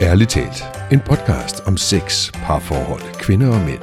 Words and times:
Ærligt 0.00 0.30
talt, 0.30 0.64
en 0.92 1.00
podcast 1.00 1.60
om 1.60 1.76
sex, 1.76 2.32
parforhold, 2.32 3.14
kvinder 3.14 3.48
og 3.48 3.60
mænd. 3.60 3.82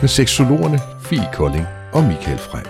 Med 0.00 0.08
seksologerne 0.08 0.78
Fie 1.04 1.28
Kolding 1.32 1.66
og 1.92 2.04
Michael 2.04 2.38
Frey. 2.38 2.62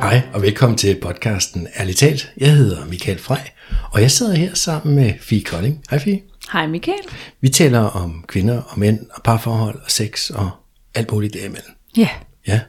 Hej 0.00 0.22
og 0.34 0.42
velkommen 0.42 0.78
til 0.78 1.00
podcasten 1.02 1.68
Ærligt 1.80 1.98
talt. 1.98 2.32
Jeg 2.36 2.52
hedder 2.56 2.86
Michael 2.86 3.18
Frey, 3.18 3.46
og 3.92 4.00
jeg 4.00 4.10
sidder 4.10 4.34
her 4.34 4.54
sammen 4.54 4.94
med 4.96 5.12
Fie 5.20 5.42
Kolding. 5.42 5.84
Hej 5.90 5.98
Fie. 5.98 6.20
Hej 6.52 6.66
Michael. 6.66 7.02
Vi 7.40 7.48
taler 7.48 7.80
om 7.80 8.24
kvinder 8.28 8.62
og 8.62 8.78
mænd 8.78 8.98
og 9.14 9.22
parforhold 9.22 9.76
og 9.84 9.90
sex 9.90 10.30
og 10.30 10.50
alt 10.94 11.12
muligt 11.12 11.34
derimellem. 11.34 11.72
Ja. 11.96 12.08
Ja, 12.46 12.60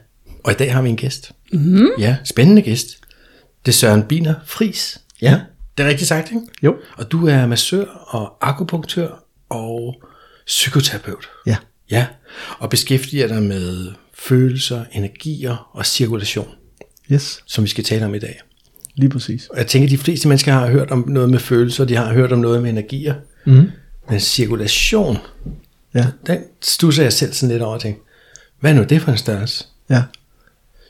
og 0.44 0.52
i 0.52 0.54
dag 0.54 0.74
har 0.74 0.82
vi 0.82 0.88
en 0.88 0.96
gæst. 0.96 1.32
Mm. 1.52 1.88
Ja, 1.98 2.16
spændende 2.24 2.62
gæst. 2.62 2.86
Det 3.66 3.72
er 3.72 3.76
Søren 3.76 4.02
Biner 4.02 4.34
Fris. 4.46 5.00
Ja, 5.22 5.40
det 5.78 5.84
er 5.84 5.88
rigtigt 5.88 6.08
sagt, 6.08 6.28
ikke? 6.28 6.40
Jo. 6.62 6.76
Og 6.96 7.12
du 7.12 7.26
er 7.26 7.46
massør 7.46 7.84
og 8.08 8.36
akupunktør 8.48 9.24
og 9.48 10.02
psykoterapeut. 10.46 11.28
Ja. 11.46 11.56
Ja, 11.90 12.06
og 12.58 12.70
beskæftiger 12.70 13.28
dig 13.28 13.42
med 13.42 13.92
følelser, 14.14 14.84
energier 14.92 15.70
og 15.72 15.86
cirkulation, 15.86 16.48
Yes, 17.12 17.42
som 17.46 17.64
vi 17.64 17.68
skal 17.68 17.84
tale 17.84 18.04
om 18.06 18.14
i 18.14 18.18
dag. 18.18 18.40
lige 18.94 19.10
præcis. 19.10 19.46
Og 19.46 19.58
jeg 19.58 19.66
tænker, 19.66 19.86
at 19.86 19.90
de 19.90 19.98
fleste 19.98 20.28
mennesker 20.28 20.52
har 20.52 20.66
hørt 20.70 20.90
om 20.90 21.04
noget 21.08 21.30
med 21.30 21.38
følelser, 21.38 21.84
de 21.84 21.96
har 21.96 22.12
hørt 22.12 22.32
om 22.32 22.38
noget 22.38 22.62
med 22.62 22.70
energier. 22.70 23.14
Mm. 23.44 23.70
Men 24.10 24.20
cirkulation, 24.20 25.18
Ja, 25.94 26.06
den 26.26 26.38
stusser 26.62 27.02
jeg 27.02 27.12
selv 27.12 27.32
sådan 27.32 27.52
lidt 27.52 27.62
over 27.62 27.74
og 27.74 27.80
tænker, 27.80 28.00
hvad 28.60 28.70
er 28.70 28.74
nu 28.74 28.82
det 28.82 29.02
for 29.02 29.10
en 29.12 29.18
størrelse? 29.18 29.64
ja. 29.90 30.02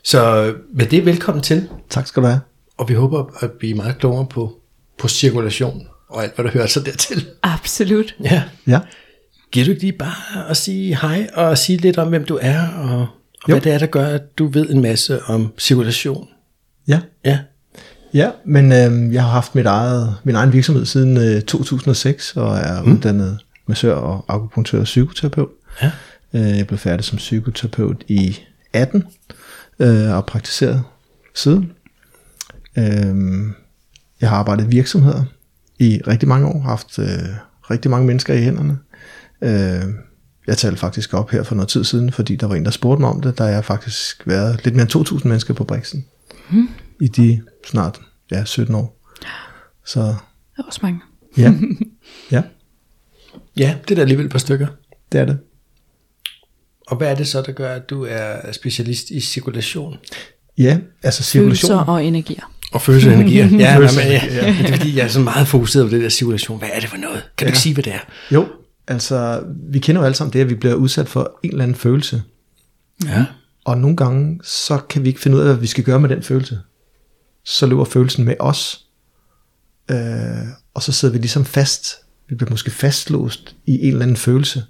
Så 0.03 0.53
med 0.73 0.85
det 0.85 1.05
velkommen 1.05 1.43
til, 1.43 1.69
Tak 1.89 2.07
skal 2.07 2.23
du 2.23 2.27
have. 2.27 2.39
og 2.77 2.89
vi 2.89 2.93
håber 2.93 3.43
at 3.43 3.51
blive 3.51 3.73
meget 3.73 3.97
klogere 3.97 4.25
på, 4.29 4.59
på 4.99 5.07
cirkulation 5.07 5.87
og 6.09 6.23
alt, 6.23 6.35
hvad 6.35 6.45
der 6.45 6.51
hører 6.51 6.67
sig 6.67 6.85
dertil. 6.85 7.25
Absolut. 7.43 8.15
Ja. 8.23 8.43
Ja, 8.67 8.79
Giver 9.51 9.65
du 9.65 9.71
ikke 9.71 9.83
lige 9.83 9.93
bare 9.93 10.49
at 10.49 10.57
sige 10.57 10.97
hej 11.01 11.29
og 11.33 11.57
sige 11.57 11.77
lidt 11.77 11.97
om, 11.97 12.09
hvem 12.09 12.25
du 12.25 12.39
er, 12.41 12.67
og, 12.67 12.99
og 12.99 13.07
Jo. 13.49 13.53
hvad 13.53 13.61
det 13.61 13.71
er, 13.73 13.77
der 13.77 13.85
gør, 13.85 14.05
at 14.07 14.37
du 14.37 14.47
ved 14.47 14.69
en 14.69 14.81
masse 14.81 15.23
om 15.23 15.53
cirkulation? 15.57 16.27
ja. 16.87 16.99
Ja. 17.25 17.39
Ja, 18.13 18.31
men 18.45 18.71
øh, 18.71 19.13
jeg 19.13 19.23
har 19.23 19.29
haft 19.29 19.55
mit 19.55 19.65
eget, 19.65 20.15
min 20.23 20.35
egen 20.35 20.53
virksomhed 20.53 20.85
siden 20.85 21.17
øh, 21.17 21.41
2006, 21.41 22.37
og 22.37 22.57
er 22.57 22.83
mm. 22.83 22.91
uddannet 22.91 23.39
massør 23.67 23.95
og 23.95 24.25
akupunktør 24.27 24.79
og 24.79 24.83
psykoterapeut. 24.83 25.49
Ja. 25.81 25.91
Øh, 26.33 26.57
jeg 26.57 26.67
blev 26.67 26.77
færdig 26.77 27.05
som 27.05 27.17
psykoterapeut 27.17 28.03
i 28.07 28.37
18, 28.73 29.03
øh, 29.79 30.15
og 30.15 30.25
praktiseret 30.25 30.83
siden. 31.35 31.71
Øh, 32.77 33.15
jeg 34.21 34.29
har 34.29 34.37
arbejdet 34.37 34.63
i 34.63 34.67
virksomheder 34.67 35.23
i 35.79 36.01
rigtig 36.07 36.27
mange 36.29 36.47
år, 36.47 36.59
haft 36.59 36.99
øh, 36.99 37.05
rigtig 37.71 37.91
mange 37.91 38.07
mennesker 38.07 38.33
i 38.33 38.41
hænderne. 38.43 38.77
Øh, 39.41 39.93
jeg 40.47 40.57
talte 40.57 40.77
faktisk 40.77 41.13
op 41.13 41.29
her 41.31 41.43
for 41.43 41.55
noget 41.55 41.69
tid 41.69 41.83
siden, 41.83 42.11
fordi 42.11 42.35
der 42.35 42.47
var 42.47 42.55
en, 42.55 42.65
der 42.65 42.71
spurgte 42.71 43.01
mig 43.01 43.09
om 43.09 43.21
det. 43.21 43.37
Der 43.37 43.43
er 43.45 43.61
faktisk 43.61 44.27
været 44.27 44.63
lidt 44.63 44.75
mere 44.75 44.87
end 44.95 45.07
2.000 45.07 45.27
mennesker 45.27 45.53
på 45.53 45.63
Brixen 45.63 46.05
Hmm. 46.49 46.69
i 47.01 47.07
de 47.07 47.41
snart 47.67 48.01
ja, 48.31 48.43
17 48.45 48.75
år. 48.75 48.99
Så 49.85 49.99
Det 50.01 50.15
er 50.57 50.63
også 50.63 50.79
mange. 50.83 50.99
ja, 51.37 51.53
ja, 52.31 52.43
Ja, 53.57 53.75
det 53.83 53.91
er 53.91 53.95
da 53.95 54.01
alligevel 54.01 54.25
et 54.25 54.31
par 54.31 54.39
stykker. 54.39 54.67
det 55.11 55.21
er 55.21 55.25
det. 55.25 55.37
Og 56.87 56.97
hvad 56.97 57.11
er 57.11 57.15
det 57.15 57.27
så, 57.27 57.41
der 57.41 57.51
gør, 57.51 57.75
at 57.75 57.89
du 57.89 58.05
er 58.09 58.51
specialist 58.51 59.09
i 59.09 59.19
cirkulation? 59.19 59.97
Ja, 60.57 60.79
altså 61.03 61.23
cirkulation. 61.23 61.69
Følelser 61.69 61.91
og 61.91 62.05
energier. 62.05 62.51
Og 62.71 62.81
følelser 62.81 63.09
og 63.11 63.15
energier. 63.15 63.49
Ja, 63.59 63.77
Følelser, 63.77 64.03
men, 64.03 64.11
ja, 64.11 64.25
ja. 64.25 64.53
Det 64.53 64.69
er 64.69 64.77
fordi, 64.77 64.97
jeg 64.97 65.03
er 65.03 65.07
så 65.07 65.19
meget 65.19 65.47
fokuseret 65.47 65.89
på 65.89 65.95
det 65.95 66.03
der 66.03 66.09
cirkulation. 66.09 66.59
Hvad 66.59 66.69
er 66.73 66.79
det 66.79 66.89
for 66.89 66.97
noget? 66.97 67.29
Kan 67.37 67.45
du 67.45 67.49
ikke 67.49 67.59
sige, 67.59 67.73
hvad 67.73 67.83
det 67.83 67.93
er? 67.93 67.99
Jo, 68.31 68.47
altså 68.87 69.43
vi 69.69 69.79
kender 69.79 70.01
jo 70.01 70.05
alle 70.05 70.15
sammen 70.15 70.33
det, 70.33 70.39
at 70.39 70.49
vi 70.49 70.55
bliver 70.55 70.75
udsat 70.75 71.09
for 71.09 71.39
en 71.43 71.49
eller 71.49 71.63
anden 71.63 71.75
følelse. 71.75 72.21
Ja. 73.05 73.25
Og 73.65 73.77
nogle 73.77 73.95
gange, 73.95 74.39
så 74.43 74.77
kan 74.77 75.03
vi 75.03 75.07
ikke 75.07 75.19
finde 75.19 75.37
ud 75.37 75.41
af, 75.41 75.47
hvad 75.47 75.57
vi 75.57 75.67
skal 75.67 75.83
gøre 75.83 75.99
med 75.99 76.09
den 76.09 76.23
følelse. 76.23 76.59
Så 77.43 77.65
løber 77.65 77.85
følelsen 77.85 78.25
med 78.25 78.35
os. 78.39 78.85
Øh, 79.91 79.97
og 80.73 80.83
så 80.83 80.91
sidder 80.91 81.11
vi 81.11 81.19
ligesom 81.19 81.45
fast. 81.45 81.95
Vi 82.29 82.35
bliver 82.35 82.49
måske 82.51 82.71
fastlåst 82.71 83.55
i 83.65 83.79
en 83.79 83.87
eller 83.87 84.01
anden 84.01 84.17
følelse. 84.17 84.63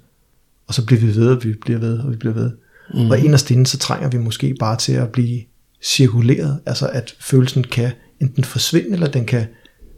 Og 0.66 0.74
så 0.74 0.84
bliver 0.84 1.00
vi 1.00 1.16
ved, 1.16 1.28
og 1.28 1.44
vi 1.44 1.52
bliver 1.52 1.78
ved, 1.78 1.98
og 1.98 2.10
vi 2.10 2.16
bliver 2.16 2.34
ved. 2.34 2.50
Mm. 2.94 3.10
Og 3.10 3.18
inderst 3.18 3.50
inde, 3.50 3.66
så 3.66 3.78
trænger 3.78 4.08
vi 4.08 4.18
måske 4.18 4.54
bare 4.60 4.76
til 4.76 4.92
at 4.92 5.08
blive 5.12 5.42
cirkuleret. 5.82 6.60
Altså 6.66 6.86
at 6.86 7.14
følelsen 7.20 7.64
kan 7.64 7.90
enten 8.20 8.44
forsvinde, 8.44 8.92
eller 8.92 9.08
den 9.08 9.26
kan 9.26 9.46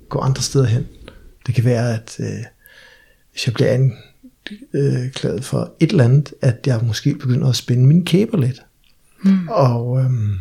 gå 0.09 0.19
andre 0.19 0.43
steder 0.43 0.67
hen. 0.67 0.87
Det 1.47 1.55
kan 1.55 1.65
være, 1.65 1.95
at 1.95 2.17
øh, 2.21 2.45
hvis 3.33 3.47
jeg 3.47 3.55
bliver 3.55 3.71
anklaget 3.71 5.45
for 5.45 5.75
et 5.81 5.91
eller 5.91 6.05
andet, 6.05 6.35
at 6.43 6.67
jeg 6.67 6.81
måske 6.83 7.15
begynder 7.15 7.49
at 7.49 7.57
spænde 7.57 7.87
mine 7.87 8.05
kæber 8.05 8.39
lidt. 8.39 8.63
Mm. 9.25 9.49
Og 9.49 10.01
øhm, 10.01 10.35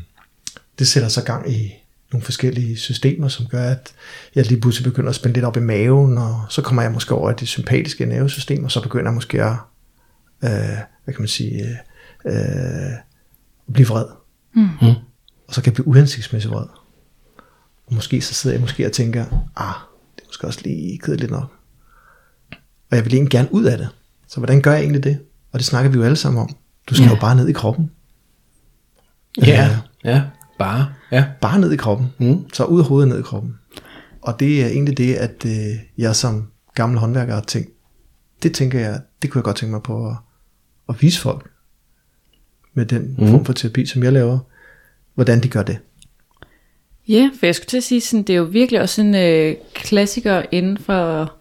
det 0.79 0.87
sætter 0.87 1.09
så 1.09 1.23
gang 1.23 1.51
i 1.51 1.73
nogle 2.11 2.25
forskellige 2.25 2.77
systemer, 2.77 3.27
som 3.27 3.45
gør, 3.45 3.63
at 3.63 3.93
jeg 4.35 4.45
lige 4.45 4.61
pludselig 4.61 4.91
begynder 4.91 5.09
at 5.09 5.15
spænde 5.15 5.33
lidt 5.33 5.45
op 5.45 5.57
i 5.57 5.59
maven, 5.59 6.17
og 6.17 6.45
så 6.49 6.61
kommer 6.61 6.81
jeg 6.81 6.91
måske 6.91 7.15
over 7.15 7.31
i 7.31 7.33
det 7.39 7.47
sympatiske 7.47 8.05
nervesystem, 8.05 8.63
og 8.63 8.71
så 8.71 8.81
begynder 8.81 9.05
jeg 9.05 9.13
måske 9.13 9.43
at, 9.43 9.55
øh, 10.43 10.77
hvad 11.03 11.13
kan 11.13 11.21
man 11.21 11.27
sige, 11.27 11.63
øh, 11.63 11.75
øh, 12.25 12.93
at 13.67 13.73
blive 13.73 13.87
vred. 13.87 14.05
Mm. 14.55 14.69
Og 15.49 15.55
så 15.55 15.61
kan 15.61 15.69
jeg 15.71 15.73
blive 15.73 15.87
uhensigtsmæssigt 15.87 16.53
vred. 16.53 16.65
Og 17.87 17.93
måske 17.93 18.21
så 18.21 18.33
sidder 18.33 18.53
jeg 18.55 18.61
måske 18.61 18.85
og 18.85 18.91
tænker, 18.91 19.25
ah, 19.55 19.73
det 20.15 20.21
er 20.23 20.27
måske 20.27 20.47
også 20.47 20.59
lige 20.63 20.99
kedeligt 20.99 21.31
nok. 21.31 21.51
Og 22.91 22.95
jeg 22.97 23.05
vil 23.05 23.13
egentlig 23.13 23.31
gerne 23.31 23.53
ud 23.53 23.63
af 23.63 23.77
det. 23.77 23.89
Så 24.27 24.37
hvordan 24.39 24.61
gør 24.61 24.71
jeg 24.71 24.81
egentlig 24.81 25.03
det? 25.03 25.19
Og 25.51 25.59
det 25.59 25.65
snakker 25.65 25.91
vi 25.91 25.97
jo 25.97 26.03
alle 26.03 26.15
sammen 26.15 26.41
om. 26.41 26.55
Du 26.89 26.95
skal 26.95 27.05
Ja. 27.05 27.09
jo 27.13 27.19
bare 27.21 27.35
ned 27.35 27.47
i 27.47 27.51
kroppen. 27.51 27.91
Ja. 29.37 29.79
Ja. 30.03 30.23
Bare. 30.59 30.93
Ja. 31.11 31.25
Bare 31.41 31.59
ned 31.59 31.71
i 31.71 31.75
kroppen. 31.77 32.07
Mm. 32.19 32.49
Så 32.53 32.63
ud 32.63 32.79
af 32.79 32.85
hovedet 32.87 33.09
ned 33.09 33.19
i 33.19 33.21
kroppen. 33.21 33.55
Og 34.21 34.39
det 34.39 34.63
er 34.63 34.67
egentlig 34.67 34.97
det, 34.97 35.15
at 35.15 35.45
øh, 35.45 35.79
jeg 35.97 36.15
som 36.15 36.51
gammel 36.75 36.99
håndværker 36.99 37.33
har 37.33 37.41
tænkt, 37.41 37.69
det 38.43 38.53
tænker 38.53 38.79
jeg, 38.79 39.01
det 39.21 39.29
kunne 39.29 39.39
jeg 39.39 39.43
godt 39.43 39.55
tænke 39.57 39.71
mig 39.71 39.83
på 39.83 40.07
at, 40.07 40.15
at 40.89 41.01
vise 41.01 41.21
folk. 41.21 41.49
Med 42.73 42.85
den 42.85 43.15
mm. 43.19 43.27
form 43.27 43.45
for 43.45 43.53
terapi, 43.53 43.85
som 43.85 44.03
jeg 44.03 44.13
laver. 44.13 44.39
Hvordan 45.19 45.43
de 45.43 45.47
gør 45.49 45.63
det. 45.63 45.77
Ja, 47.07 47.29
for 47.39 47.45
jeg 47.45 47.55
skulle 47.55 47.67
til 47.67 47.77
at 47.77 47.83
sige, 47.83 48.01
sådan, 48.01 48.23
det 48.23 48.33
er 48.33 48.37
jo 48.37 48.43
virkelig 48.43 48.81
også 48.81 49.01
en 49.01 49.15
øh, 49.15 49.55
klassiker 49.73 50.41
inden 50.51 50.77
for, 50.77 51.33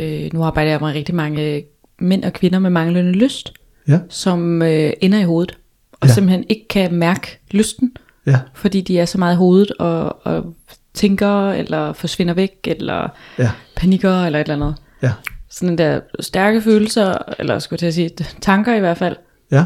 øh, 0.00 0.30
nu 0.32 0.42
arbejder 0.42 0.70
jeg 0.70 0.80
med 0.80 0.88
rigtig 0.88 1.14
mange 1.14 1.64
mænd 1.98 2.24
og 2.24 2.32
kvinder 2.32 2.58
med 2.58 2.70
manglende 2.70 3.12
lyst, 3.12 3.52
Ja, 3.88 3.98
som 4.08 4.62
øh, 4.62 4.92
ender 5.00 5.18
i 5.18 5.22
hovedet, 5.24 5.58
og 5.92 6.08
Ja. 6.08 6.14
simpelthen 6.14 6.44
ikke 6.48 6.68
kan 6.68 6.94
mærke 6.94 7.38
lysten, 7.50 7.96
ja, 8.26 8.38
fordi 8.54 8.80
de 8.80 8.98
er 8.98 9.04
så 9.04 9.18
meget 9.18 9.34
i 9.34 9.36
hovedet 9.36 9.72
og, 9.78 10.26
og 10.26 10.54
tænker, 10.94 11.50
eller 11.50 11.92
forsvinder 11.92 12.34
væk, 12.34 12.50
eller 12.64 13.08
ja, 13.38 13.50
panikker, 13.76 14.24
eller 14.24 14.38
et 14.40 14.48
eller 14.50 14.66
andet. 14.66 14.74
ja, 15.02 15.12
Sådan 15.50 15.78
der 15.78 16.00
stærke 16.20 16.62
følelser, 16.62 17.14
eller 17.38 17.58
skulle 17.58 17.74
jeg 17.74 17.78
til 17.78 17.86
at 17.86 17.94
sige, 17.94 18.10
tanker 18.40 18.74
i 18.74 18.80
hvert 18.80 18.98
fald, 18.98 19.16
ja, 19.52 19.64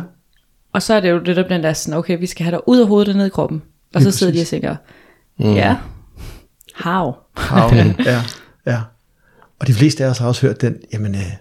Og 0.77 0.83
så 0.83 0.95
er 0.95 1.01
det 1.01 1.11
jo 1.11 1.19
det, 1.19 1.37
der 1.37 1.45
bliver 1.45 1.61
der 1.61 1.73
sådan, 1.73 1.99
okay, 1.99 2.19
vi 2.19 2.27
skal 2.27 2.45
have 2.45 2.57
dig 2.57 2.69
ud 2.69 2.81
af 2.81 2.87
hovedet 2.87 3.09
og 3.09 3.15
ned 3.15 3.27
i 3.27 3.29
kroppen. 3.29 3.63
Og 3.95 4.03
så 4.03 4.11
sidder 4.11 4.33
de 4.33 4.41
og 4.41 4.47
tænker, 4.47 4.77
mm. 5.39 5.55
ja, 5.55 5.77
how? 6.75 7.13
Hav, 7.37 7.71
ja, 8.05 8.23
ja. 8.67 8.81
Og 9.59 9.67
de 9.67 9.75
fleste 9.75 10.05
af 10.05 10.09
os 10.09 10.19
har 10.19 10.29
også 10.29 10.47
hørt 10.47 10.61
den, 10.61 10.77
jamen, 10.93 11.15
øh, 11.15 11.33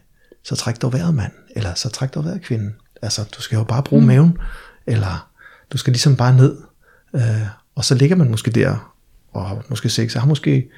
så 0.44 0.56
træk 0.56 0.81
dog 0.81 0.94
vejret, 0.94 1.16
mand. 1.16 1.31
Eller 1.56 1.74
så 1.74 1.90
træk 1.90 2.13
dog 2.16 2.25
vejret, 2.25 2.41
kvinde. 2.41 2.74
Altså, 3.01 3.24
du 3.38 3.41
skal 3.41 3.57
jo 3.57 3.63
bare 3.63 3.84
bruge 3.84 4.01
mm. 4.01 4.07
maven. 4.07 4.38
Eller 4.88 5.29
du 5.72 5.78
skal 5.78 5.91
ligesom 5.91 6.16
bare 6.16 6.35
ned. 6.35 6.57
Øh, 7.16 7.47
og 7.75 7.85
så 7.85 7.95
ligger 7.95 8.16
man 8.16 8.31
måske 8.31 8.51
der, 8.51 8.94
og 9.34 9.47
har 9.47 9.66
måske 9.69 9.90
sex, 9.90 10.16
og 10.16 10.22
har 10.22 10.28
måske 10.28 10.69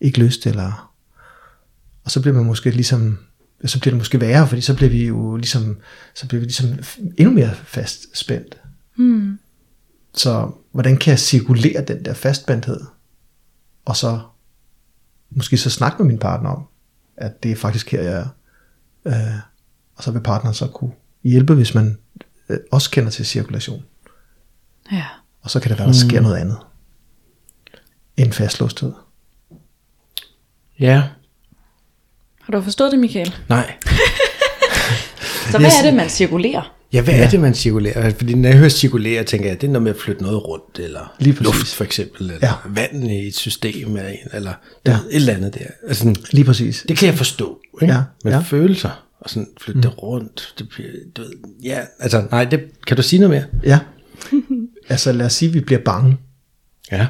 ikke 0.00 0.18
lyst, 0.18 0.46
eller... 0.46 0.92
Og 2.04 2.10
så 2.10 2.20
bliver 2.20 2.34
man 2.34 2.44
måske 2.44 2.70
ligesom, 2.70 3.18
så 3.68 3.80
bliver 3.80 3.92
det 3.92 3.98
måske 3.98 4.20
værre, 4.20 4.48
fordi 4.48 4.60
så 4.60 4.76
bliver 4.76 4.90
vi 4.90 5.06
jo 5.06 5.36
ligesom, 5.36 5.78
så 6.14 6.28
bliver 6.28 6.40
vi 6.40 6.44
ligesom 6.44 6.68
endnu 7.18 7.34
mere 7.34 7.54
fast 7.54 8.18
spændt. 8.18 8.60
Hmm. 8.96 9.38
Så 10.14 10.50
hvordan 10.72 10.96
kan 10.96 11.10
jeg 11.10 11.18
cirkulere 11.18 11.84
den 11.84 12.04
der 12.04 12.14
fastspændthed? 12.14 12.80
Og 13.84 13.96
så 13.96 14.20
måske 15.30 15.56
så 15.56 15.70
snakke 15.70 16.02
med 16.02 16.06
min 16.06 16.18
partner 16.18 16.50
om, 16.50 16.66
at 17.16 17.42
det 17.42 17.50
er 17.50 17.56
faktisk 17.56 17.90
her, 17.90 18.02
jeg 18.02 18.12
er. 18.12 18.28
Øh, 19.04 19.38
og 19.96 20.02
så 20.02 20.10
vil 20.10 20.20
partneren 20.20 20.54
så 20.54 20.66
kunne 20.66 20.92
hjælpe, 21.24 21.54
hvis 21.54 21.74
man 21.74 21.98
øh, 22.48 22.58
også 22.72 22.90
kender 22.90 23.10
til 23.10 23.26
cirkulation. 23.26 23.84
Ja. 24.92 25.06
Og 25.40 25.50
så 25.50 25.60
kan 25.60 25.70
det 25.70 25.78
være, 25.78 25.88
der 25.88 25.94
sker 25.94 26.20
noget 26.20 26.36
andet 26.36 26.58
end 28.16 28.32
fastlåsthed. 28.32 28.92
Ja. 30.78 31.08
Har 32.52 32.58
du 32.58 32.64
forstået 32.64 32.92
det, 32.92 33.00
Michael? 33.00 33.34
Nej. 33.48 33.72
Så 35.50 35.58
hvad 35.58 35.70
er 35.78 35.82
det, 35.84 35.94
man 35.94 36.08
cirkulerer? 36.08 36.74
Ja, 36.92 37.02
hvad 37.02 37.14
ja. 37.14 37.24
er 37.24 37.30
det, 37.30 37.40
man 37.40 37.54
cirkulerer? 37.54 38.10
Fordi 38.10 38.34
når 38.34 38.48
jeg 38.48 38.58
hører 38.58 38.68
cirkulere, 38.68 39.24
tænker 39.24 39.48
jeg, 39.48 39.60
det 39.60 39.66
er 39.66 39.70
noget 39.72 39.82
med 39.82 39.90
at 39.94 40.00
flytte 40.00 40.22
noget 40.22 40.44
rundt, 40.48 40.78
eller 40.78 41.14
Lige 41.18 41.32
præcis. 41.34 41.44
luft 41.46 41.74
for 41.74 41.84
eksempel, 41.84 42.30
eller 42.30 42.38
Ja. 42.46 42.52
vand 42.68 43.10
i 43.10 43.26
et 43.28 43.34
system, 43.34 43.96
eller, 43.96 44.10
eller 44.32 44.52
Ja. 44.86 44.92
et 44.92 45.00
eller 45.10 45.32
andet 45.34 45.54
der. 45.54 45.64
Altså, 45.88 46.14
Lige 46.30 46.44
præcis. 46.44 46.84
det 46.88 46.96
kan 46.96 47.08
jeg 47.08 47.14
forstå, 47.18 47.60
ikke? 47.82 47.94
Ja, 47.94 48.02
Men 48.24 48.32
ja. 48.32 48.40
følelser, 48.40 49.04
og 49.20 49.30
sådan 49.30 49.48
flytte 49.60 49.76
mm. 49.78 49.82
det 49.82 50.02
rundt, 50.02 50.54
det 50.58 50.68
bliver, 50.68 50.88
du 51.16 51.22
ved, 51.22 51.30
ja, 51.64 51.78
altså, 52.00 52.24
nej, 52.30 52.44
det, 52.44 52.60
kan 52.86 52.96
du 52.96 53.02
sige 53.02 53.20
noget 53.20 53.30
mere? 53.30 53.44
Ja. 53.72 53.78
altså 54.88 55.12
lad 55.12 55.26
os 55.26 55.32
sige, 55.32 55.48
at 55.48 55.54
vi 55.54 55.60
bliver 55.60 55.80
bange. 55.84 56.16
Ja. 56.92 57.06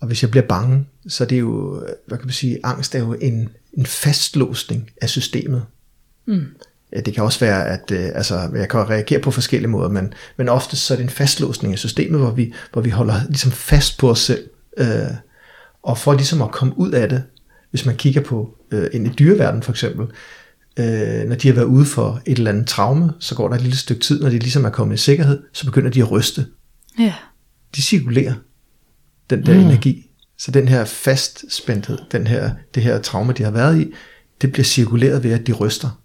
Og 0.00 0.06
hvis 0.06 0.22
jeg 0.22 0.30
bliver 0.30 0.46
bange, 0.46 0.86
så 1.08 1.24
er 1.24 1.28
det 1.28 1.40
jo, 1.40 1.80
hvad 2.08 2.18
kan 2.18 2.26
man 2.26 2.32
sige, 2.32 2.58
angst 2.64 2.94
er 2.94 2.98
jo 2.98 3.12
en, 3.20 3.48
en 3.72 3.86
fastlåsning 3.86 4.90
af 5.02 5.08
systemet. 5.08 5.62
Mm. 6.26 6.46
Det 7.04 7.14
kan 7.14 7.24
også 7.24 7.40
være, 7.40 7.68
at 7.68 7.90
øh, 7.90 8.10
altså, 8.14 8.50
jeg 8.54 8.68
kan 8.68 8.90
reagere 8.90 9.20
på 9.20 9.30
forskellige 9.30 9.70
måder, 9.70 9.88
men, 9.88 10.12
men 10.36 10.48
ofte 10.48 10.76
så 10.76 10.94
er 10.94 10.96
det 10.96 11.04
en 11.04 11.10
fastlåsning 11.10 11.72
af 11.72 11.78
systemet, 11.78 12.20
hvor 12.20 12.30
vi, 12.30 12.52
hvor 12.72 12.82
vi 12.82 12.90
holder 12.90 13.14
ligesom 13.28 13.52
fast 13.52 13.98
på 13.98 14.10
os 14.10 14.18
selv. 14.18 14.50
Øh, 14.76 14.86
og 15.82 15.98
for 15.98 16.14
ligesom 16.14 16.42
at 16.42 16.50
komme 16.50 16.78
ud 16.78 16.90
af 16.90 17.08
det, 17.08 17.22
hvis 17.70 17.86
man 17.86 17.96
kigger 17.96 18.20
på 18.20 18.56
øh, 18.70 18.86
ind 18.92 19.06
i 19.06 19.10
dyreverdenen 19.10 19.62
for 19.62 19.72
eksempel, 19.72 20.06
øh, 20.78 21.28
når 21.28 21.34
de 21.34 21.48
har 21.48 21.54
været 21.54 21.66
ude 21.66 21.84
for 21.84 22.22
et 22.26 22.38
eller 22.38 22.50
andet 22.50 22.66
traume, 22.66 23.12
så 23.18 23.34
går 23.34 23.48
der 23.48 23.54
et 23.54 23.62
lille 23.62 23.76
stykke 23.76 24.02
tid, 24.02 24.20
når 24.20 24.30
de 24.30 24.38
ligesom 24.38 24.64
er 24.64 24.70
kommet 24.70 24.94
i 24.94 24.98
sikkerhed, 24.98 25.42
så 25.52 25.66
begynder 25.66 25.90
de 25.90 26.00
at 26.00 26.10
ryste 26.10 26.46
Ja. 26.98 27.14
de 27.76 27.82
cirkulerer 27.82 28.34
den 29.30 29.46
der 29.46 29.54
mm. 29.54 29.60
energi. 29.60 30.09
Så 30.40 30.50
den 30.50 30.68
her 30.68 30.84
fastspændthed, 30.84 31.98
den 32.12 32.26
her, 32.26 32.50
det 32.74 32.82
her 32.82 32.98
traume, 33.00 33.32
de 33.32 33.42
har 33.42 33.50
været 33.50 33.80
i, 33.80 33.92
det 34.42 34.52
bliver 34.52 34.64
cirkuleret 34.64 35.24
ved, 35.24 35.32
at 35.32 35.46
de 35.46 35.52
ryster. 35.52 36.00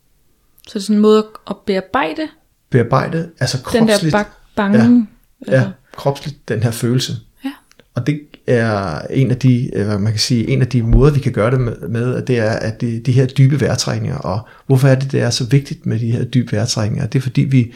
Så 0.68 0.70
det 0.74 0.76
er 0.76 0.80
sådan 0.80 0.96
en 0.96 1.02
måde 1.02 1.26
at 1.50 1.56
bearbejde 1.66 2.28
Bearbejde, 2.70 3.30
altså 3.40 3.58
den 3.74 3.88
der 3.88 3.94
kropsligt, 3.94 4.16
bak- 4.16 4.56
bange. 4.56 5.08
ja, 5.48 5.62
ja, 5.62 5.68
kropsligt, 5.96 6.50
den 6.50 6.64
her 6.64 6.72
følelse. 6.72 7.14
Ja. 7.46 7.52
Og 7.94 8.08
det 8.08 8.22
er 8.48 9.00
en 9.10 9.32
af 9.32 9.38
de, 9.38 9.70
øh, 9.76 9.86
hvad 9.86 10.00
man 10.00 10.12
kan 10.14 10.20
sige, 10.20 10.50
en 10.50 10.62
af 10.62 10.68
de 10.68 10.84
måder, 10.84 11.14
vi 11.14 11.20
kan 11.20 11.32
gøre 11.32 11.52
det 11.52 11.60
med, 11.90 12.22
det 12.22 12.38
er, 12.40 12.52
at 12.52 12.82
de, 12.82 13.00
de 13.00 13.12
her 13.12 13.26
dybe 13.26 13.62
vejrtrækninger, 13.62 14.18
og 14.18 14.48
hvorfor 14.68 14.88
er 14.88 14.96
det, 14.96 15.12
det 15.12 15.22
er 15.22 15.30
så 15.30 15.46
vigtigt 15.46 15.86
med 15.86 16.00
de 16.00 16.12
her 16.12 16.24
dybe 16.24 16.52
vejrtrækninger? 16.52 17.08
Det 17.08 17.20
er 17.20 17.24
fordi, 17.24 17.42
vi, 17.42 17.74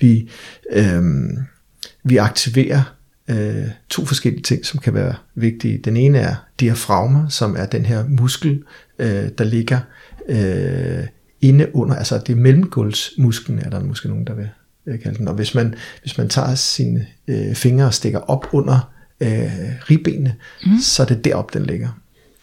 vi, 0.00 0.30
øhm, 0.72 1.38
vi 2.04 2.16
aktiverer 2.16 2.82
øh, 3.30 3.66
to 3.88 4.04
forskellige 4.04 4.42
ting, 4.42 4.66
som 4.66 4.80
kan 4.80 4.94
være 4.94 5.14
vigtige. 5.34 5.78
Den 5.78 5.96
ene 5.96 6.18
er 6.18 6.34
diafragma, 6.60 7.26
som 7.28 7.56
er 7.56 7.66
den 7.66 7.86
her 7.86 8.04
muskel, 8.08 8.62
øh, 8.98 9.28
der 9.38 9.44
ligger 9.44 9.80
øh, 10.28 11.06
inde 11.40 11.76
under, 11.76 11.96
altså 11.96 12.18
det 12.18 12.32
er 12.32 12.36
mellemgulvsmusklen, 12.36 13.58
er 13.58 13.70
der 13.70 13.80
måske 13.80 14.08
nogen, 14.08 14.26
der 14.26 14.34
vil 14.34 14.48
øh, 14.86 15.00
kalde 15.00 15.18
den. 15.18 15.28
Og 15.28 15.34
hvis 15.34 15.54
man, 15.54 15.74
hvis 16.02 16.18
man 16.18 16.28
tager 16.28 16.54
sine 16.54 17.06
øh, 17.28 17.54
fingre 17.54 17.86
og 17.86 17.94
stikker 17.94 18.18
op 18.18 18.46
under 18.52 18.92
øh, 19.20 19.30
ribbenene, 19.90 20.34
mm. 20.66 20.78
så 20.80 21.02
er 21.02 21.06
det 21.06 21.24
derop, 21.24 21.54
den 21.54 21.66
ligger. 21.66 21.88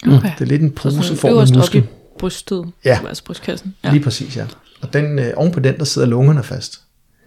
Okay. 0.06 0.30
Det 0.38 0.40
er 0.40 0.48
lidt 0.48 0.62
en 0.62 0.70
poseformet 0.70 1.38
op 1.38 1.56
muskel. 1.56 1.82
i 1.82 1.86
brystet, 2.18 2.72
Ja. 2.84 2.98
altså 3.08 3.24
brystkassen. 3.24 3.74
Ja. 3.84 3.90
Lige 3.90 4.02
præcis, 4.02 4.36
ja. 4.36 4.46
Og 4.80 4.92
den, 4.92 5.18
øh, 5.18 5.32
oven 5.36 5.52
på 5.52 5.60
den, 5.60 5.78
der 5.78 5.84
sidder 5.84 6.08
lungerne 6.08 6.42
fast. 6.42 6.80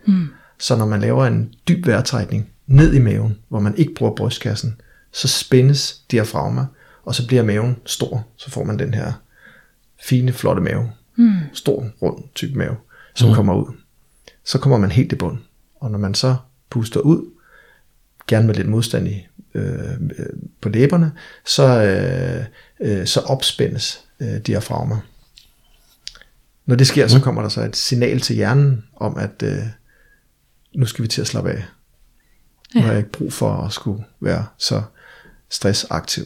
Mm. 0.07 0.27
Så 0.59 0.75
når 0.75 0.85
man 0.85 1.01
laver 1.01 1.25
en 1.25 1.53
dyb 1.67 1.87
vejrtrækning 1.87 2.49
ned 2.71 2.93
i 2.93 2.99
maven, 2.99 3.37
hvor 3.49 3.59
man 3.59 3.77
ikke 3.77 3.93
bruger 3.93 4.15
brystkassen, 4.15 4.81
så 5.11 5.27
spændes 5.27 6.01
diafragma, 6.11 6.65
og 7.03 7.15
så 7.15 7.27
bliver 7.27 7.43
maven 7.43 7.77
stor. 7.85 8.27
Så 8.37 8.51
får 8.51 8.63
man 8.63 8.79
den 8.79 8.93
her 8.93 9.13
fine, 10.03 10.33
flotte 10.33 10.61
mave. 10.61 10.91
Mm. 11.15 11.33
Stor, 11.53 11.89
rund, 12.01 12.23
tyk 12.35 12.55
mave, 12.55 12.75
som 13.15 13.29
mm. 13.29 13.35
kommer 13.35 13.53
ud. 13.53 13.73
Så 14.43 14.57
kommer 14.57 14.77
man 14.77 14.91
helt 14.91 15.11
i 15.11 15.15
bund. 15.15 15.37
Og 15.75 15.91
når 15.91 15.99
man 15.99 16.13
så 16.13 16.35
puster 16.69 16.99
ud, 16.99 17.25
gerne 18.27 18.47
med 18.47 18.55
lidt 18.55 18.69
modstand 18.69 19.07
i, 19.07 19.27
øh, 19.53 19.91
øh, 19.91 20.25
på 20.61 20.69
læberne, 20.69 21.11
så, 21.45 21.63
øh, 21.83 22.45
øh, 22.79 23.07
så 23.07 23.19
opspændes 23.19 24.01
øh, 24.19 24.37
diafragma. 24.37 24.95
Når 26.65 26.75
det 26.75 26.87
sker, 26.87 27.07
så 27.07 27.19
kommer 27.19 27.41
der 27.41 27.49
så 27.49 27.61
et 27.61 27.75
signal 27.75 28.19
til 28.19 28.35
hjernen 28.35 28.83
om, 28.95 29.17
at 29.17 29.43
øh, 29.43 29.63
nu 30.75 30.85
skal 30.85 31.03
vi 31.03 31.07
til 31.07 31.21
at 31.21 31.27
slappe 31.27 31.51
af. 31.51 31.63
Nu 32.75 32.81
har 32.81 32.89
jeg 32.89 32.97
ikke 32.97 33.11
brug 33.11 33.33
for 33.33 33.51
at 33.53 33.73
skulle 33.73 34.03
være 34.19 34.45
så 34.57 34.81
stressaktiv. 35.49 36.23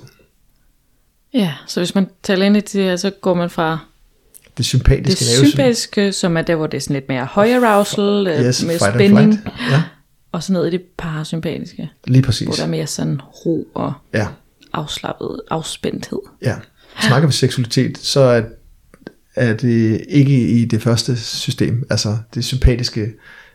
Ja, 1.33 1.53
så 1.68 1.80
hvis 1.80 1.95
man 1.95 2.09
taler 2.24 2.45
ind 2.45 2.57
i 2.57 2.59
det, 2.59 3.00
så 3.00 3.09
går 3.09 3.33
man 3.33 3.50
fra 3.50 3.80
Det 4.45 4.57
det 4.57 4.65
sympatiske 4.65 5.25
nervesystem. 5.25 5.45
sympatiske, 5.51 6.12
som 6.12 6.38
er 6.38 6.42
der, 6.42 6.56
hvor 6.56 6.68
det 6.68 6.77
er 6.77 6.81
sådan 6.81 6.94
lidt 6.94 7.09
mere 7.09 7.25
høj 7.25 7.51
arousal, 7.53 8.27
Yes, 8.47 8.65
med 8.65 8.80
spænding. 8.94 9.39
Ja, 9.71 9.83
og 10.31 10.44
så 10.44 10.53
ned 10.53 10.65
i 10.65 10.71
det 10.71 10.81
parasympatiske, 10.97 11.89
lige 12.07 12.21
hvor 12.21 12.25
præcis. 12.25 12.50
der 12.57 12.63
er 12.63 12.68
mere 12.68 12.88
sådan 12.88 13.21
ro 13.21 13.68
og 13.74 13.94
Ja, 14.13 14.27
afslappet 14.74 15.42
afspændthed. 15.51 16.19
ja. 16.42 16.56
Snakker 17.00 17.27
vi 17.27 17.33
seksualitet, 17.33 17.97
så 17.97 18.19
er, 18.19 18.42
er 19.36 19.53
det 19.53 20.06
ikke 20.09 20.47
i 20.50 20.65
det 20.65 20.81
første 20.81 21.18
system, 21.18 21.88
altså 21.89 22.18
det 22.33 22.45
sympatiske 22.45 23.13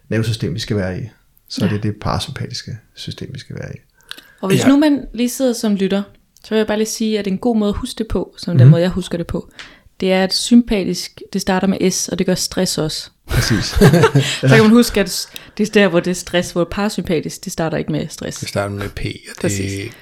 nervesystem, 0.08 0.54
vi 0.54 0.58
skal 0.58 0.76
være 0.76 1.00
i. 1.00 1.02
Så 1.50 1.64
er 1.64 1.68
det 1.68 1.82
det 1.82 1.96
parasympatiske 2.00 2.78
system, 2.94 3.30
vi 3.34 3.38
skal 3.38 3.56
være 3.56 3.72
i. 3.74 3.78
Og 4.40 4.48
hvis 4.48 4.60
Ja. 4.60 4.64
ja. 4.64 4.68
nu 4.72 4.78
man 4.78 5.04
lige 5.14 5.28
sidder 5.28 5.52
som 5.52 5.74
lytter, 5.74 6.02
så 6.44 6.50
vil 6.50 6.56
jeg 6.56 6.66
bare 6.66 6.78
lige 6.78 6.88
sige, 6.88 7.18
at 7.18 7.26
en 7.26 7.38
god 7.38 7.56
måde 7.56 7.68
at 7.68 7.76
huske 7.76 7.98
det 7.98 8.08
på, 8.08 8.34
som 8.38 8.52
Mhm. 8.52 8.58
den 8.58 8.68
måde 8.68 8.82
jeg 8.82 8.90
husker 8.90 9.18
det 9.18 9.26
på, 9.26 9.50
det 10.00 10.12
er 10.12 10.24
at 10.24 10.34
sympatisk, 10.34 11.22
det 11.32 11.40
starter 11.40 11.66
med 11.66 11.90
S, 11.90 12.08
og 12.08 12.18
det 12.18 12.26
gør 12.26 12.34
stress 12.34 12.78
også. 12.78 13.10
Præcis. 13.26 13.64
Så 14.40 14.48
kan 14.48 14.62
man 14.62 14.70
huske, 14.70 15.00
at 15.00 15.28
det 15.58 15.68
er 15.68 15.72
der, 15.72 15.88
hvor 15.88 16.00
det 16.00 16.10
er 16.10 16.14
stress, 16.14 16.52
hvor 16.52 16.64
parasympatisk, 16.64 17.44
det 17.44 17.52
starter 17.52 17.76
ikke 17.78 17.92
med 17.92 18.08
stress. 18.08 18.38
Det 18.40 18.48
starter 18.48 18.74
med 18.74 18.88
P, 18.88 18.98
og 19.00 19.04
det 19.04 19.36
Præcis. 19.40 19.92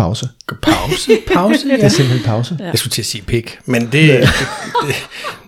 Pause. 0.00 0.28
pause, 0.62 1.10
pause, 1.34 1.64
Det 1.68 1.72
er 1.74 1.78
ja. 1.78 1.88
simpelthen 1.88 2.24
pause. 2.24 2.56
Jeg 2.60 2.78
skulle 2.78 2.90
til 2.92 3.02
at 3.02 3.06
sige 3.06 3.22
pik, 3.22 3.58
men 3.66 3.82
det, 3.82 3.92
det, 3.92 4.20
det 4.86 4.94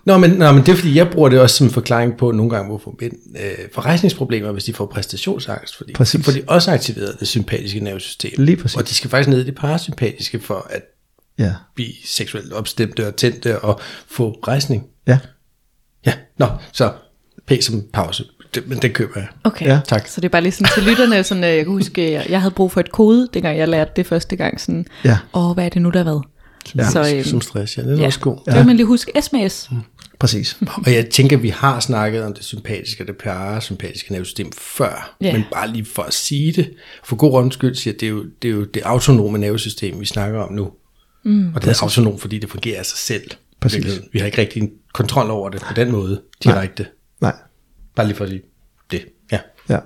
Nå, 0.05 0.19
men, 0.19 0.31
nå, 0.31 0.53
men 0.53 0.67
det 0.67 0.73
er 0.73 0.77
fordi, 0.77 0.95
jeg 0.97 1.11
bruger 1.11 1.29
det 1.29 1.41
også 1.41 1.57
som 1.57 1.71
forklaring 1.71 2.17
på 2.17 2.31
nogle 2.31 2.51
gange, 2.51 2.69
hvorfor 2.69 2.95
mænd 3.01 3.13
øh, 3.41 3.69
får 3.75 3.83
rejsningsproblemer, 3.83 4.53
hvis 4.53 4.65
de 4.65 4.73
får 4.75 4.87
præstationsangst, 4.87 5.77
fordi 5.77 5.93
Præcis. 5.93 6.25
får 6.25 6.33
de 6.33 6.43
også 6.47 6.71
aktiveret 6.71 7.17
det 7.21 7.29
sympatiske 7.29 7.81
nervesystem. 7.81 8.33
Lige 8.39 8.57
præcis. 8.57 8.77
Og 8.77 8.89
de 8.89 8.95
skal 8.95 9.11
faktisk 9.11 9.29
ned 9.29 9.41
i 9.41 9.45
det 9.45 9.55
parasympatiske 9.55 10.41
for 10.41 10.67
at 10.71 10.83
Ja. 11.39 11.53
blive 11.75 11.93
seksuelt 12.05 12.53
opstemte 12.53 13.07
og 13.07 13.17
tændte 13.17 13.59
og 13.59 13.81
få 14.11 14.31
rejsning. 14.31 14.85
Ja. 15.07 15.19
Ja, 16.07 16.13
nå, 16.39 16.47
så 16.73 16.93
P 17.47 17.53
som 17.61 17.83
pause, 17.93 18.25
det, 18.55 18.69
men 18.69 18.79
det 18.79 18.93
køber 18.93 19.13
jeg. 19.17 19.29
Okay, 19.45 19.67
Ja. 19.67 19.81
Tak. 19.89 20.07
så 20.09 20.21
det 20.21 20.25
er 20.25 20.31
bare 20.31 20.43
lige 20.43 20.53
sådan 20.53 20.71
til 20.75 20.83
lytterne, 20.83 21.25
sådan, 21.25 21.45
øh, 21.45 21.51
jeg 21.51 21.65
kan 21.65 21.73
huske, 21.73 22.13
jeg, 22.13 22.27
jeg 22.29 22.41
havde 22.41 22.55
brug 22.55 22.73
for 22.73 22.81
et 22.81 22.93
kode, 22.93 23.29
dengang 23.35 23.59
jeg 23.59 23.69
lærte 23.69 23.91
det 23.97 24.07
første 24.07 24.37
gang, 24.37 24.61
sådan, 24.61 24.87
Ja. 25.05 25.19
åh, 25.35 25.55
hvad 25.55 25.65
er 25.65 25.69
det 25.69 25.83
nu, 25.83 25.91
der 25.91 25.99
har 25.99 26.05
været? 26.05 26.23
Ja. 26.77 26.91
Så, 26.91 27.15
øhm, 27.15 27.25
Som 27.25 27.41
stress, 27.41 27.77
ja, 27.79 27.83
det 27.83 27.93
er 27.93 27.97
ja, 28.01 28.07
også 28.07 28.21
god. 28.21 28.39
det 28.47 28.55
vil 28.55 28.67
man 28.67 28.77
lige 28.77 28.87
huske, 28.87 29.13
S 29.23 29.33
med 29.33 29.49
S. 29.49 29.71
Præcis. 30.19 30.57
Og 30.87 30.93
jeg 30.95 31.07
tænker, 31.11 31.37
vi 31.37 31.49
har 31.49 31.81
snakket 31.81 32.23
om 32.25 32.35
det 32.35 32.45
sympatiske 32.45 33.03
og 33.03 33.07
det 33.07 33.17
parasympatiske 33.17 34.13
nervesystem 34.13 34.53
før, 34.59 35.17
Ja. 35.21 35.33
men 35.33 35.45
bare 35.53 35.69
lige 35.69 35.85
for 35.95 36.03
at 36.03 36.15
sige 36.15 36.53
det, 36.53 36.71
for 37.05 37.17
god 37.17 37.33
ordens 37.33 37.55
skyld 37.55 37.75
siger, 37.75 37.95
det 37.95 38.07
er 38.07 38.11
jo 38.11 38.25
det, 38.43 38.49
er 38.49 38.53
jo 38.53 38.65
det 38.65 38.83
autonome 38.83 39.39
nervesystem, 39.39 40.01
vi 40.01 40.07
snakker 40.07 40.41
om 40.41 40.53
nu. 40.53 40.71
Mm, 41.25 41.53
og 41.55 41.63
det 41.63 41.71
er 41.71 41.83
autonom, 41.83 42.19
fordi 42.19 42.39
det 42.39 42.51
fungerer 42.51 42.79
af 42.79 42.87
sig 42.87 42.99
selv. 42.99 43.31
Præcis. 43.61 44.01
Vi 44.13 44.19
har 44.19 44.27
ikke 44.27 44.39
rigtig 44.39 44.63
en 44.63 44.71
kontrol 44.95 45.31
over 45.31 45.49
det 45.49 45.61
på 45.63 45.73
den 45.77 45.91
måde, 45.93 46.21
direkte. 46.45 46.87
Nej. 47.21 47.35
Bare 47.95 48.07
lige 48.07 48.17
for 48.17 48.25
at 48.25 48.31
sige 48.31 48.43
det. 48.91 49.05
Ja. 49.33 49.39
Ja. 49.69 49.79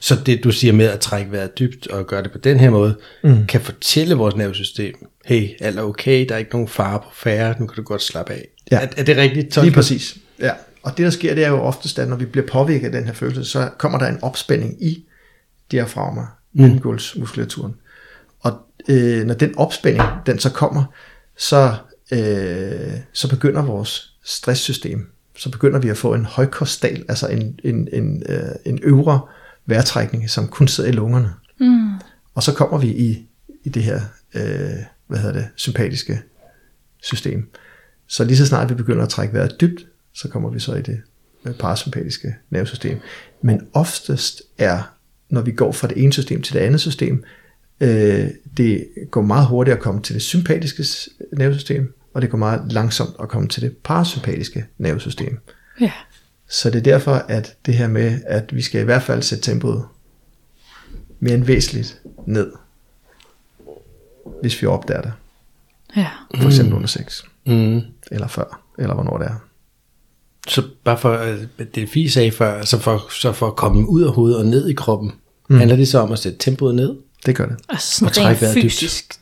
Så 0.00 0.16
det, 0.26 0.44
du 0.44 0.52
siger 0.52 0.72
med 0.72 0.86
at 0.86 1.00
trække 1.00 1.32
vejret 1.32 1.58
dybt 1.58 1.86
og 1.86 2.06
gøre 2.06 2.22
det 2.22 2.32
på 2.32 2.38
den 2.38 2.60
her 2.60 2.70
måde, 2.70 2.96
mm. 3.24 3.46
kan 3.46 3.60
fortælle 3.60 4.14
vores 4.14 4.36
nervesystem, 4.36 4.94
hey, 5.24 5.48
alt 5.60 5.78
er 5.78 5.82
okay, 5.82 6.26
der 6.28 6.34
er 6.34 6.38
ikke 6.38 6.50
nogen 6.52 6.68
fare 6.68 6.98
på 6.98 7.08
færre, 7.14 7.54
nu 7.58 7.66
kan 7.66 7.76
du 7.76 7.82
godt 7.82 8.02
slappe 8.02 8.32
af. 8.32 8.48
Ja. 8.70 8.80
Er, 8.80 8.86
er 8.96 9.04
det 9.04 9.16
rigtigt? 9.16 9.62
Lige 9.62 9.72
præcis. 9.72 10.18
Ja. 10.38 10.52
Og 10.82 10.96
det 10.96 11.04
der 11.04 11.10
sker, 11.10 11.34
det 11.34 11.44
er 11.44 11.48
jo 11.48 11.60
oftest, 11.60 11.98
at 11.98 12.08
når 12.08 12.16
vi 12.16 12.24
bliver 12.24 12.46
påvirket 12.46 12.86
af 12.86 12.92
den 12.92 13.04
her 13.04 13.12
følelse, 13.12 13.44
så 13.44 13.70
kommer 13.78 13.98
der 13.98 14.06
en 14.06 14.22
opspænding 14.22 14.84
i 14.84 15.04
diafragma, 15.70 16.22
mellemgulvsmuskulaturen. 16.52 17.74
Og 18.40 18.58
øh, 18.88 19.26
når 19.26 19.34
den 19.34 19.58
opspænding, 19.58 20.04
den 20.26 20.38
så 20.38 20.50
kommer, 20.50 20.84
så, 21.36 21.74
øh, 22.12 22.98
så 23.12 23.28
begynder 23.28 23.62
vores 23.62 24.12
stresssystem, 24.24 25.06
så 25.40 25.50
begynder 25.50 25.78
vi 25.78 25.88
at 25.88 25.96
få 25.96 26.14
en 26.14 26.24
højkostal, 26.24 27.04
altså 27.08 27.28
en, 27.28 27.60
en, 27.64 27.88
en, 27.92 28.22
øh, 28.28 28.42
en 28.64 28.78
øvre 28.82 29.20
vejrtrækning, 29.66 30.30
som 30.30 30.48
kun 30.48 30.68
sidder 30.68 30.90
i 30.90 30.92
lungerne. 30.92 31.32
Mm. 31.60 31.92
Og 32.34 32.42
så 32.42 32.54
kommer 32.54 32.78
vi 32.78 32.88
i, 32.88 33.28
i 33.64 33.68
det 33.68 33.82
her, 33.82 34.00
øh, 34.34 34.82
hvad 35.06 35.18
hedder 35.18 35.32
det, 35.32 35.48
sympatiske 35.56 36.22
system. 37.02 37.50
Så 38.06 38.24
lige 38.24 38.36
så 38.36 38.46
snart 38.46 38.68
vi 38.70 38.74
begynder 38.74 39.02
at 39.02 39.08
trække 39.08 39.34
vejret 39.34 39.60
dybt, 39.60 39.86
så 40.14 40.28
kommer 40.28 40.50
vi 40.50 40.60
så 40.60 40.74
i 40.74 40.82
det 40.82 41.00
øh, 41.44 41.54
parasympatiske 41.54 42.34
nervesystem. 42.50 42.98
Men 43.42 43.68
oftest 43.72 44.42
er, 44.58 44.94
når 45.30 45.40
vi 45.40 45.52
går 45.52 45.72
fra 45.72 45.88
det 45.88 46.02
ene 46.02 46.12
system 46.12 46.42
til 46.42 46.54
det 46.54 46.60
andet 46.60 46.80
system, 46.80 47.24
øh, 47.80 48.28
det 48.56 48.88
går 49.10 49.22
meget 49.22 49.46
hurtigt 49.46 49.76
at 49.76 49.82
komme 49.82 50.02
til 50.02 50.14
det 50.14 50.22
sympatiske 50.22 50.84
nervesystem, 51.32 51.94
og 52.14 52.22
det 52.22 52.30
går 52.30 52.38
meget 52.38 52.72
langsomt 52.72 53.10
at 53.22 53.28
komme 53.28 53.48
til 53.48 53.62
det 53.62 53.76
parasympatiske 53.76 54.66
nervesystem. 54.78 55.38
Ja. 55.80 55.92
Så 56.48 56.70
det 56.70 56.78
er 56.78 56.82
derfor, 56.82 57.14
at 57.14 57.56
det 57.66 57.74
her 57.74 57.88
med, 57.88 58.20
at 58.26 58.54
vi 58.56 58.62
skal 58.62 58.80
i 58.80 58.84
hvert 58.84 59.02
fald 59.02 59.22
sætte 59.22 59.44
tempoet 59.44 59.84
mere 61.20 61.34
end 61.34 61.44
væsentligt 61.44 62.00
ned, 62.26 62.52
hvis 64.40 64.62
vi 64.62 64.66
opdager 64.66 65.00
det. 65.02 65.12
Ja. 65.96 66.06
For 66.40 66.46
eksempel 66.48 66.74
under 66.74 66.88
sex, 66.88 67.22
Mm. 67.46 67.80
eller 68.10 68.26
før, 68.26 68.62
eller 68.78 68.94
hvornår 68.94 69.18
det 69.18 69.26
er. 69.26 69.34
Så 70.48 70.62
bare 70.84 70.98
for, 70.98 71.12
øh, 71.18 71.38
det 71.74 71.88
Fie 71.88 72.10
sagde 72.10 72.30
før, 72.30 72.58
altså 72.58 72.78
for, 72.78 73.06
så 73.10 73.32
for 73.32 73.46
at 73.46 73.56
komme 73.56 73.88
ud 73.88 74.02
af 74.02 74.12
hovedet 74.12 74.38
og 74.38 74.46
ned 74.46 74.68
i 74.68 74.72
kroppen, 74.74 75.12
mm. 75.48 75.58
handler 75.58 75.76
det 75.76 75.88
så 75.88 75.98
om 75.98 76.12
at 76.12 76.18
sætte 76.18 76.38
tempoet 76.38 76.74
ned, 76.74 76.96
Det 77.26 77.36
gør 77.36 77.46
det. 77.46 77.56
Altså 77.68 77.92
sådan 77.92 78.08
Og 78.08 78.14
træk 78.14 78.26
rent 78.26 78.40
vejret 78.42 78.54
dybt. 78.56 79.18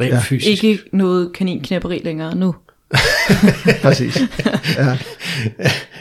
Rent 0.00 0.10
Ja. 0.10 0.14
ja. 0.14 0.20
fysisk. 0.20 0.64
Ikke 0.64 0.82
noget 0.92 1.32
kaninknæpperi 1.32 2.00
længere 2.04 2.34
nu. 2.36 2.54
Præcis. 3.82 4.18
Ja, 4.78 4.98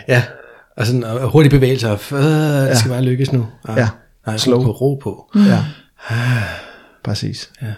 Ja, 0.08 0.24
og 0.78 0.86
sådan 0.86 1.04
og 1.04 1.30
hurtige 1.30 1.50
bevægelser, 1.52 1.92
øh, 2.14 2.70
det 2.70 2.78
skal 2.78 2.90
bare 2.90 3.02
lykkes 3.04 3.32
nu. 3.34 3.48
Ah, 3.68 3.78
Ja. 3.78 3.88
Nej, 4.28 4.38
Slow. 4.38 4.60
ro 4.60 4.64
på, 4.64 4.72
ro 4.72 4.96
på. 4.96 5.30
ja. 5.36 5.60
Præcis. 7.04 7.52
Ja. 7.62 7.74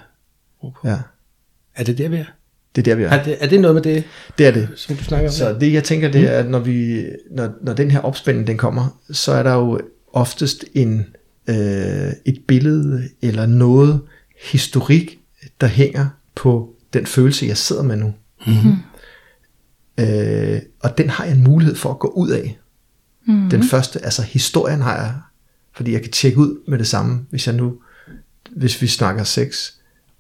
Ro 0.64 0.70
på. 0.70 0.88
Ja. 0.88 0.98
Er 1.76 1.84
det 1.84 1.98
der, 1.98 2.10
vi 2.10 2.16
er? 2.18 2.26
Det 2.76 2.82
er 2.88 2.92
der, 2.92 2.96
vi 2.96 3.04
er. 3.04 3.10
Er 3.10 3.24
det, 3.24 3.38
er 3.40 3.48
det 3.48 3.60
noget 3.60 3.76
med 3.76 3.82
det, 3.84 4.04
Det 4.38 4.48
er 4.48 4.52
det. 4.52 4.70
som 4.76 4.96
du 4.96 5.04
snakker 5.04 5.30
om? 5.30 5.34
Så 5.34 5.54
det 5.60 5.74
jeg 5.74 5.84
tænker, 5.84 6.12
det 6.12 6.22
er, 6.34 6.40
at 6.40 6.50
når, 6.50 6.60
vi, 6.60 7.04
når, 7.32 7.50
når 7.62 7.74
den 7.74 7.92
her 7.92 8.00
opspænding 8.00 8.48
den 8.48 8.58
kommer, 8.58 9.00
så 9.12 9.32
er 9.32 9.44
der 9.44 9.54
jo 9.54 9.80
oftest 10.14 10.66
en, 10.74 11.06
øh, 11.50 11.56
et 12.26 12.42
billede 12.48 13.04
eller 13.22 13.46
noget 13.46 14.02
historik, 14.52 15.20
der 15.66 15.72
hænger 15.72 16.08
på 16.36 16.76
den 16.94 17.06
følelse, 17.06 17.46
jeg 17.46 17.58
sidder 17.58 17.84
med 17.84 17.96
nu. 17.96 18.14
Mm-hmm. 18.48 18.76
Øh, 20.00 20.62
og 20.80 20.98
den 20.98 21.10
har 21.10 21.24
jeg 21.24 21.34
en 21.34 21.44
mulighed 21.44 21.76
for 21.76 21.92
at 21.92 22.00
gå 22.00 22.08
ud 22.08 22.30
af. 22.30 22.60
Mm-hmm. 23.28 23.50
Den 23.50 23.64
første, 23.64 24.06
altså 24.06 24.22
historien 24.22 24.82
har 24.82 24.96
jeg, 24.96 25.14
fordi 25.76 25.92
jeg 25.92 26.02
kan 26.02 26.12
tjekke 26.12 26.38
ud 26.38 26.64
med 26.68 26.80
det 26.80 26.88
samme, 26.88 27.26
hvis 27.30 27.48
jeg 27.48 27.56
nu, 27.56 27.78
hvis 28.52 28.82
vi 28.82 28.88
snakker 28.88 29.24
sex, 29.24 29.72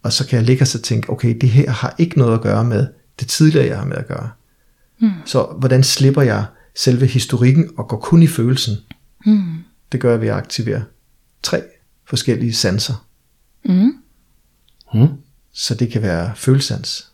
og 0.03 0.13
så 0.13 0.27
kan 0.27 0.37
jeg 0.37 0.45
ligge 0.45 0.63
og 0.63 0.67
så 0.67 0.81
tænke, 0.81 1.09
okay, 1.09 1.37
det 1.41 1.49
her 1.49 1.71
har 1.71 1.95
ikke 1.97 2.17
noget 2.17 2.33
at 2.33 2.41
gøre 2.41 2.63
med 2.63 2.87
det 3.19 3.27
tidligere, 3.27 3.67
jeg 3.67 3.77
har 3.77 3.85
med 3.85 3.97
at 3.97 4.07
gøre. 4.07 4.29
Så 5.25 5.43
hvordan 5.43 5.83
slipper 5.83 6.21
jeg 6.21 6.45
selve 6.75 7.05
historikken 7.05 7.69
og 7.77 7.87
går 7.87 7.97
kun 7.97 8.23
i 8.23 8.27
følelsen? 8.27 8.75
Mm. 9.25 9.53
Det 9.91 10.01
gør 10.01 10.11
jeg 10.11 10.21
ved 10.21 10.27
at 10.27 10.35
aktivere 10.35 10.83
tre 11.43 11.61
forskellige 12.05 12.53
sanser. 12.53 13.07
Mm. 13.65 13.93
Mm. 14.93 15.07
Så 15.57 15.75
det 15.75 15.89
kan 15.91 16.01
være 16.01 16.33
følesans, 16.35 17.11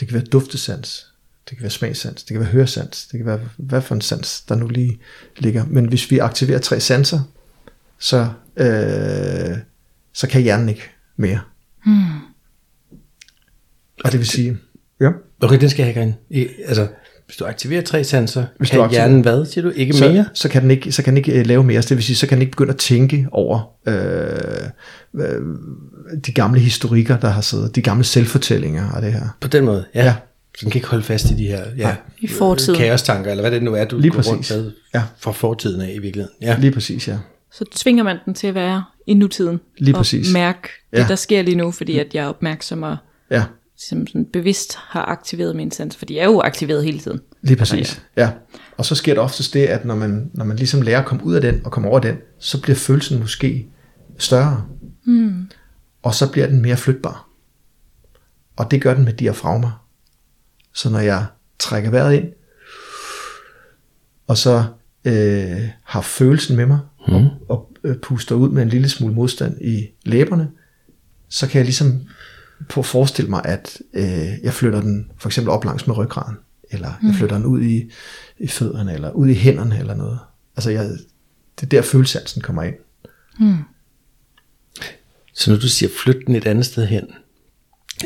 det 0.00 0.08
kan 0.08 0.14
være 0.14 0.24
duftesans, 0.24 1.06
det 1.48 1.56
kan 1.56 1.62
være 1.62 1.70
smagsans, 1.70 2.22
det 2.22 2.34
kan 2.34 2.40
være 2.40 2.50
høresans, 2.52 3.06
det 3.06 3.18
kan 3.18 3.26
være 3.26 3.40
hvad 3.56 3.82
for 3.82 3.94
en 3.94 4.00
sans, 4.00 4.40
der 4.40 4.54
nu 4.54 4.68
lige 4.68 5.00
ligger. 5.36 5.64
Men 5.64 5.88
hvis 5.88 6.10
vi 6.10 6.18
aktiverer 6.18 6.58
tre 6.58 6.80
sanser, 6.80 7.20
så, 7.98 8.32
øh, 8.56 9.58
så 10.12 10.26
kan 10.28 10.42
hjernen 10.42 10.68
ikke 10.68 10.90
mere. 11.16 11.40
Mm. 11.86 12.20
Og 14.04 14.12
det 14.12 14.18
vil 14.18 14.26
sige, 14.26 14.58
ja, 15.00 15.10
Okay, 15.42 15.60
den 15.60 15.70
skal 15.70 15.84
jeg 15.86 15.94
have 15.94 16.06
ind. 16.06 16.14
I, 16.30 16.48
altså, 16.64 16.88
hvis 17.32 17.36
du 17.36 17.44
aktiverer 17.44 17.82
tre 17.82 18.04
sanser, 18.04 18.44
Hvis 18.58 18.70
kan 18.70 18.78
du 18.78 18.84
aktiverer- 18.84 19.06
hjernen 19.06 19.20
hvad, 19.22 19.46
siger 19.46 19.62
du? 19.64 19.70
Ikke 19.76 19.92
så, 19.92 20.08
mere? 20.08 20.24
så 20.34 20.48
kan 20.48 20.62
den 20.62 20.70
ikke, 20.70 20.92
så 20.92 21.02
kan 21.02 21.10
den 21.12 21.16
ikke 21.16 21.32
øh, 21.40 21.46
lave 21.46 21.64
mere. 21.64 21.82
Så 21.82 21.88
det 21.88 21.96
vil 21.96 22.04
sige, 22.04 22.16
så 22.16 22.26
kan 22.26 22.36
den 22.36 22.42
ikke 22.42 22.50
begynde 22.50 22.70
at 22.72 22.76
tænke 22.78 23.26
over 23.32 23.60
øh, 23.88 23.94
øh, 25.14 25.40
de 26.26 26.32
gamle 26.32 26.60
historikker, 26.60 27.16
der 27.18 27.28
har 27.28 27.40
siddet, 27.40 27.76
de 27.76 27.82
gamle 27.82 28.04
selvfortællinger 28.04 28.90
og 28.90 29.02
det 29.02 29.12
her. 29.12 29.36
På 29.40 29.48
den 29.48 29.64
måde, 29.64 29.84
ja. 29.94 30.04
Ja. 30.04 30.14
Så 30.58 30.64
den 30.64 30.70
kan 30.70 30.78
ikke 30.78 30.88
holde 30.88 31.04
fast 31.04 31.30
i 31.30 31.34
de 31.34 31.46
her 31.46 31.64
ja, 31.76 31.94
I 32.20 32.26
fortiden. 32.28 32.78
kaostanker, 32.78 33.30
eller 33.30 33.42
hvad 33.42 33.50
det 33.50 33.62
nu 33.62 33.74
er, 33.74 33.84
du 33.84 33.98
Lige 33.98 34.10
går 34.10 34.16
præcis. 34.16 34.32
rundt 34.32 34.50
med 34.50 34.72
Ja. 34.94 35.02
fra 35.18 35.32
fortiden 35.32 35.80
af 35.80 35.92
i 35.94 35.98
virkeligheden. 35.98 36.36
Ja. 36.42 36.56
Lige 36.60 36.70
præcis, 36.72 37.08
ja. 37.08 37.16
Så 37.52 37.64
tvinger 37.74 38.04
man 38.04 38.16
den 38.24 38.34
til 38.34 38.46
at 38.46 38.54
være 38.54 38.84
i 39.06 39.14
nutiden. 39.14 39.60
Lige 39.78 39.94
og 39.94 39.98
præcis. 39.98 40.32
mærke 40.32 40.68
det, 40.92 40.98
Ja. 40.98 41.06
der 41.08 41.14
sker 41.14 41.42
lige 41.42 41.54
nu, 41.56 41.70
fordi 41.70 41.98
at 41.98 42.06
jeg 42.14 42.24
er 42.24 42.28
opmærksom 42.28 42.82
og 42.82 42.96
Ja, 43.30 43.42
som 43.88 44.06
sådan 44.06 44.24
bevidst 44.32 44.74
har 44.76 45.04
aktiveret 45.04 45.56
min 45.56 45.70
sans, 45.70 45.96
for 45.96 46.06
de 46.06 46.18
er 46.18 46.24
jo 46.24 46.40
aktiveret 46.40 46.84
hele 46.84 46.98
tiden. 46.98 47.20
lige 47.42 47.56
præcis. 47.56 48.02
Ja. 48.16 48.30
Og 48.76 48.84
så 48.84 48.94
sker 48.94 49.14
der 49.14 49.20
oftest 49.20 49.54
det, 49.54 49.66
at 49.66 49.84
når 49.84 49.94
man, 49.94 50.30
når 50.34 50.44
man 50.44 50.56
ligesom 50.56 50.82
lærer 50.82 51.00
at 51.00 51.06
komme 51.06 51.24
ud 51.24 51.34
af 51.34 51.40
den 51.40 51.60
og 51.64 51.72
komme 51.72 51.88
over 51.88 51.98
den, 51.98 52.16
så 52.38 52.60
bliver 52.60 52.76
følelsen 52.76 53.20
måske 53.20 53.66
større. 54.18 54.64
Mm. 55.04 55.48
Og 56.02 56.14
så 56.14 56.32
bliver 56.32 56.46
den 56.46 56.62
mere 56.62 56.76
flytbar. 56.76 57.28
Og 58.56 58.70
det 58.70 58.82
gør 58.82 58.94
den 58.94 59.04
med 59.04 59.12
diafragma. 59.12 59.70
Så 60.74 60.90
når 60.90 60.98
jeg 60.98 61.26
trækker 61.58 61.90
vejret 61.90 62.14
ind, 62.14 62.32
og 64.26 64.38
så 64.38 64.64
øh, 65.04 65.68
har 65.84 66.00
følelsen 66.00 66.56
med 66.56 66.66
mig, 66.66 66.78
mm. 67.08 67.14
og, 67.14 67.30
og 67.48 67.72
øh, 67.84 67.96
puster 67.96 68.34
ud 68.34 68.48
med 68.48 68.62
en 68.62 68.68
lille 68.68 68.88
smule 68.88 69.14
modstand 69.14 69.60
i 69.60 69.88
læberne, 70.04 70.48
så 71.28 71.48
kan 71.48 71.58
jeg 71.58 71.64
ligesom 71.64 72.00
på 72.68 72.82
forestille 72.82 73.30
mig, 73.30 73.42
at 73.44 73.78
øh, 73.94 74.28
jeg 74.42 74.52
flytter 74.54 74.80
den 74.80 75.10
for 75.18 75.28
eksempel 75.28 75.50
op 75.50 75.64
langs 75.64 75.86
med 75.86 75.96
ryggraden, 75.96 76.36
eller 76.70 76.92
jeg 77.06 77.14
flytter 77.14 77.36
den 77.36 77.46
ud 77.46 77.62
i, 77.62 77.90
i 78.38 78.46
fødderne, 78.48 78.94
eller 78.94 79.10
ud 79.10 79.28
i 79.28 79.34
hænderne, 79.34 79.78
eller 79.78 79.94
noget. 79.94 80.18
Altså, 80.56 80.70
jeg, 80.70 80.84
det 81.60 81.62
er 81.62 81.66
der 81.66 81.82
følelsesansen 81.82 82.42
kommer 82.42 82.62
ind. 82.62 82.74
Så 85.34 85.50
når 85.50 85.58
du 85.58 85.68
siger 85.68 85.90
flyt 86.04 86.26
den 86.26 86.34
et 86.36 86.46
andet 86.46 86.66
sted 86.66 86.86
hen, 86.86 87.06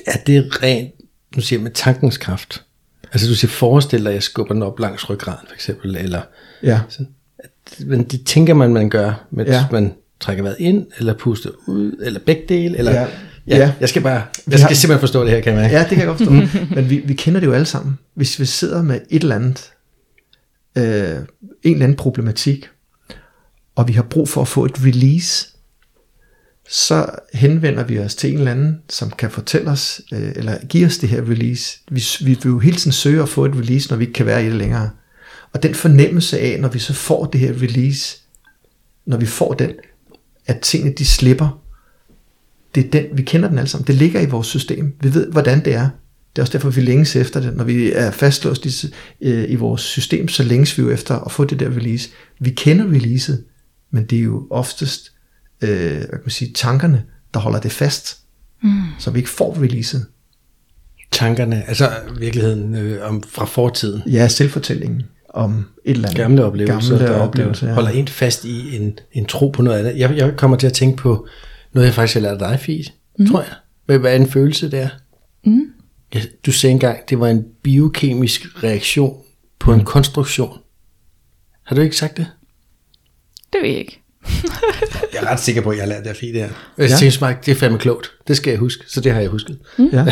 er 0.06 0.18
det 0.26 0.62
rent, 0.62 0.94
nu 1.36 1.42
siger 1.42 1.60
med 1.62 1.70
tankens 1.70 2.16
kraft? 2.18 2.64
Altså 3.12 3.28
du 3.28 3.34
siger 3.34 3.50
forestil 3.50 4.00
dig, 4.00 4.08
at 4.08 4.14
jeg 4.14 4.22
skubber 4.22 4.54
den 4.54 4.62
op 4.62 4.78
langs 4.80 5.10
ryggraden 5.10 5.46
for 5.48 5.54
eksempel, 5.54 5.96
eller 5.96 6.22
Ja, 6.62 6.80
sådan. 6.88 7.08
At- 7.38 7.50
Men 7.86 8.04
det 8.04 8.26
tænker 8.26 8.54
man, 8.54 8.72
man 8.72 8.90
gør, 8.90 9.26
mens 9.30 9.48
ja. 9.48 9.66
man 9.72 9.94
trækker 10.20 10.42
vejret 10.42 10.56
ind, 10.60 10.86
eller 10.98 11.14
puster 11.14 11.50
ud, 11.66 11.92
eller 12.02 12.20
begge 12.20 12.42
dele, 12.48 12.78
eller... 12.78 12.92
Ja. 12.92 13.08
Ja, 13.48 13.56
Ja. 13.56 13.72
Jeg 13.80 13.88
skal 13.88 14.02
bare, 14.02 14.12
jeg 14.14 14.24
skal 14.46 14.60
har- 14.60 14.74
simpelthen 14.74 15.00
forstå 15.00 15.22
det 15.24 15.30
her, 15.30 15.40
kan 15.40 15.52
jeg 15.54 15.62
mærke. 15.62 15.74
ja 15.74 15.80
det 15.80 15.88
kan 15.88 15.98
jeg 15.98 16.06
godt 16.06 16.18
forstå. 16.18 16.32
Men 16.74 16.90
vi, 16.90 16.98
vi 17.04 17.14
kender 17.14 17.40
det 17.40 17.46
jo 17.46 17.52
alle 17.52 17.66
sammen. 17.66 17.98
Hvis 18.14 18.40
vi 18.40 18.44
sidder 18.44 18.82
med 18.82 19.00
et 19.10 19.22
eller 19.22 19.34
andet, 19.36 19.70
øh, 20.78 20.84
en 21.62 21.72
eller 21.72 21.84
anden 21.84 21.96
problematik, 21.96 22.68
og 23.76 23.88
vi 23.88 23.92
har 23.92 24.02
brug 24.02 24.28
for 24.28 24.42
at 24.42 24.48
få 24.48 24.64
et 24.64 24.84
release, 24.84 25.48
så 26.68 27.06
henvender 27.34 27.84
vi 27.84 27.98
os 27.98 28.14
til 28.14 28.32
en 28.32 28.38
eller 28.38 28.50
anden, 28.50 28.78
som 28.88 29.10
kan 29.10 29.30
fortælle 29.30 29.70
os, 29.70 30.00
øh, 30.12 30.32
eller 30.36 30.58
give 30.68 30.86
os 30.86 30.98
det 30.98 31.08
her 31.08 31.22
release. 31.22 31.78
Vi, 31.90 32.04
vi 32.20 32.26
vil 32.34 32.38
jo 32.44 32.58
hele 32.58 32.76
tiden 32.76 32.92
søge 32.92 33.22
at 33.22 33.28
få 33.28 33.44
et 33.44 33.54
release, 33.56 33.90
når 33.90 33.96
vi 33.96 34.04
ikke 34.04 34.12
kan 34.14 34.26
være 34.26 34.42
i 34.42 34.46
det 34.46 34.54
længere. 34.54 34.90
Og 35.52 35.62
den 35.62 35.74
fornemmelse 35.74 36.40
af, 36.40 36.60
når 36.60 36.68
vi 36.68 36.78
så 36.78 36.92
får 36.94 37.24
det 37.24 37.40
her 37.40 37.52
release, 37.52 38.18
når 39.06 39.16
vi 39.16 39.26
får 39.26 39.54
den, 39.54 39.70
at 40.46 40.60
tingene 40.60 40.92
de 40.94 41.04
slipper, 41.04 41.62
det 42.76 42.84
er 42.86 42.90
den, 42.90 43.06
vi 43.12 43.22
kender 43.22 43.48
den 43.48 43.58
alle 43.58 43.68
sammen. 43.68 43.86
Det 43.86 43.94
ligger 43.94 44.20
i 44.20 44.26
vores 44.26 44.46
system. 44.46 44.94
Vi 45.00 45.14
ved, 45.14 45.30
hvordan 45.32 45.64
det 45.64 45.74
er. 45.74 45.88
Det 46.36 46.38
er 46.38 46.42
også 46.42 46.52
derfor, 46.52 46.70
vi 46.70 46.80
længes 46.80 47.16
efter 47.16 47.40
det. 47.40 47.56
Når 47.56 47.64
vi 47.64 47.92
er 47.92 48.10
fastlåst 48.10 48.66
i, 48.66 48.92
øh, 49.20 49.50
i 49.50 49.54
vores 49.54 49.80
system, 49.80 50.28
så 50.28 50.42
længes 50.42 50.78
vi 50.78 50.82
jo 50.82 50.90
efter 50.90 51.14
at 51.14 51.32
få 51.32 51.44
det 51.44 51.60
der 51.60 51.68
release. 51.68 52.10
Vi 52.38 52.50
kender 52.50 52.84
releaset, 52.84 53.44
men 53.90 54.04
det 54.04 54.18
er 54.18 54.22
jo 54.22 54.46
oftest 54.50 55.12
øh, 55.62 55.90
hvad 55.90 56.08
kan 56.08 56.20
man 56.24 56.30
sige, 56.30 56.52
tankerne, 56.52 57.02
der 57.34 57.40
holder 57.40 57.60
det 57.60 57.72
fast. 57.72 58.18
Mm. 58.62 58.82
Så 58.98 59.10
vi 59.10 59.18
ikke 59.18 59.30
får 59.30 59.62
releaset. 59.62 60.06
Tankerne, 61.12 61.68
altså 61.68 61.90
virkeligheden 62.18 62.74
øh, 62.74 63.08
om, 63.08 63.22
fra 63.22 63.44
fortiden. 63.44 64.02
Ja, 64.06 64.28
selvfortællingen 64.28 65.02
om 65.28 65.64
et 65.84 65.90
eller 65.90 66.08
andet. 66.08 66.16
Gamle 66.16 66.44
oplevelser, 66.44 66.98
Gamle 66.98 67.12
der 67.12 67.20
oplevelser, 67.20 67.66
ja. 67.66 67.70
ja. 67.70 67.74
holder 67.74 67.90
en 67.90 68.08
fast 68.08 68.44
i 68.44 68.76
en, 68.76 68.98
en 69.12 69.26
tro 69.26 69.48
på 69.48 69.62
noget 69.62 69.78
andet. 69.78 69.98
Jeg, 69.98 70.16
jeg 70.16 70.32
kommer 70.36 70.56
til 70.56 70.66
at 70.66 70.72
tænke 70.72 70.96
på 70.96 71.26
noget, 71.76 71.86
jeg 71.86 71.94
faktisk 71.94 72.14
har 72.14 72.20
lært 72.20 72.40
dig, 72.40 72.60
Fie, 72.60 72.84
mm. 73.18 73.26
tror 73.30 73.40
jeg. 73.40 73.52
Hvad, 73.86 73.98
hvad 73.98 74.12
er 74.12 74.16
en 74.16 74.28
følelse 74.30 74.70
der? 74.70 74.88
Mm. 75.44 75.62
Ja, 76.14 76.20
du 76.46 76.52
sagde 76.52 76.72
engang, 76.72 76.98
det 77.08 77.20
var 77.20 77.28
en 77.28 77.44
biokemisk 77.62 78.64
reaktion 78.64 79.22
på 79.58 79.72
en 79.72 79.84
konstruktion. 79.84 80.58
Har 81.62 81.76
du 81.76 81.82
ikke 81.82 81.96
sagt 81.96 82.16
det? 82.16 82.26
Det 83.52 83.60
ved 83.62 83.68
jeg 83.70 83.78
ikke. 83.78 84.02
Jeg 85.12 85.22
er 85.22 85.30
ret 85.30 85.40
sikker 85.40 85.62
på, 85.62 85.70
at 85.70 85.76
jeg 85.76 85.82
har 85.84 85.88
lært 85.88 86.04
det 86.04 86.10
af 86.10 86.16
Fie 86.16 86.32
der. 86.34 86.38
Jeg 86.40 86.50
Ja. 86.78 86.84
ja. 86.84 86.96
tænkte 86.96 87.18
mig, 87.20 87.36
det 87.46 87.52
er 87.52 87.56
fandme 87.56 87.78
klogt. 87.78 88.10
Det 88.28 88.36
skal 88.36 88.50
jeg 88.50 88.58
huske, 88.58 88.84
så 88.88 89.00
det 89.00 89.12
har 89.12 89.20
jeg 89.20 89.28
husket. 89.30 89.58
Ja. 89.92 90.06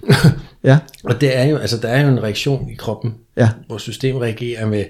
ja, 0.70 0.78
Og 1.04 1.20
det 1.20 1.36
er 1.36 1.44
jo, 1.44 1.56
altså 1.56 1.76
der 1.76 1.88
er 1.88 2.02
jo 2.02 2.08
en 2.08 2.22
reaktion 2.22 2.70
i 2.70 2.74
kroppen. 2.74 3.14
ja, 3.36 3.48
Vores 3.68 3.82
system 3.82 4.16
reagerer 4.16 4.66
med 4.66 4.84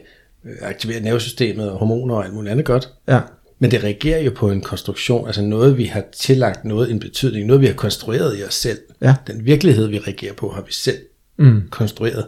øh, 0.44 0.52
aktivere 0.62 1.00
nervesystemet 1.00 1.70
og 1.70 1.78
hormoner 1.78 2.14
og 2.14 2.24
alt 2.24 2.34
muligt 2.34 2.50
andet 2.52 2.66
godt. 2.66 2.88
ja, 3.08 3.20
Men 3.62 3.70
det 3.70 3.84
reagerer 3.84 4.22
jo 4.22 4.30
på 4.36 4.50
en 4.50 4.60
konstruktion, 4.60 5.26
altså 5.26 5.42
noget, 5.42 5.78
vi 5.78 5.84
har 5.84 6.04
tillagt 6.20 6.64
noget 6.64 6.90
en 6.90 6.98
betydning, 7.00 7.46
noget, 7.46 7.60
vi 7.60 7.66
har 7.66 7.74
konstrueret 7.74 8.38
i 8.38 8.42
os 8.44 8.54
selv. 8.54 8.78
Ja. 9.00 9.14
Den 9.26 9.44
virkelighed, 9.44 9.86
vi 9.86 9.98
reagerer 9.98 10.34
på, 10.34 10.48
har 10.48 10.62
vi 10.62 10.72
selv 10.72 10.96
mm. 11.38 11.62
konstrueret. 11.70 12.26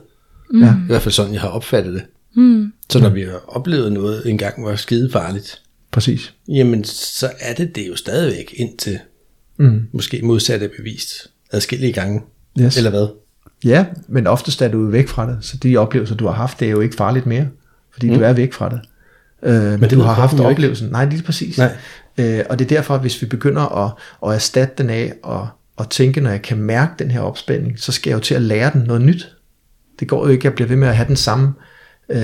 ja, 0.60 0.74
I 0.74 0.86
hvert 0.86 1.02
fald 1.02 1.12
sådan, 1.12 1.32
jeg 1.32 1.40
har 1.40 1.48
opfattet 1.48 1.94
det. 1.94 2.02
Mm. 2.36 2.72
Så 2.90 2.98
når 2.98 3.08
vi 3.08 3.22
har 3.22 3.42
oplevet 3.46 3.92
noget 3.92 4.30
engang 4.30 4.64
var 4.64 4.76
skide 4.76 5.10
farligt, 5.10 5.62
præcis. 5.90 6.34
jamen 6.48 6.84
så 6.84 7.30
er 7.40 7.54
det 7.54 7.76
det 7.76 7.88
jo 7.88 7.96
stadigvæk 7.96 8.54
indtil 8.56 8.98
Mm. 9.56 9.86
måske 9.92 10.20
modsatte 10.22 10.70
bevist 10.78 11.30
adskillige 11.52 11.92
gange. 11.92 12.22
Yes. 12.60 12.76
Eller 12.76 12.90
hvad? 12.90 13.06
Ja, 13.64 13.86
men 14.08 14.26
oftest 14.26 14.62
er 14.62 14.68
du 14.68 14.86
væk 14.86 15.08
fra 15.08 15.30
det, 15.30 15.38
så 15.40 15.56
de 15.56 15.76
oplevelser, 15.76 16.14
du 16.14 16.26
har 16.26 16.32
haft, 16.32 16.60
det 16.60 16.66
er 16.66 16.70
jo 16.70 16.80
ikke 16.80 16.96
farligt 16.96 17.26
mere, 17.26 17.48
fordi 17.92 18.10
mm. 18.10 18.14
du 18.14 18.20
er 18.20 18.32
væk 18.32 18.52
fra 18.52 18.68
det. 18.68 18.80
Øh, 19.44 19.80
men, 19.80 19.90
du 19.90 20.00
har 20.00 20.12
haft 20.12 20.32
jo 20.32 20.38
ikke. 20.38 20.50
oplevelsen. 20.50 20.88
Nej, 20.88 21.04
lige 21.04 21.22
præcis. 21.22 21.58
Nej. 21.58 21.76
Øh, 22.18 22.44
og 22.50 22.58
det 22.58 22.64
er 22.64 22.68
derfor, 22.68 22.94
at 22.94 23.00
hvis 23.00 23.22
vi 23.22 23.26
begynder 23.26 23.86
at, 23.86 23.92
at 24.26 24.34
erstatte 24.34 24.74
den 24.78 24.90
af 24.90 25.12
og, 25.22 25.48
og 25.76 25.90
tænke, 25.90 26.20
når 26.20 26.30
jeg 26.30 26.42
kan 26.42 26.58
mærke 26.58 26.92
den 26.98 27.10
her 27.10 27.20
opspænding, 27.20 27.78
så 27.78 27.92
skal 27.92 28.10
jeg 28.10 28.14
jo 28.16 28.20
til 28.20 28.34
at 28.34 28.42
lære 28.42 28.70
den 28.72 28.80
noget 28.80 29.02
nyt. 29.02 29.36
Det 30.00 30.08
går 30.08 30.26
jo 30.26 30.32
ikke, 30.32 30.40
at 30.40 30.44
jeg 30.44 30.54
bliver 30.54 30.68
ved 30.68 30.76
med 30.76 30.88
at 30.88 30.96
have 30.96 31.08
den 31.08 31.16
samme, 31.16 31.52
øh, 32.08 32.18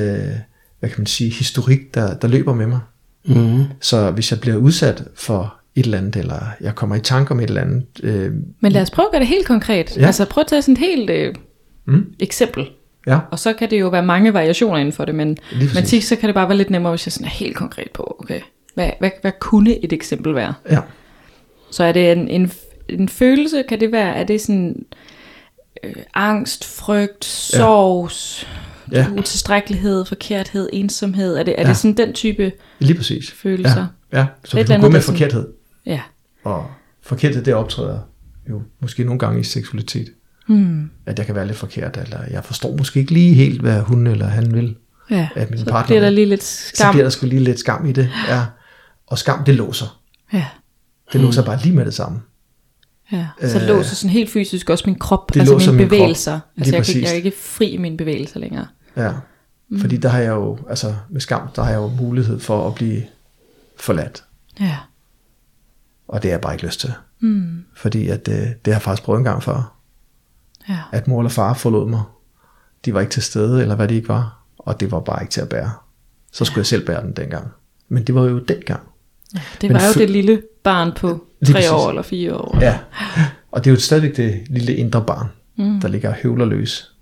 hvad 0.80 0.90
kan 0.90 0.98
man 0.98 1.06
sige, 1.06 1.30
historik, 1.30 1.94
der, 1.94 2.14
der 2.14 2.28
løber 2.28 2.54
med 2.54 2.66
mig. 2.66 2.80
Mm. 3.24 3.64
Så 3.80 4.10
hvis 4.10 4.30
jeg 4.30 4.40
bliver 4.40 4.56
udsat 4.56 5.04
for 5.16 5.54
et 5.74 5.84
eller 5.84 5.98
andet, 5.98 6.16
eller 6.16 6.46
jeg 6.60 6.74
kommer 6.74 6.96
i 6.96 7.00
tanke 7.00 7.30
om 7.30 7.40
et 7.40 7.48
eller 7.48 7.60
andet, 7.60 7.86
øh, 8.02 8.32
Men 8.60 8.72
lad 8.72 8.82
os 8.82 8.90
prøve 8.90 9.06
at 9.06 9.12
gøre 9.12 9.20
det 9.20 9.28
helt 9.28 9.46
konkret. 9.46 9.96
Ja. 9.96 10.06
Altså 10.06 10.24
prøv 10.24 10.40
at 10.40 10.46
tage 10.46 10.62
sådan 10.62 10.72
et 10.72 10.78
helt 10.78 11.10
øh, 11.10 11.34
mm. 11.86 12.06
eksempel. 12.20 12.66
Ja, 13.06 13.18
Og 13.30 13.38
så 13.38 13.52
kan 13.52 13.70
det 13.70 13.80
jo 13.80 13.88
være 13.88 14.02
mange 14.02 14.34
variationer 14.34 14.78
inden 14.78 14.92
for 14.92 15.04
det, 15.04 15.14
men, 15.14 15.36
men 15.74 15.84
tit 15.84 16.04
så 16.04 16.16
kan 16.16 16.26
det 16.26 16.34
bare 16.34 16.48
være 16.48 16.58
lidt 16.58 16.70
nemmere, 16.70 16.92
hvis 16.92 17.06
jeg 17.06 17.12
sådan 17.12 17.26
er 17.26 17.30
helt 17.30 17.56
konkret 17.56 17.90
på, 17.90 18.16
okay, 18.20 18.40
hvad, 18.74 18.90
hvad, 18.98 19.10
hvad 19.20 19.32
kunne 19.40 19.84
et 19.84 19.92
eksempel 19.92 20.34
være? 20.34 20.54
ja, 20.70 20.80
Så 21.70 21.84
er 21.84 21.92
det 21.92 22.12
en, 22.12 22.28
en, 22.28 22.52
en 22.88 23.08
følelse, 23.08 23.64
kan 23.68 23.80
det 23.80 23.92
være, 23.92 24.14
er 24.14 24.24
det 24.24 24.40
sådan 24.40 24.84
øh, 25.84 25.92
angst, 26.14 26.64
frygt, 26.76 27.24
sorg, 27.24 28.10
Ja. 28.92 28.98
ja. 28.98 29.06
utilstrækkelighed, 29.18 30.04
forkerthed, 30.04 30.68
ensomhed? 30.72 31.36
Er 31.36 31.42
det, 31.42 31.54
er 31.58 31.62
Ja. 31.62 31.68
det 31.68 31.76
sådan 31.76 31.96
den 31.96 32.12
type 32.12 32.52
lige 32.78 32.96
præcis. 32.96 33.30
følelser? 33.30 33.86
Ja, 34.12 34.18
ja. 34.18 34.26
så 34.44 34.58
Et 34.58 34.62
vi 34.62 34.72
kan 34.72 34.80
gå 34.80 34.88
med 34.88 35.00
sådan- 35.00 35.18
forkerthed. 35.18 35.48
Ja. 35.86 36.00
Og 36.44 36.66
forkerthed, 37.02 37.44
det 37.44 37.54
optræder 37.54 37.98
jo 38.50 38.62
måske 38.80 39.04
nogle 39.04 39.18
gange 39.18 39.40
i 39.40 39.44
seksualitet. 39.44 40.08
Hmm. 40.54 40.90
At 41.06 41.18
jeg 41.18 41.26
kan 41.26 41.34
være 41.34 41.46
lidt 41.46 41.56
forkert, 41.58 41.96
eller 41.96 42.18
jeg 42.30 42.44
forstår 42.44 42.76
måske 42.76 43.00
ikke 43.00 43.12
lige 43.12 43.34
helt, 43.34 43.60
hvad 43.60 43.80
hun 43.80 44.06
eller 44.06 44.26
han 44.26 44.54
vil. 44.54 44.76
ja. 45.10 45.28
At 45.36 45.50
min 45.50 45.58
Så 45.58 45.64
partner 45.64 45.86
bliver 45.86 46.00
der 46.00 46.10
lige 46.10 46.26
lidt 46.26 46.42
Så 46.42 46.72
skam. 46.76 46.94
bliver 46.94 47.04
der 47.04 47.10
sgu 47.10 47.26
lige 47.26 47.40
lidt 47.44 47.58
skam 47.58 47.86
i 47.86 47.92
det. 47.92 48.10
Ja. 48.28 48.44
Og 49.06 49.18
skam, 49.18 49.44
det 49.44 49.54
låser. 49.54 50.00
Ja. 50.32 50.46
Det 51.12 51.20
låser 51.20 51.44
bare 51.44 51.58
lige 51.62 51.74
med 51.76 51.84
det 51.84 51.94
samme. 51.94 52.20
Ja, 53.12 53.26
så 53.48 53.58
Øh, 53.60 53.66
låser 53.68 53.94
sådan 53.94 54.10
helt 54.10 54.30
fysisk 54.30 54.70
også 54.70 54.84
min 54.86 54.98
krop, 54.98 55.34
det 55.34 55.40
altså 55.40 55.54
låser 55.54 55.72
mine 55.72 55.78
min 55.82 55.88
krop. 55.88 55.96
bevægelser. 55.98 56.40
Lige 56.56 56.76
Altså 56.76 56.76
jeg, 56.76 56.84
kan, 56.86 57.02
jeg 57.02 57.10
er 57.10 57.14
ikke 57.14 57.32
fri 57.40 57.66
i 57.70 57.76
mine 57.76 57.96
bevægelser 57.96 58.40
længere. 58.40 58.66
Ja. 58.96 59.12
Mm. 59.68 59.80
Fordi 59.80 59.96
der 59.96 60.08
har 60.08 60.18
jeg 60.18 60.30
jo, 60.30 60.58
altså 60.68 60.94
med 61.10 61.20
skam, 61.20 61.48
der 61.56 61.62
har 61.62 61.70
jeg 61.70 61.76
jo 61.78 61.88
mulighed 61.88 62.40
for 62.40 62.66
at 62.68 62.74
blive 62.74 63.02
forladt. 63.80 64.24
Ja. 64.60 64.76
Og 66.08 66.22
det 66.22 66.30
har 66.30 66.34
jeg 66.34 66.40
bare 66.40 66.54
ikke 66.54 66.66
lyst 66.66 66.80
til. 66.80 66.92
Mm. 67.20 67.64
Fordi 67.76 68.08
at 68.08 68.28
øh, 68.28 68.34
det 68.34 68.44
har 68.66 68.72
jeg 68.72 68.82
faktisk 68.82 69.02
prøvet 69.02 69.18
en 69.18 69.24
gang 69.24 69.42
før. 69.42 69.76
Ja. 70.70 70.78
At 70.92 71.08
mor 71.08 71.20
eller 71.20 71.30
far 71.30 71.54
forlod 71.54 71.88
mig. 71.88 72.02
De 72.84 72.94
var 72.94 73.00
ikke 73.00 73.10
til 73.10 73.22
stede, 73.22 73.62
eller 73.62 73.74
hvad 73.74 73.88
de 73.88 73.94
ikke 73.94 74.08
var. 74.08 74.42
Og 74.58 74.80
det 74.80 74.90
var 74.90 75.00
bare 75.00 75.22
ikke 75.22 75.32
til 75.32 75.40
at 75.40 75.48
bære. 75.48 75.70
Så 76.32 76.44
skulle 76.44 76.58
jeg 76.58 76.66
selv 76.66 76.86
bære 76.86 77.02
den 77.02 77.12
dengang. 77.12 77.48
Men 77.88 78.04
det 78.04 78.14
var 78.14 78.22
jo 78.22 78.38
dengang. 78.38 78.80
Det 79.32 79.62
Men 79.62 79.72
var 79.72 79.86
jo 79.86 80.00
det 80.00 80.10
lille 80.10 80.42
barn 80.64 80.92
på 80.96 81.24
tre 81.46 81.52
præcis. 81.52 81.70
år 81.70 81.88
eller 81.88 82.02
fire 82.02 82.34
år. 82.34 82.58
Ja. 82.60 82.78
Og 83.52 83.64
det 83.64 83.70
er 83.70 83.74
jo 83.74 83.80
stadigvæk 83.80 84.16
det 84.16 84.42
lille 84.50 84.74
indre 84.74 85.04
barn, 85.04 85.26
mm. 85.56 85.80
der 85.80 85.88
ligger 85.88 86.08
og 86.08 86.14
høvler 86.14 86.44
løs. 86.44 86.94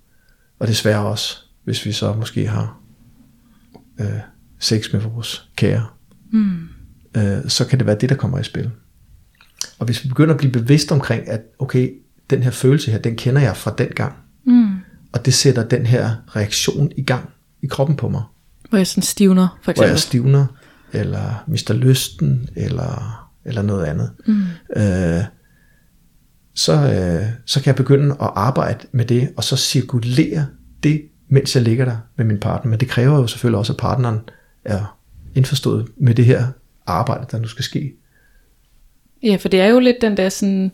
Og 0.59 0.67
desværre 0.67 1.05
også, 1.05 1.37
hvis 1.63 1.85
vi 1.85 1.91
så 1.91 2.13
måske 2.13 2.47
har 2.47 2.77
øh, 3.99 4.07
sex 4.59 4.93
med 4.93 5.01
vores 5.01 5.49
kære. 5.55 5.85
Mm. 6.31 6.67
Øh, 7.17 7.37
så 7.47 7.65
kan 7.65 7.79
det 7.79 7.87
være 7.87 7.97
det, 8.01 8.09
der 8.09 8.15
kommer 8.15 8.39
i 8.39 8.43
spil. 8.43 8.71
Og 9.79 9.85
hvis 9.85 10.03
vi 10.03 10.09
begynder 10.09 10.33
at 10.33 10.37
blive 10.37 10.51
bevidst 10.51 10.91
omkring, 10.91 11.27
at 11.27 11.41
okay, 11.59 11.93
den 12.29 12.43
her 12.43 12.51
følelse 12.51 12.91
her, 12.91 12.97
den 12.97 13.15
kender 13.15 13.41
jeg 13.41 13.57
fra 13.57 13.73
den 13.77 13.87
gang. 13.87 14.13
Mm. 14.45 14.69
Og 15.13 15.25
det 15.25 15.33
sætter 15.33 15.67
den 15.67 15.85
her 15.85 16.11
reaktion 16.35 16.91
i 16.97 17.03
gang 17.03 17.29
i 17.61 17.67
kroppen 17.67 17.95
på 17.95 18.09
mig. 18.09 18.23
Hvor 18.69 18.77
jeg 18.77 18.87
sådan 18.87 19.03
stivner, 19.03 19.47
for 19.47 19.63
Hvor 19.63 19.71
eksempel. 19.71 19.89
jeg 19.89 19.99
stivner, 19.99 20.45
eller 20.93 21.43
mister 21.47 21.73
lysten, 21.73 22.49
eller, 22.55 23.29
eller 23.45 23.61
noget 23.61 23.85
andet. 23.85 24.11
Mm. 24.27 24.43
Øh, 24.75 25.23
så, 26.55 26.73
øh, 26.73 27.29
så 27.45 27.59
kan 27.59 27.67
jeg 27.67 27.75
begynde 27.75 28.11
at 28.21 28.29
arbejde 28.35 28.87
med 28.91 29.05
det, 29.05 29.33
og 29.37 29.43
så 29.43 29.57
cirkulere 29.57 30.45
det, 30.83 31.01
mens 31.29 31.55
jeg 31.55 31.63
ligger 31.63 31.85
der 31.85 31.97
med 32.17 32.25
min 32.25 32.39
partner. 32.39 32.69
Men 32.69 32.79
det 32.79 32.87
kræver 32.87 33.17
jo 33.17 33.27
selvfølgelig 33.27 33.59
også, 33.59 33.73
at 33.73 33.79
partneren 33.79 34.19
er 34.65 34.97
indforstået 35.35 35.87
med 35.97 36.15
det 36.15 36.25
her 36.25 36.47
arbejde, 36.85 37.25
der 37.31 37.39
nu 37.39 37.47
skal 37.47 37.63
ske. 37.63 37.93
Ja, 39.23 39.35
for 39.35 39.49
det 39.49 39.61
er 39.61 39.67
jo 39.67 39.79
lidt 39.79 39.97
den 40.01 40.17
der 40.17 40.29
sådan, 40.29 40.71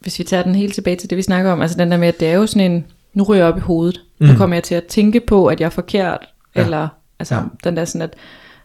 hvis 0.00 0.18
vi 0.18 0.24
tager 0.24 0.42
den 0.42 0.54
helt 0.54 0.74
tilbage 0.74 0.96
til 0.96 1.10
det, 1.10 1.16
vi 1.18 1.22
snakker 1.22 1.52
om, 1.52 1.60
altså 1.62 1.78
den 1.78 1.90
der 1.90 1.96
med, 1.96 2.08
at 2.08 2.20
det 2.20 2.28
er 2.28 2.34
jo 2.34 2.46
sådan 2.46 2.72
en, 2.72 2.84
nu 3.14 3.22
ryger 3.22 3.44
jeg 3.44 3.52
op 3.52 3.58
i 3.58 3.60
hovedet, 3.60 4.00
mm. 4.20 4.26
nu 4.26 4.34
kommer 4.36 4.56
jeg 4.56 4.62
til 4.62 4.74
at 4.74 4.84
tænke 4.84 5.20
på, 5.20 5.46
at 5.46 5.60
jeg 5.60 5.66
er 5.66 5.70
forkert, 5.70 6.18
Ja. 6.56 6.64
eller 6.64 6.88
altså 7.18 7.34
Ja. 7.34 7.40
den 7.64 7.76
der 7.76 7.84
sådan, 7.84 8.02
at 8.02 8.14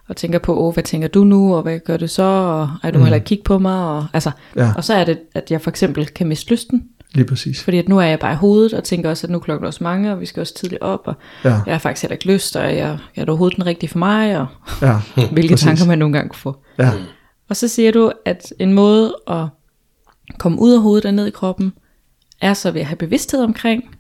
og 0.07 0.15
tænker 0.17 0.39
på, 0.39 0.59
åh, 0.59 0.73
hvad 0.73 0.83
tænker 0.83 1.07
du 1.07 1.23
nu, 1.23 1.55
og 1.55 1.61
hvad 1.61 1.79
gør 1.79 1.97
du 1.97 2.07
så, 2.07 2.23
og 2.23 2.69
ej, 2.83 2.91
du 2.91 2.97
må 2.99 3.05
heller 3.05 3.15
ikke 3.15 3.25
kigge 3.25 3.43
på 3.43 3.59
mig, 3.59 3.85
og, 3.85 4.05
altså, 4.13 4.31
Ja. 4.55 4.71
og 4.77 4.83
så 4.83 4.93
er 4.93 5.03
det, 5.03 5.19
at 5.35 5.51
jeg 5.51 5.61
for 5.61 5.69
eksempel 5.69 6.05
kan 6.05 6.27
miste 6.27 6.51
lysten, 6.51 6.83
Lige 7.13 7.25
præcis. 7.25 7.63
fordi 7.63 7.77
at 7.77 7.89
nu 7.89 7.97
er 7.99 8.03
jeg 8.03 8.19
bare 8.19 8.33
i 8.33 8.35
hovedet, 8.35 8.73
og 8.73 8.83
tænker 8.83 9.09
også, 9.09 9.27
at 9.27 9.31
nu 9.31 9.37
er 9.37 9.41
klokken 9.41 9.67
også 9.67 9.83
mange, 9.83 10.11
og 10.11 10.19
vi 10.21 10.25
skal 10.25 10.41
også 10.41 10.53
tidligt 10.53 10.81
op, 10.81 11.01
og 11.05 11.13
Ja, 11.43 11.49
jeg 11.65 11.73
har 11.73 11.77
faktisk 11.79 12.03
heller 12.03 12.13
ikke 12.13 12.27
lyst, 12.33 12.55
og 12.55 12.63
jeg, 12.63 12.75
jeg 12.77 12.87
er 13.15 13.21
det 13.21 13.29
overhovedet 13.29 13.55
den 13.57 13.65
rigtige 13.65 13.89
for 13.89 13.99
mig, 13.99 14.37
og 14.39 14.47
ja, 14.81 14.99
hvilke 15.31 15.53
præcis. 15.53 15.65
tanker 15.65 15.85
man 15.85 15.99
nogle 15.99 16.13
gange 16.13 16.29
kan 16.29 16.39
få. 16.39 16.55
ja, 16.79 16.91
Og 17.49 17.55
så 17.55 17.67
siger 17.67 17.91
du, 17.91 18.11
at 18.25 18.53
en 18.59 18.73
måde 18.73 19.15
at 19.27 19.45
komme 20.37 20.59
ud 20.61 20.73
af 20.73 20.81
hovedet 20.81 21.05
og 21.05 21.13
ned 21.13 21.27
i 21.27 21.31
kroppen, 21.31 21.73
er 22.41 22.53
så 22.53 22.71
ved 22.71 22.81
at 22.81 22.87
have 22.87 22.97
bevidsthed 22.97 23.39
omkring, 23.43 23.95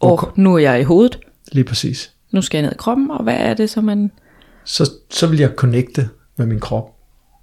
og 0.00 0.12
Okay. 0.12 0.42
nu 0.42 0.54
er 0.54 0.58
jeg 0.58 0.80
i 0.80 0.84
hovedet, 0.84 1.18
lige 1.52 1.64
præs. 1.64 2.12
nu 2.32 2.42
skal 2.42 2.58
jeg 2.58 2.62
ned 2.62 2.72
i 2.72 2.78
kroppen, 2.78 3.10
og 3.10 3.22
hvad 3.22 3.36
er 3.36 3.54
det, 3.54 3.70
så 3.70 3.80
man... 3.80 4.10
så, 4.64 4.90
så 5.10 5.26
vil 5.26 5.38
jeg 5.38 5.52
connecte 5.56 6.08
med 6.36 6.46
min 6.46 6.60
krop, 6.60 6.96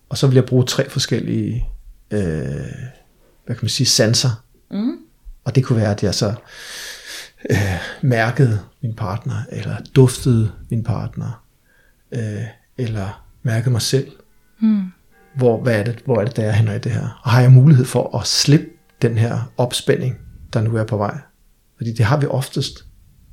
og 0.09 0.17
så 0.17 0.27
vil 0.27 0.35
jeg 0.35 0.45
bruge 0.45 0.63
tre 0.65 0.89
forskellige, 0.89 1.65
øh, 2.11 2.19
hvad 3.45 3.55
kan 3.55 3.59
man 3.61 3.69
sige, 3.69 3.87
sanser. 3.87 4.43
Mm. 4.71 4.97
Og 5.45 5.55
det 5.55 5.65
kunne 5.65 5.79
være, 5.81 5.91
at 5.91 6.03
jeg 6.03 6.15
så 6.15 6.33
øh, 7.49 7.57
mærkede 8.01 8.59
min 8.81 8.95
partner, 8.95 9.35
eller 9.51 9.75
duftede 9.95 10.51
min 10.69 10.83
partner, 10.83 11.43
øh, 12.11 12.43
eller 12.77 13.23
mærkede 13.43 13.71
mig 13.71 13.81
selv. 13.81 14.11
Mm. 14.59 14.83
Hvor, 15.35 15.61
hvad 15.61 15.79
er 15.79 15.83
det, 15.83 16.01
hvor 16.05 16.21
er 16.21 16.25
det, 16.25 16.35
der 16.35 16.43
er 16.43 16.51
henne 16.51 16.75
i 16.75 16.79
det 16.79 16.91
her? 16.91 17.21
Og 17.23 17.31
har 17.31 17.41
jeg 17.41 17.51
mulighed 17.51 17.85
for 17.85 18.17
at 18.17 18.27
slippe 18.27 18.65
den 19.01 19.17
her 19.17 19.51
opspænding, 19.57 20.17
der 20.53 20.61
nu 20.61 20.75
er 20.75 20.83
på 20.83 20.97
vej? 20.97 21.17
Fordi 21.77 21.93
det 21.93 22.05
har 22.05 22.17
vi 22.17 22.25
oftest. 22.25 22.85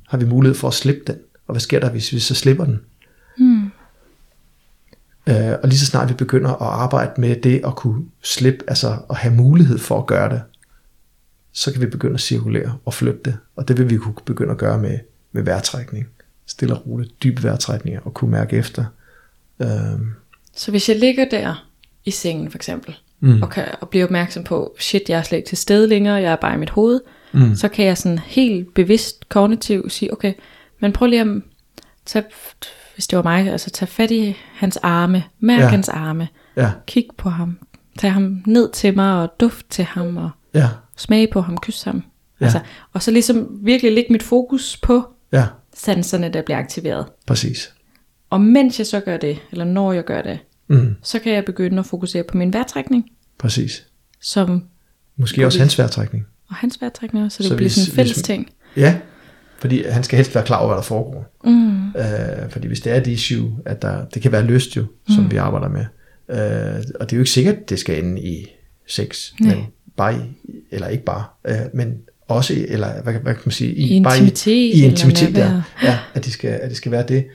Har 0.07 0.17
vi 0.17 0.25
mulighed 0.25 0.55
for 0.55 0.67
at 0.67 0.73
slippe 0.73 1.01
den? 1.07 1.15
Og 1.47 1.53
hvad 1.53 1.59
sker 1.61 1.79
der, 1.79 1.89
hvis 1.89 2.13
vi 2.13 2.19
så 2.19 2.35
slipper 2.35 2.65
den? 2.65 2.79
Øh, 5.27 5.51
og 5.63 5.69
lige 5.69 5.79
så 5.79 5.85
snart 5.85 6.09
vi 6.09 6.13
begynder 6.13 6.49
at 6.49 6.81
arbejde 6.81 7.21
med 7.21 7.35
det 7.35 7.61
at 7.65 7.75
kunne 7.75 8.05
slippe, 8.23 8.65
altså 8.67 8.97
at 9.09 9.15
have 9.15 9.33
mulighed 9.35 9.77
for 9.77 9.99
at 9.99 10.05
gøre 10.07 10.29
det, 10.29 10.41
så 11.51 11.71
kan 11.71 11.81
vi 11.81 11.85
begynde 11.85 12.13
at 12.13 12.19
cirkulere 12.21 12.77
og 12.85 12.93
flytte 12.93 13.19
det. 13.25 13.37
Og 13.55 13.67
det 13.67 13.77
vil 13.77 13.89
vi 13.89 13.97
kunne 13.97 14.15
begynde 14.25 14.51
at 14.51 14.57
gøre 14.57 14.77
med, 14.77 14.99
med 15.31 15.43
vejrtrækning. 15.43 16.07
Stille 16.45 16.75
og 16.75 16.87
roligt, 16.87 17.23
dybe 17.23 17.43
vejrtrækninger 17.43 18.01
og 18.01 18.13
kunne 18.13 18.31
mærke 18.31 18.57
efter. 18.57 18.85
Øh, 19.59 19.67
Så 20.55 20.71
hvis 20.71 20.89
jeg 20.89 20.99
ligger 20.99 21.25
der 21.31 21.70
i 22.05 22.11
sengen 22.11 22.51
for 22.51 22.57
eksempel, 22.57 22.95
mm. 23.19 23.41
og, 23.41 23.49
kan, 23.49 23.65
og 23.81 23.89
bliver 23.89 24.05
opmærksom 24.05 24.43
på, 24.43 24.75
shit, 24.79 25.09
jeg 25.09 25.17
er 25.17 25.23
slet 25.23 25.37
ikke 25.37 25.47
til 25.49 25.57
stede 25.57 25.87
længere, 25.87 26.15
jeg 26.15 26.31
er 26.31 26.35
bare 26.35 26.53
i 26.55 26.57
mit 26.57 26.69
hoved, 26.69 27.01
mm. 27.31 27.55
så 27.55 27.67
kan 27.67 27.85
jeg 27.85 27.97
sådan 27.97 28.19
helt 28.19 28.73
bevidst 28.73 29.29
kognitivt 29.29 29.91
sige, 29.91 30.13
okay, 30.13 30.33
men 30.79 30.93
prøv 30.93 31.07
lige 31.07 31.21
at 31.21 31.27
tage, 32.05 32.25
hvis 32.95 33.07
det 33.07 33.17
var 33.17 33.23
mig, 33.23 33.51
altså 33.51 33.69
tage 33.69 33.87
fat 33.87 34.11
i 34.11 34.35
hans 34.53 34.77
arme, 34.77 35.23
mærk 35.39 35.59
Ja. 35.59 35.67
hans 35.67 35.89
arme, 35.89 36.27
ja, 36.55 36.71
kig 36.87 37.05
på 37.17 37.29
ham, 37.29 37.59
tag 37.99 38.13
ham 38.13 38.43
ned 38.45 38.71
til 38.71 38.95
mig 38.95 39.21
og 39.21 39.29
duft 39.39 39.65
til 39.69 39.83
ham 39.85 40.17
og 40.17 40.29
ja, 40.53 40.67
smage 40.97 41.27
på 41.31 41.41
ham, 41.41 41.57
kysse 41.57 41.85
ham. 41.85 42.03
Ja. 42.41 42.45
Altså, 42.45 42.59
og 42.93 43.03
så 43.03 43.11
ligesom 43.11 43.47
virkelig 43.61 43.91
lægge 43.91 44.11
mit 44.13 44.23
fokus 44.23 44.77
på 44.77 45.03
ja, 45.31 45.45
sanserne, 45.75 46.29
der 46.29 46.41
bliver 46.41 46.57
aktiveret. 46.57 47.05
præcis. 47.27 47.73
Og 48.29 48.41
mens 48.41 48.79
jeg 48.79 48.87
så 48.87 48.99
gør 48.99 49.17
det, 49.17 49.39
eller 49.51 49.65
når 49.65 49.93
jeg 49.93 50.03
gør 50.05 50.21
det, 50.21 50.39
Mm, 50.71 50.95
så 51.03 51.19
kan 51.19 51.33
jeg 51.33 51.45
begynde 51.45 51.79
at 51.79 51.85
fokusere 51.85 52.23
på 52.23 52.37
min 52.37 52.53
vejrtrækning, 52.53 53.05
præcis. 53.39 53.87
som 54.21 54.63
Måske 55.17 55.45
også 55.45 55.59
hans 55.59 55.77
vejrtrækning. 55.79 56.25
og 56.49 56.55
hans 56.55 56.77
vejrtrækning 56.81 57.25
også, 57.25 57.35
så 57.37 57.43
det 57.43 57.49
Så 57.49 57.55
bliver 57.55 57.63
hvis- 57.69 57.73
sådan 57.75 57.91
en 57.91 57.95
fælles 57.95 58.15
hvis- 58.15 58.23
ting. 58.23 58.49
Ja, 58.77 58.97
fordi 59.59 59.83
han 59.89 60.03
skal 60.03 60.15
helst 60.17 60.35
være 60.35 60.45
klar 60.45 60.57
over, 60.57 60.67
hvad 60.67 60.75
der 60.77 60.83
foregår. 60.83 61.37
Mm. 61.43 61.87
Øh, 61.87 62.49
fordi 62.49 62.67
hvis 62.67 62.79
det 62.81 62.91
er 62.91 62.95
et 63.01 63.07
issue, 63.07 63.51
at 63.65 63.81
der, 63.81 64.05
det 64.05 64.21
kan 64.21 64.31
være 64.31 64.43
lyst 64.45 64.77
jo, 64.77 64.85
som 65.09 65.23
Mm. 65.23 65.31
vi 65.31 65.35
arbejder 65.37 65.69
med. 65.69 65.85
Øh, 66.29 66.83
og 66.99 67.09
det 67.09 67.13
er 67.13 67.17
jo 67.17 67.21
ikke 67.21 67.31
sikkert, 67.31 67.55
at 67.55 67.69
det 67.69 67.79
skal 67.79 68.03
ende 68.03 68.21
i 68.21 68.45
sex, 68.87 69.31
Nej. 69.39 69.55
men 69.55 69.65
bare 69.97 70.15
i, 70.15 70.19
eller 70.71 70.87
ikke 70.87 71.03
bare, 71.03 71.23
øh, 71.47 71.55
men 71.73 71.93
også, 72.27 72.53
i, 72.53 72.65
eller 72.67 73.01
hvad, 73.03 73.13
hvad 73.13 73.33
kan 73.33 73.41
man 73.45 73.51
sige, 73.51 73.73
I 73.75 74.03
bare 74.03 74.17
intimitet, 74.17 74.51
i, 74.51 74.71
i 74.81 74.85
intimitet 74.85 75.35
der, 75.35 75.61
ja, 75.83 75.99
at 76.13 76.25
det, 76.25 76.33
skal, 76.33 76.49
at 76.49 76.69
det 76.69 76.77
skal 76.77 76.91
være 76.91 77.05
det. 77.07 77.25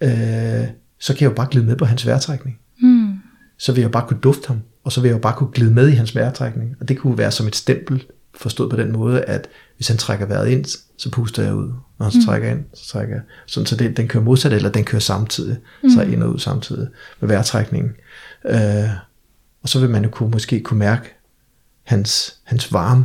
Øh, 0.00 0.68
så 0.98 1.14
kan 1.14 1.20
jeg 1.22 1.30
jo 1.30 1.34
bare 1.34 1.48
glide 1.50 1.66
med 1.66 1.76
på 1.76 1.84
hans 1.84 2.06
vejrtrækning. 2.06 2.58
Mm. 3.60 3.62
Så 3.62 3.72
vil 3.72 3.80
jeg 3.80 3.90
bare 3.90 4.08
kunne 4.08 4.20
dufte 4.20 4.48
ham, 4.48 4.60
og 4.84 4.92
så 4.92 5.00
vil 5.00 5.08
jeg 5.08 5.14
jo 5.14 5.20
bare 5.20 5.36
kunne 5.36 5.50
glide 5.52 5.70
med 5.70 5.88
i 5.88 5.94
hans 5.94 6.14
vejrtrækning. 6.14 6.76
Og 6.80 6.88
det 6.88 6.98
kunne 6.98 7.18
være 7.18 7.30
som 7.30 7.46
et 7.46 7.56
stempel, 7.56 8.04
forstået 8.34 8.70
på 8.70 8.76
den 8.76 8.92
måde, 8.92 9.24
at 9.24 9.48
hvis 9.76 9.88
han 9.88 9.96
trækker 9.96 10.26
vejret 10.26 10.48
ind, 10.48 10.64
så 10.96 11.10
puster 11.10 11.42
jeg 11.42 11.54
ud. 11.54 11.72
Når 11.98 12.04
han 12.04 12.12
så 12.12 12.26
trækker 12.26 12.50
ind, 12.50 12.64
så 12.74 12.88
trækker 12.88 13.14
jeg. 13.14 13.22
Sådan, 13.46 13.66
så 13.66 13.76
det, 13.76 13.96
den 13.96 14.08
kører 14.08 14.24
modsat, 14.24 14.52
eller 14.52 14.70
den 14.70 14.84
kører 14.84 15.00
samtidig. 15.00 15.58
Mm. 15.82 15.90
Så 15.90 16.02
ind 16.02 16.22
og 16.22 16.30
ud 16.30 16.38
samtidig 16.38 16.88
med 17.20 17.28
vejrtrækningen. 17.28 17.92
Øh, 18.44 18.90
og 19.62 19.68
så 19.68 19.80
vil 19.80 19.90
man 19.90 20.04
jo 20.04 20.10
kunne, 20.10 20.30
måske 20.30 20.60
kunne 20.60 20.78
mærke 20.78 21.14
hans, 21.82 22.36
hans 22.44 22.72
varme 22.72 23.04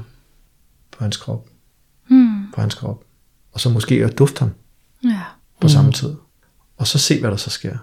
på 0.98 1.04
hans 1.04 1.18
krop. 1.18 1.50
Mm. 2.10 2.52
På 2.56 2.62
hans 2.62 2.76
krop. 2.76 3.04
Og 3.52 3.60
så 3.60 3.70
måske 3.70 3.96
at 3.96 4.18
dufte 4.18 4.39
ham 4.39 4.52
Ja. 5.04 5.22
på 5.62 5.65
mm. 5.65 5.70
samme 5.70 5.91
tid. 5.91 6.13
Og 6.78 6.88
så 6.88 6.98
se, 6.98 7.20
hvad 7.20 7.32
der 7.32 7.38
så 7.38 7.50
sker. 7.50 7.78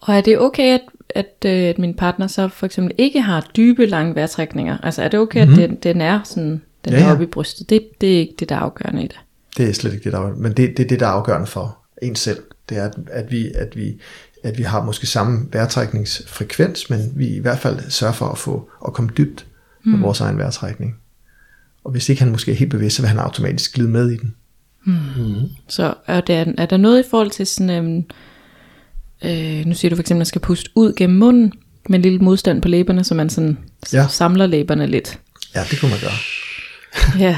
Og 0.00 0.14
er 0.14 0.20
det 0.20 0.38
okay, 0.38 0.74
at, 0.74 0.80
at, 1.20 1.50
øh, 1.50 1.68
at 1.68 1.78
min 1.78 1.94
partner 1.94 2.26
så 2.26 2.48
for 2.48 2.66
eksempel 2.66 2.94
ikke 2.98 3.20
har 3.20 3.50
dybe, 3.56 3.86
lange 3.86 4.14
vejrtrækninger? 4.14 4.78
Altså 4.82 5.02
er 5.02 5.08
det 5.08 5.20
okay, 5.20 5.44
mm-hmm. 5.44 5.62
at 5.62 5.68
den, 5.68 5.76
den 5.76 6.00
er 6.00 6.20
sådan, 6.24 6.62
den 6.84 6.92
Ja, 6.92 6.98
er 6.98 7.06
ja. 7.06 7.12
oppe 7.12 7.24
i 7.24 7.26
brystet? 7.26 7.70
Det, 7.70 8.00
det 8.00 8.14
er 8.14 8.18
ikke 8.18 8.34
det, 8.38 8.48
der 8.48 8.54
er 8.54 8.60
afgørende 8.60 9.04
i 9.04 9.06
det. 9.06 9.20
Det 9.56 9.68
er 9.68 9.72
slet 9.72 9.92
ikke 9.92 10.04
det, 10.04 10.12
der 10.12 10.20
er, 10.20 10.34
men 10.34 10.52
det, 10.52 10.76
det 10.76 10.84
er 10.84 10.88
det, 10.88 11.00
der 11.00 11.06
er 11.06 11.10
afgørende 11.10 11.46
for 11.46 11.78
en 12.02 12.16
selv. 12.16 12.38
Det 12.68 12.78
er, 12.78 12.84
at, 12.84 12.94
at, 13.10 13.30
vi, 13.30 13.50
at, 13.54 13.76
vi, 13.76 14.00
at 14.42 14.58
vi 14.58 14.62
har 14.62 14.84
måske 14.84 15.06
samme 15.06 15.48
vejrtrækningsfrekvens, 15.52 16.90
men 16.90 17.12
vi 17.16 17.26
i 17.28 17.38
hvert 17.38 17.58
fald 17.58 17.90
sørger 17.90 18.14
for 18.14 18.26
at 18.26 18.38
få 18.38 18.70
at 18.86 18.92
komme 18.92 19.10
dybt 19.18 19.46
med 19.84 19.96
mm. 19.96 20.02
vores 20.02 20.20
egen 20.20 20.38
vejrtrækning. 20.38 20.96
Og 21.84 21.90
hvis 21.90 22.08
ikke 22.08 22.22
han 22.22 22.32
måske 22.32 22.52
er 22.52 22.56
helt 22.56 22.70
bevidst, 22.70 22.96
så 22.96 23.02
vil 23.02 23.08
han 23.08 23.18
automatisk 23.18 23.74
glide 23.74 23.88
med 23.88 24.10
i 24.10 24.16
den. 24.16 24.34
Så 25.68 25.94
er 26.06 26.20
der, 26.20 26.52
er 26.58 26.66
der 26.66 26.76
noget 26.76 27.04
i 27.04 27.08
forhold 27.10 27.30
til 27.30 27.46
sådan, 27.46 27.70
øhm, 27.70 28.04
øh, 29.24 29.66
nu 29.66 29.74
siger 29.74 29.90
du 29.90 29.96
for 29.96 30.00
eksempel, 30.00 30.18
at 30.18 30.18
man 30.18 30.26
skal 30.26 30.40
puste 30.40 30.70
ud 30.74 30.92
gennem 30.96 31.18
munden, 31.18 31.52
med 31.88 31.98
en 31.98 32.02
lille 32.02 32.18
modstand 32.18 32.62
på 32.62 32.68
læberne, 32.68 33.04
så 33.04 33.14
man 33.14 33.30
sådan 33.30 33.58
Ja. 33.92 33.98
ja. 33.98 34.08
samler 34.08 34.46
læberne 34.46 34.86
lidt. 34.86 35.18
Ja, 35.54 35.60
det 35.70 35.80
kunne 35.80 35.90
man 35.90 36.00
gøre. 36.00 36.10
Ja. 37.18 37.36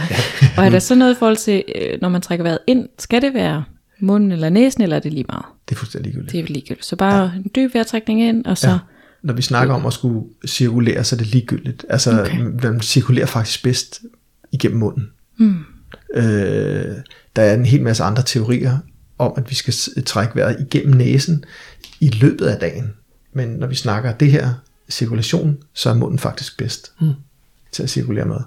Og 0.57 0.67
er 0.67 0.71
der 0.71 0.79
så 0.79 0.95
noget 0.95 1.15
i 1.15 1.19
forhold 1.19 1.37
til, 1.37 1.65
øh, 1.77 1.99
når 2.01 2.09
man 2.09 2.21
trækker 2.21 2.43
vejret 2.43 2.59
ind, 2.67 2.89
skal 2.99 3.23
det 3.23 3.35
være 3.35 3.65
munden 4.01 4.33
eller 4.33 4.49
næsen, 4.49 4.83
eller 4.83 4.97
er 4.97 5.01
det 5.01 5.13
lige 5.13 5.25
meget? 5.29 5.45
Det 5.69 5.75
er 5.75 5.79
fuldstændig 5.79 6.13
ligegyldigt. 6.13 6.33
Det 6.33 6.41
er 6.41 6.55
ligegyldigt. 6.55 6.87
Så 6.87 6.97
bare 6.97 7.23
ja. 7.23 7.31
en 7.37 7.51
dyb 7.57 7.75
vejrtrækning 7.75 8.23
ind, 8.23 8.47
og 8.47 8.59
så... 8.59 8.71
Ja. 8.71 8.79
Når 9.23 9.35
vi 9.35 9.43
snakker 9.43 9.75
om 9.75 9.87
at 9.87 9.93
skulle 9.93 10.27
cirkulere, 10.47 11.05
så 11.05 11.17
er 11.17 11.19
det 11.19 11.27
ligegyldigt. 11.27 11.87
Altså, 11.89 12.21
okay. 12.21 12.39
man 12.39 12.81
cirkulerer 12.81 13.27
faktisk 13.27 13.63
bedst 13.63 14.01
igennem 14.53 14.79
munden. 14.79 15.09
Mm. 15.39 15.57
Øh, 16.15 16.23
der 17.37 17.43
er 17.43 17.55
en 17.55 17.67
hel 17.67 17.83
masse 17.83 18.03
andre 18.03 18.23
teorier 18.23 18.79
om, 19.19 19.33
at 19.37 19.51
vi 19.51 19.55
skal 19.55 19.75
trække 20.05 20.37
vejret 20.37 20.57
igennem 20.61 20.97
næsen 20.97 21.45
i 22.03 22.09
løbet 22.09 22.47
af 22.47 22.61
dagen. 22.61 22.93
Men 23.33 23.49
når 23.49 23.67
vi 23.67 23.75
snakker 23.75 24.13
det 24.13 24.31
her 24.31 24.49
cirkulation, 24.91 25.59
så 25.73 25.91
er 25.91 25.95
munden 25.95 26.19
faktisk 26.19 26.59
bedst 26.59 26.93
mm. 27.01 27.13
til 27.73 27.83
at 27.83 27.91
cirkulere 27.91 28.25
med. 28.25 28.39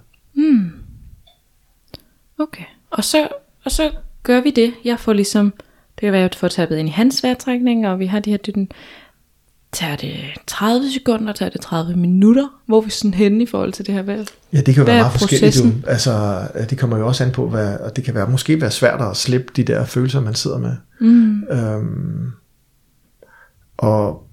Okay. 2.37 2.63
Og 2.89 3.03
så, 3.03 3.27
og 3.65 3.71
så 3.71 3.91
gør 4.23 4.41
vi 4.41 4.51
det. 4.51 4.73
Jeg 4.85 4.99
får 4.99 5.13
ligesom, 5.13 5.53
det 5.95 6.01
kan 6.01 6.11
være, 6.11 6.23
at 6.23 6.31
jeg 6.31 6.39
får 6.39 6.47
tabet 6.47 6.77
ind 6.77 6.87
i 6.87 6.91
hans 6.91 7.23
vejrtrækning, 7.23 7.87
og 7.87 7.99
vi 7.99 8.05
har 8.05 8.19
de 8.19 8.29
her 8.29 8.37
dytten. 8.37 8.71
Tager 9.71 9.95
det 9.95 10.15
30 10.47 10.91
sekunder, 10.91 11.33
tager 11.33 11.49
det 11.49 11.61
30 11.61 11.95
minutter? 11.95 12.47
Hvor 12.65 12.77
er 12.77 12.81
vi 12.81 12.89
sådan 12.89 13.13
henne 13.13 13.43
i 13.43 13.45
forhold 13.45 13.73
til 13.73 13.85
det 13.85 13.93
her 13.93 14.01
vejr? 14.01 14.23
Ja, 14.53 14.57
det 14.57 14.65
kan 14.65 14.75
jo 14.75 14.83
være 14.83 14.97
meget 14.97 15.11
forskelligt. 15.11 15.57
Jo. 15.57 15.61
processen? 15.61 15.85
Altså, 15.87 16.47
det 16.69 16.77
kommer 16.77 16.97
jo 16.97 17.07
også 17.07 17.23
an 17.23 17.31
på, 17.31 17.49
hvad, 17.49 17.77
og 17.77 17.95
det 17.95 18.03
kan 18.03 18.15
være, 18.15 18.29
måske 18.29 18.61
være 18.61 18.71
svært 18.71 19.01
at 19.01 19.17
slippe 19.17 19.53
de 19.55 19.63
der 19.63 19.85
følelser, 19.85 20.21
man 20.21 20.35
sidder 20.35 20.57
med. 20.57 20.75
Mm. 20.99 21.43
Øhm, 21.43 22.31
og 23.77 24.27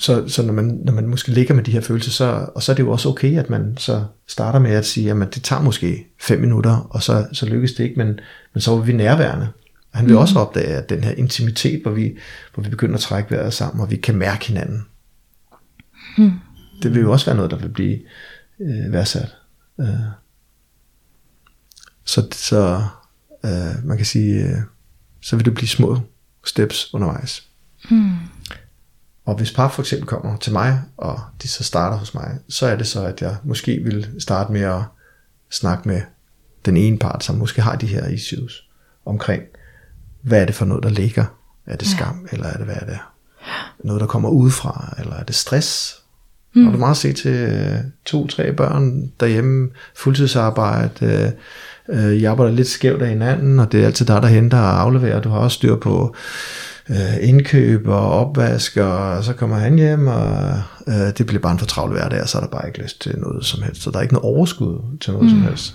så, 0.00 0.28
så 0.28 0.42
når, 0.42 0.52
man, 0.52 0.80
når 0.84 0.92
man 0.92 1.06
måske 1.06 1.30
ligger 1.30 1.54
med 1.54 1.64
de 1.64 1.70
her 1.70 1.80
følelser, 1.80 2.10
så, 2.10 2.48
og 2.54 2.62
så 2.62 2.72
er 2.72 2.76
det 2.76 2.82
jo 2.82 2.90
også 2.90 3.08
okay, 3.08 3.38
at 3.38 3.50
man 3.50 3.76
så 3.76 4.04
starter 4.26 4.58
med 4.58 4.70
at 4.70 4.86
sige, 4.86 5.10
at 5.10 5.34
det 5.34 5.42
tager 5.42 5.62
måske 5.62 6.06
fem 6.20 6.40
minutter, 6.40 6.76
og 6.90 7.02
så, 7.02 7.26
så 7.32 7.46
lykkes 7.46 7.72
det 7.72 7.84
ikke, 7.84 7.96
men, 7.96 8.20
men 8.54 8.60
så 8.60 8.72
er 8.72 8.80
vi 8.80 8.92
nærværende. 8.92 9.48
Og 9.92 9.98
han 9.98 10.08
vil 10.08 10.16
også 10.16 10.38
opdage, 10.38 10.66
at 10.66 10.90
den 10.90 11.04
her 11.04 11.10
intimitet, 11.10 11.82
hvor 11.82 11.90
vi, 11.90 12.18
hvor 12.54 12.62
vi 12.62 12.70
begynder 12.70 12.94
at 12.94 13.00
trække 13.00 13.30
vejret 13.30 13.54
sammen, 13.54 13.80
og 13.80 13.90
vi 13.90 13.96
kan 13.96 14.16
mærke 14.16 14.46
hinanden. 14.46 14.82
Det 16.82 16.94
vil 16.94 17.02
jo 17.02 17.12
også 17.12 17.26
være 17.26 17.36
noget, 17.36 17.50
der 17.50 17.56
vil 17.56 17.68
blive 17.68 17.98
øh, 18.60 18.92
værdsat. 18.92 19.36
Øh. 19.80 19.86
Så, 22.04 22.28
så 22.32 22.82
øh, 23.44 23.84
man 23.84 23.96
kan 23.96 24.06
sige, 24.06 24.44
øh, 24.44 24.56
så 25.20 25.36
vil 25.36 25.44
det 25.44 25.54
blive 25.54 25.68
små 25.68 25.98
steps 26.44 26.94
undervejs. 26.94 27.49
Og 29.24 29.36
hvis 29.36 29.52
par 29.52 29.68
for 29.68 29.82
eksempel 29.82 30.08
kommer 30.08 30.36
til 30.36 30.52
mig, 30.52 30.82
og 30.96 31.20
de 31.42 31.48
så 31.48 31.64
starter 31.64 31.96
hos 31.96 32.14
mig, 32.14 32.38
så 32.48 32.66
er 32.66 32.76
det 32.76 32.86
så, 32.86 33.04
at 33.04 33.22
jeg 33.22 33.36
måske 33.44 33.80
vil 33.84 34.08
starte 34.18 34.52
med 34.52 34.60
at 34.60 34.82
snakke 35.50 35.88
med 35.88 36.00
den 36.64 36.76
ene 36.76 36.98
part, 36.98 37.24
som 37.24 37.36
måske 37.36 37.62
har 37.62 37.76
de 37.76 37.86
her 37.86 38.06
issues, 38.06 38.68
omkring, 39.06 39.42
hvad 40.22 40.42
er 40.42 40.46
det 40.46 40.54
for 40.54 40.64
noget, 40.64 40.82
der 40.82 40.90
ligger? 40.90 41.24
Er 41.66 41.76
det 41.76 41.88
skam, 41.88 42.28
eller 42.32 42.46
er 42.46 42.56
det, 42.56 42.64
hvad 42.66 42.76
er 42.76 42.86
det? 42.86 42.98
Noget, 43.84 44.00
der 44.00 44.06
kommer 44.06 44.28
udefra, 44.28 44.94
eller 44.98 45.14
er 45.14 45.22
det 45.22 45.34
stress? 45.34 45.96
Mm. 46.54 46.64
Har 46.64 46.72
du 46.72 46.78
meget 46.78 46.96
set 46.96 47.16
til 47.16 47.30
øh, 47.30 47.78
to-tre 48.04 48.52
børn 48.52 49.12
derhjemme, 49.20 49.70
fuldtidsarbejde, 49.96 51.34
øh, 51.88 52.04
øh, 52.06 52.12
I 52.12 52.24
arbejder 52.24 52.52
lidt 52.52 52.68
skævt 52.68 53.02
af 53.02 53.08
hinanden, 53.08 53.58
og 53.58 53.72
det 53.72 53.82
er 53.82 53.86
altid 53.86 54.06
dig, 54.06 54.22
der 54.22 54.28
henter 54.28 54.58
og 54.58 54.80
afleverer. 54.80 55.20
Du 55.20 55.28
har 55.28 55.38
også 55.38 55.54
styr 55.54 55.76
på 55.76 56.14
øh, 56.90 57.28
indkøb 57.28 57.88
og 57.88 58.10
opvask, 58.10 58.76
og 58.76 59.24
så 59.24 59.32
kommer 59.32 59.56
han 59.56 59.76
hjem, 59.76 60.06
og 60.06 60.62
øh, 60.88 60.94
det 60.94 61.26
bliver 61.26 61.40
bare 61.40 61.52
en 61.52 61.58
for 61.58 61.66
travl 61.66 61.92
hverdag, 61.92 62.22
og 62.22 62.28
så 62.28 62.38
er 62.38 62.42
der 62.42 62.50
bare 62.50 62.66
ikke 62.66 62.82
lyst 62.82 63.00
til 63.00 63.18
noget 63.18 63.44
som 63.46 63.62
helst. 63.62 63.82
Så 63.82 63.90
der 63.90 63.98
er 63.98 64.02
ikke 64.02 64.14
noget 64.14 64.34
overskud 64.36 64.98
til 64.98 65.12
noget 65.12 65.24
mm. 65.24 65.30
som 65.30 65.42
helst. 65.42 65.74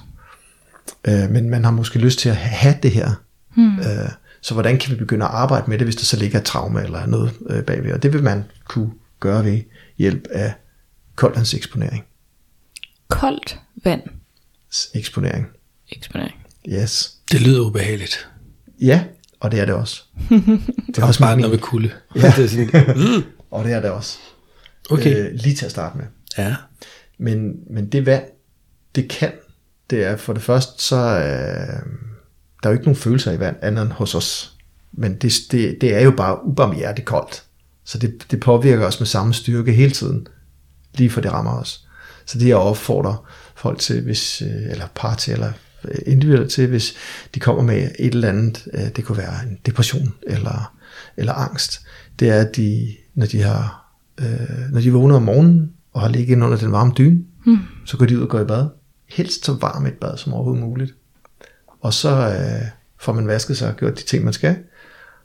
Øh, 1.08 1.30
men 1.30 1.50
man 1.50 1.64
har 1.64 1.72
måske 1.72 2.00
lyst 2.00 2.20
til 2.20 2.30
at 2.30 2.36
have 2.36 2.76
det 2.84 2.92
her. 2.92 3.12
Mm. 3.56 3.80
Øh, 3.80 4.10
så 4.42 4.54
hvordan 4.54 4.78
kan 4.78 4.92
vi 4.92 4.96
begynde 4.96 5.26
at 5.26 5.32
arbejde 5.32 5.70
med 5.70 5.78
det, 5.78 5.88
hvis 5.88 5.96
der 5.96 6.04
så 6.04 6.18
ligger 6.18 6.40
et 6.40 6.46
traume 6.46 6.84
eller 6.84 7.06
noget 7.06 7.32
øh, 7.50 7.64
bagved? 7.64 7.94
Og 7.94 8.04
det 8.04 8.14
vil 8.14 8.24
man 8.24 8.44
kunne 8.66 8.92
gøre 9.20 9.46
ved 9.46 9.62
hjælp 9.98 10.28
af 10.32 10.54
koldvandseksponering. 11.16 12.04
Koldt 13.10 13.60
vand. 13.84 14.02
Eksponering. 14.94 15.48
Eksponering. 15.90 16.36
Yes. 16.70 17.14
Det 17.32 17.42
lyder 17.42 17.62
ubehageligt. 17.62 18.30
Ja, 18.82 19.04
og 19.46 19.52
det 19.52 19.60
er 19.60 19.66
det 19.66 19.74
også. 19.74 20.04
Det 20.88 20.98
er 20.98 21.06
også 21.06 21.24
meget, 21.24 21.40
når 21.40 21.50
vi 21.50 21.58
kulde. 21.58 21.92
Ja. 22.16 22.22
det 22.38 22.44
er 22.44 22.48
sådan, 22.48 23.24
Og 23.52 23.64
det 23.66 23.74
er 23.74 23.82
det 23.82 23.90
også. 23.92 24.18
okay. 24.90 25.18
Øh, 25.18 25.34
lige 25.34 25.56
til 25.56 25.66
at 25.66 25.72
starte 25.72 25.98
med. 25.98 26.06
Ja. 26.38 26.56
Men, 27.18 27.54
men 27.70 27.88
det 27.90 28.06
vand, 28.06 28.24
det 28.96 29.10
kan, 29.10 29.32
det 29.90 30.04
er 30.04 30.18
for 30.18 30.34
det 30.34 30.42
første, 30.42 30.84
så 30.84 30.96
øh, 30.96 31.86
der 32.64 32.70
er 32.70 32.70
jo 32.70 32.72
ikke 32.72 32.86
nogen 32.86 32.96
følelser 32.96 33.32
i 33.32 33.40
vand, 33.40 33.56
andet 33.62 33.84
end 33.84 33.92
hos 33.92 34.16
os. 34.16 34.54
Men 34.92 35.16
det, 35.16 35.34
det, 35.52 35.78
det 35.82 35.96
er 35.96 36.02
jo 36.02 36.12
bare 36.12 36.46
ubarmhjertigt 36.46 37.08
koldt. 37.08 37.44
Så 37.84 37.98
det, 37.98 38.26
det 38.32 38.40
påvirker 38.40 38.86
os 38.86 39.00
med 39.00 39.08
samme 39.08 39.34
styrke 39.34 39.72
hele 39.74 39.92
tiden, 39.92 40.28
lige 40.96 41.10
for 41.10 41.22
det 41.22 41.32
rammer 41.32 41.60
os. 41.60 41.88
Så 42.26 42.40
det 42.40 42.48
jeg 42.48 42.58
opfordrer 42.58 43.30
folk 43.56 43.80
til, 43.80 44.02
hvis, 44.02 44.42
øh, 44.42 44.72
eller 44.72 44.86
par 44.96 45.16
til, 45.16 45.34
eller 45.34 45.52
individuelt 46.06 46.52
til, 46.52 46.68
hvis 46.68 46.94
de 47.36 47.40
kommer 47.40 47.64
med 47.64 47.90
et 48.00 48.14
eller 48.14 48.30
andet, 48.30 48.68
øh, 48.74 48.88
det 48.96 49.06
kunne 49.06 49.18
være 49.18 49.44
en 49.50 49.58
depression 49.66 50.14
eller, 50.28 50.76
eller 51.18 51.34
angst, 51.34 51.82
det 52.20 52.30
er, 52.30 52.42
at 52.42 52.56
de, 52.56 52.96
når 53.14 53.26
de 53.26 53.42
har, 53.42 53.92
øh, 54.20 54.72
når 54.72 54.82
de 54.82 54.94
vågner 54.94 55.16
om 55.16 55.22
morgenen 55.22 55.72
og 55.94 56.02
har 56.02 56.10
ligget 56.10 56.42
under 56.42 56.58
den 56.58 56.72
varme 56.72 56.94
dyne, 56.98 57.24
mm. 57.46 57.60
så 57.86 57.98
går 57.98 58.06
de 58.06 58.18
ud 58.18 58.22
og 58.22 58.30
går 58.30 58.40
i 58.40 58.46
bad. 58.46 58.68
Helst 59.10 59.46
så 59.46 59.54
varmt 59.54 59.88
et 59.88 59.94
bad 59.94 60.18
som 60.18 60.34
overhovedet 60.34 60.64
muligt. 60.64 60.96
Og 61.82 61.94
så 61.94 62.10
øh, 62.10 62.68
får 63.00 63.14
man 63.14 63.28
vasket 63.28 63.58
sig 63.58 63.70
og 63.70 63.76
gjort 63.76 63.98
de 63.98 64.04
ting, 64.04 64.24
man 64.24 64.34
skal. 64.34 64.56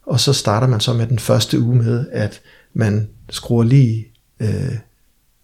Og 0.06 0.20
så 0.20 0.32
starter 0.32 0.66
man 0.66 0.80
så 0.80 0.92
med 0.92 1.06
den 1.06 1.18
første 1.18 1.60
uge 1.60 1.76
med, 1.76 2.06
at 2.12 2.40
man 2.74 3.08
skruer 3.30 3.64
lige, 3.64 4.06
øh, 4.40 4.74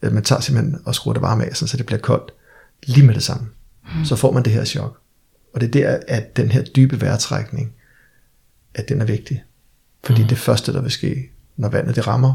at 0.02 0.12
man 0.12 0.22
tager 0.22 0.40
simpelthen 0.40 0.78
og 0.84 0.94
skruer 0.94 1.12
det 1.12 1.22
varme 1.22 1.44
af, 1.44 1.56
sådan, 1.56 1.68
så 1.68 1.76
det 1.76 1.86
bliver 1.86 2.00
koldt 2.00 2.32
lige 2.86 3.06
med 3.06 3.14
det 3.14 3.22
samme. 3.22 3.46
Mm. 3.98 4.04
Så 4.04 4.16
får 4.16 4.32
man 4.32 4.42
det 4.42 4.52
her 4.52 4.64
chok. 4.64 5.00
Og 5.56 5.60
det 5.60 5.66
er 5.66 5.70
der, 5.70 5.98
at 6.08 6.36
den 6.36 6.50
her 6.50 6.62
dybe 6.62 7.00
vejrtrækning, 7.00 7.72
at 8.74 8.88
den 8.88 9.00
er 9.00 9.04
vigtig. 9.04 9.44
Fordi 10.04 10.22
mm. 10.22 10.28
det 10.28 10.38
første, 10.38 10.72
der 10.72 10.80
vil 10.80 10.90
ske, 10.90 11.30
når 11.56 11.68
vandet 11.68 11.96
det 11.96 12.06
rammer, 12.06 12.34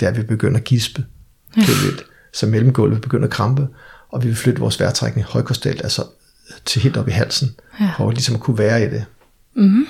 det 0.00 0.06
er, 0.06 0.10
at 0.10 0.16
vi 0.16 0.22
begynder 0.22 0.58
at 0.58 0.64
gispe 0.64 1.04
kedeligt. 1.54 2.04
Så 2.32 2.46
mellemgulvet 2.46 3.00
begynder 3.00 3.24
at 3.24 3.32
krampe, 3.32 3.68
og 4.08 4.22
vi 4.22 4.28
vil 4.28 4.36
flytte 4.36 4.60
vores 4.60 4.80
vejrtrækning 4.80 5.26
højkostalt, 5.26 5.82
altså 5.82 6.04
til 6.64 6.82
helt 6.82 6.96
op 6.96 7.08
i 7.08 7.10
halsen, 7.10 7.48
Ja. 7.80 7.90
for 7.96 8.10
ligesom 8.10 8.34
at 8.34 8.40
kunne 8.40 8.58
være 8.58 8.84
i 8.84 8.88
det. 8.88 9.04
Mm. 9.56 9.86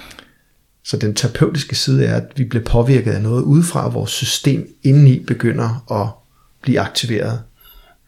Så 0.85 0.97
den 0.97 1.15
terapeutiske 1.15 1.77
side 1.77 2.05
er, 2.05 2.17
at 2.17 2.33
vi 2.37 2.45
bliver 2.45 2.65
påvirket 2.65 3.13
af 3.13 3.23
noget 3.23 3.43
udefra, 3.43 3.85
og 3.85 3.95
vores 3.95 4.11
system 4.11 4.69
indeni 4.83 5.25
begynder 5.25 5.93
at 6.03 6.09
blive 6.63 6.81
aktiveret. 6.81 7.43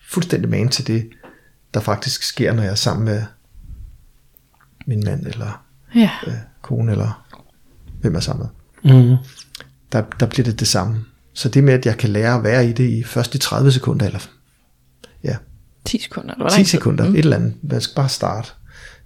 Fuldstændig 0.09 0.51
man 0.51 0.69
til 0.69 0.87
det, 0.87 1.11
der 1.75 1.81
faktisk 1.81 2.23
sker, 2.23 2.53
når 2.53 2.63
jeg 2.63 2.71
er 2.71 2.75
sammen 2.75 3.05
med 3.05 3.23
min 4.91 5.03
mand, 5.07 5.27
eller 5.27 5.65
Ja. 5.95 6.11
øh, 6.27 6.33
kone, 6.63 6.93
eller 6.93 7.27
hvem 8.01 8.15
er 8.15 8.21
sammen 8.21 8.47
med. 8.83 8.95
Mm. 8.95 9.17
Der, 9.93 10.03
der 10.21 10.27
bliver 10.27 10.45
det 10.45 10.61
det 10.61 10.69
samme. 10.69 11.05
Så 11.35 11.49
det 11.49 11.65
med, 11.65 11.75
at 11.75 11.87
jeg 11.87 11.99
kan 11.99 12.11
lære 12.11 12.35
at 12.35 12.45
være 12.45 12.69
i 12.69 12.73
det 12.73 12.89
i 12.91 13.03
først 13.05 13.35
i 13.35 13.39
30 13.39 13.73
sekunder, 13.73 14.07
eller 14.07 14.19
ja, 15.25 15.37
10 15.85 16.01
sekunder. 16.03 16.35
Eller 16.35 16.45
hvor 16.45 16.49
10 16.49 16.57
lang 16.57 16.67
tid? 16.67 16.79
sekunder, 16.79 17.09
mm. 17.09 17.15
et 17.15 17.19
eller 17.19 17.37
andet. 17.37 17.55
Man 17.63 17.81
skal 17.81 17.95
bare 17.95 18.09
starte. 18.09 18.49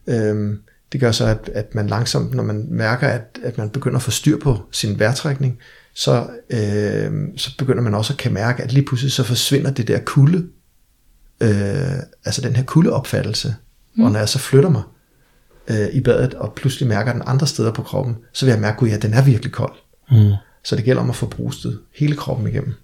Øhm, 0.07 0.59
det 0.93 1.01
gør 1.01 1.13
så, 1.13 1.27
at, 1.27 1.51
at 1.55 1.75
man 1.75 1.87
langsomt, 1.87 2.35
når 2.35 2.43
man 2.43 2.67
mærker, 2.71 3.09
at, 3.09 3.39
at 3.43 3.59
man 3.59 3.71
begynder 3.71 3.97
at 3.97 4.03
få 4.03 4.11
styr 4.11 4.39
på 4.39 4.59
sin 4.73 4.99
vejrtrækning, 4.99 5.59
så, 5.95 6.27
øh, 6.51 7.13
så 7.37 7.51
begynder 7.59 7.83
man 7.83 7.95
også 7.95 8.13
at 8.13 8.19
kan 8.19 8.33
mærke, 8.33 8.63
at 8.63 8.73
lige 8.73 8.87
pludselig 8.87 9.13
så 9.13 9.23
forsvinder 9.25 9.71
det 9.71 9.89
der 9.89 9.99
kulde, 9.99 10.49
øh, 11.41 11.93
altså 12.25 12.41
den 12.43 12.57
her 12.57 12.63
kuldeopfattelse. 12.65 13.55
Mm. 13.95 14.05
Og 14.05 14.13
når 14.13 14.19
jeg 14.19 14.29
så 14.29 14.39
flytter 14.39 14.69
mig 14.71 14.83
øh, 15.69 15.89
i 15.93 16.01
badet, 16.01 16.35
og 16.35 16.53
pludselig 16.53 16.89
mærker 16.89 17.13
den 17.13 17.23
andre 17.27 17.47
steder 17.47 17.73
på 17.73 17.83
kroppen, 17.83 18.17
så 18.33 18.47
vil 18.47 18.53
jeg 18.53 18.61
mærke, 18.61 18.87
at 18.87 18.93
ja, 18.93 18.97
den 18.97 19.15
er 19.15 19.23
virkelig 19.23 19.53
kold. 19.53 19.73
Mm. 20.11 20.33
Så 20.65 20.77
det 20.77 20.85
gælder 20.85 21.03
om 21.03 21.11
at 21.11 21.17
få 21.17 21.27
brustet 21.27 21.81
hele 21.95 22.17
kroppen 22.17 22.49
igennem. 22.49 22.75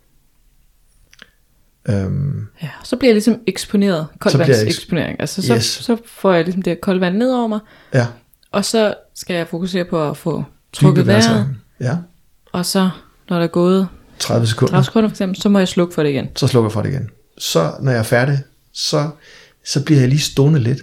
Øhm, 1.88 2.46
ja, 2.62 2.68
så 2.84 2.96
bliver 2.96 3.10
jeg 3.10 3.14
ligesom 3.14 3.40
eksponeret, 3.46 4.06
koldvandseksponering. 4.18 5.20
Altså 5.20 5.42
så, 5.42 5.54
yes. 5.54 5.64
så 5.64 5.96
får 6.06 6.32
jeg 6.32 6.44
ligesom 6.44 6.62
det 6.62 6.80
kolde 6.80 7.00
vand 7.00 7.16
ned 7.16 7.32
over 7.32 7.46
mig. 7.46 7.60
Ja. 7.94 8.06
Og 8.52 8.64
så 8.64 8.94
skal 9.14 9.36
jeg 9.36 9.48
fokusere 9.48 9.84
på 9.84 10.10
at 10.10 10.16
få 10.16 10.44
trukket 10.72 11.06
vejret. 11.06 11.46
Ja. 11.80 11.96
Og 12.52 12.66
så, 12.66 12.90
når 13.28 13.36
der 13.36 13.44
er 13.44 13.48
gået 13.48 13.88
30 14.18 14.46
sekunder, 14.46 14.72
30 14.72 14.84
sekunder 14.84 15.08
for 15.08 15.12
eksempel, 15.12 15.42
så 15.42 15.48
må 15.48 15.58
jeg 15.58 15.68
slukke 15.68 15.94
for 15.94 16.02
det 16.02 16.10
igen. 16.10 16.28
Så 16.36 16.46
slukker 16.46 16.68
jeg 16.68 16.72
for 16.72 16.82
det 16.82 16.90
igen. 16.90 17.10
Så 17.38 17.72
når 17.80 17.92
jeg 17.92 17.98
er 17.98 18.02
færdig, 18.02 18.38
så, 18.72 19.10
så 19.64 19.84
bliver 19.84 20.00
jeg 20.00 20.08
lige 20.08 20.20
stående 20.20 20.60
lidt. 20.60 20.78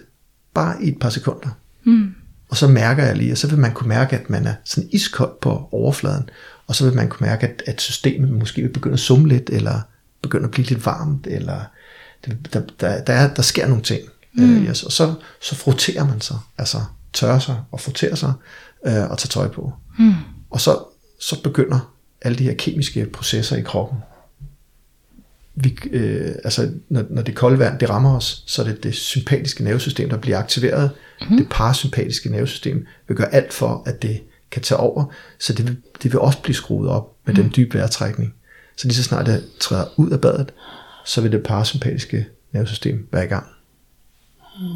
Bare 0.53 0.83
i 0.83 0.87
et 0.87 0.99
par 0.99 1.09
sekunder. 1.09 1.49
Mm. 1.87 2.13
Og 2.49 2.57
så 2.57 2.67
mærker 2.67 3.03
jeg 3.03 3.17
lige, 3.17 3.31
og 3.31 3.37
så 3.37 3.47
vil 3.47 3.59
man 3.59 3.73
kunne 3.73 3.87
mærke, 3.87 4.17
at 4.17 4.29
man 4.29 4.47
er 4.47 4.53
sådan 4.63 4.89
iskold 4.91 5.33
på 5.41 5.69
overfladen. 5.71 6.29
Og 6.67 6.75
så 6.75 6.85
vil 6.85 6.95
man 6.95 7.09
kunne 7.09 7.27
mærke, 7.27 7.47
at, 7.47 7.63
at 7.65 7.81
systemet 7.81 8.29
måske 8.29 8.61
vil 8.61 8.69
begynde 8.73 8.93
at 8.93 8.99
summe 8.99 9.27
lidt, 9.27 9.49
eller 9.49 9.81
begynde 10.21 10.45
at 10.45 10.51
blive 10.51 10.67
lidt 10.67 10.85
varmt, 10.85 11.27
eller 11.27 11.59
der, 12.25 12.61
der, 12.79 13.01
der, 13.03 13.13
er, 13.13 13.33
der 13.33 13.41
sker 13.41 13.67
nogle 13.67 13.83
ting. 13.83 14.01
Mm. 14.33 14.57
Øh, 14.57 14.63
yes. 14.69 14.83
Og 14.83 14.91
så, 14.91 15.13
så 15.41 15.55
froterer 15.55 16.05
man 16.05 16.21
sig, 16.21 16.37
altså 16.57 16.77
tørrer 17.13 17.39
sig 17.39 17.61
og 17.71 17.81
froterer 17.81 18.15
sig, 18.15 18.33
øh, 18.85 19.09
og 19.09 19.17
tager 19.17 19.29
tøj 19.29 19.47
på. 19.47 19.73
Mm. 19.99 20.13
Og 20.49 20.61
så, 20.61 20.83
så 21.19 21.41
begynder 21.43 21.93
alle 22.21 22.37
de 22.37 22.43
her 22.43 22.53
kemiske 22.53 23.05
processer 23.05 23.55
i 23.55 23.61
kroppen. 23.61 23.99
Vi, 25.55 25.77
øh, 25.91 26.35
altså, 26.43 26.71
når, 26.89 27.03
når 27.09 27.21
det 27.21 27.35
kolde 27.35 27.59
vand 27.59 27.79
det 27.79 27.89
rammer 27.89 28.15
os, 28.15 28.43
så 28.47 28.61
er 28.61 28.65
det 28.65 28.83
det 28.83 28.95
sympatiske 28.95 29.63
nervesystem, 29.63 30.09
der 30.09 30.17
bliver 30.17 30.39
aktiveret. 30.39 30.91
Mm. 31.29 31.37
Det 31.37 31.47
parasympatiske 31.49 32.29
nervesystem 32.29 32.85
vil 33.07 33.17
gøre 33.17 33.33
alt 33.33 33.53
for, 33.53 33.83
at 33.85 34.01
det 34.01 34.21
kan 34.51 34.61
tage 34.61 34.79
over, 34.79 35.05
så 35.39 35.53
det 35.53 35.67
vil, 35.67 35.77
det 36.03 36.11
vil 36.11 36.19
også 36.19 36.41
blive 36.41 36.55
skruet 36.55 36.89
op 36.89 37.15
med 37.25 37.33
mm. 37.35 37.41
den 37.41 37.53
dybe 37.55 37.77
vejrtrækning. 37.77 38.33
Så 38.77 38.87
lige 38.87 38.95
så 38.95 39.03
snart 39.03 39.25
det 39.25 39.43
træder 39.59 39.85
ud 39.97 40.09
af 40.09 40.21
badet, 40.21 40.53
så 41.05 41.21
vil 41.21 41.31
det 41.31 41.43
parasympatiske 41.43 42.25
nervesystem 42.51 43.07
være 43.11 43.25
i 43.25 43.27
gang. 43.27 43.45
Hmm. 44.59 44.67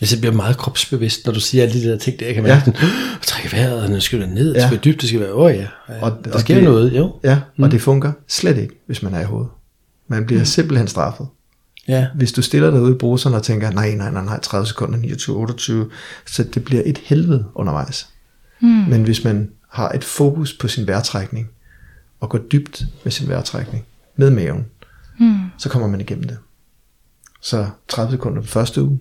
Jeg 0.00 0.20
bliver 0.20 0.34
meget 0.34 0.56
kropsbevidst, 0.56 1.26
når 1.26 1.32
du 1.32 1.40
siger 1.40 1.64
alle 1.64 1.80
de 1.80 1.88
der 1.88 1.98
ting, 1.98 2.20
der 2.20 2.26
jeg 2.26 2.34
kan 2.34 2.44
mærke 2.44 2.70
ja. 2.70 2.72
sådan, 2.78 2.90
trække 3.22 3.52
vejret, 3.52 3.88
den 3.88 4.00
skal 4.00 4.28
ned, 4.28 4.54
det 4.54 4.62
skal 4.62 4.70
være 4.70 4.80
dybt, 4.80 5.00
det 5.00 5.08
skal 5.08 5.20
være, 5.20 5.32
åh 5.32 5.54
ja, 5.54 5.66
og, 6.00 6.18
der 6.24 6.32
og 6.32 6.40
sker 6.40 6.54
det, 6.54 6.64
noget, 6.64 6.96
jo. 6.96 7.20
Ja, 7.24 7.40
mm. 7.56 7.64
og 7.64 7.70
det 7.70 7.82
fungerer 7.82 8.12
slet 8.28 8.58
ikke, 8.58 8.74
hvis 8.86 9.02
man 9.02 9.14
er 9.14 9.20
i 9.20 9.24
hovedet. 9.24 9.50
Man 10.08 10.26
bliver 10.26 10.40
mm. 10.40 10.46
simpelthen 10.46 10.88
straffet. 10.88 11.26
Ja. 11.88 12.06
Hvis 12.14 12.32
du 12.32 12.42
stiller 12.42 12.70
dig 12.70 12.80
ude 12.80 12.92
i 12.92 12.98
bruseren 12.98 13.34
og 13.34 13.42
tænker, 13.42 13.70
nej, 13.70 13.94
nej, 13.94 14.10
nej, 14.10 14.24
nej, 14.24 14.40
30 14.40 14.66
sekunder, 14.66 14.98
29, 14.98 15.36
28, 15.36 15.90
så 16.26 16.44
det 16.44 16.64
bliver 16.64 16.82
et 16.86 16.98
helvede 16.98 17.44
undervejs. 17.54 18.08
Mm. 18.60 18.68
Men 18.68 19.02
hvis 19.02 19.24
man 19.24 19.50
har 19.68 19.88
et 19.88 20.04
fokus 20.04 20.52
på 20.52 20.68
sin 20.68 20.86
vejrtrækning, 20.86 21.50
og 22.20 22.30
gå 22.30 22.38
dybt 22.38 22.84
med 23.04 23.12
sin 23.12 23.28
vejrtrækning, 23.28 23.84
med 24.16 24.30
maven, 24.30 24.66
mm. 25.20 25.38
så 25.58 25.68
kommer 25.68 25.88
man 25.88 26.00
igennem 26.00 26.24
det. 26.24 26.38
Så 27.40 27.70
30 27.88 28.12
sekunder 28.12 28.40
den 28.40 28.48
første 28.48 28.82
uge, 28.82 28.98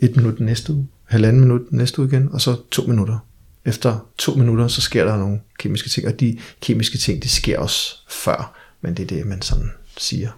et 0.00 0.16
minut 0.16 0.38
den 0.38 0.46
næste 0.46 0.72
uge, 0.72 0.88
halvanden 1.04 1.40
minut 1.40 1.60
den 1.70 1.78
næste 1.78 1.98
uge 1.98 2.08
igen, 2.08 2.28
og 2.32 2.40
så 2.40 2.56
to 2.70 2.82
minutter. 2.82 3.18
Efter 3.64 4.06
to 4.18 4.34
minutter, 4.34 4.68
så 4.68 4.80
sker 4.80 5.04
der 5.04 5.16
nogle 5.16 5.40
kemiske 5.58 5.88
ting, 5.88 6.06
og 6.06 6.20
de 6.20 6.38
kemiske 6.60 6.98
ting, 6.98 7.22
det 7.22 7.30
sker 7.30 7.58
også 7.58 7.96
før, 8.08 8.54
men 8.80 8.94
det 8.96 9.02
er 9.02 9.06
det, 9.06 9.26
man 9.26 9.42
sådan 9.42 9.70
siger, 9.96 10.30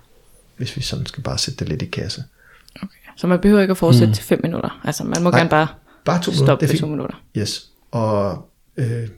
hvis 0.60 0.76
vi 0.76 0.82
sådan 0.82 1.06
skal 1.06 1.22
bare 1.22 1.38
sætte 1.38 1.58
det 1.58 1.68
lidt 1.68 1.82
i 1.82 1.86
kasse. 1.86 2.24
Okay. 2.76 2.88
Så 3.16 3.26
man 3.26 3.40
behøver 3.40 3.60
ikke 3.60 3.70
at 3.72 3.78
fortsætte 3.78 4.06
mm. 4.06 4.14
til 4.14 4.24
5 4.24 4.40
minutter, 4.42 4.80
altså 4.84 5.04
man 5.04 5.22
må 5.22 5.30
Nej, 5.30 5.38
gerne 5.38 5.50
bare, 5.50 5.66
bare 6.04 6.22
to 6.22 6.32
stoppe 6.32 6.66
minutter. 6.66 6.80
to 6.80 6.86
minutter. 6.86 7.22
Yes, 7.36 7.70
og 7.90 8.48
øh, 8.76 9.08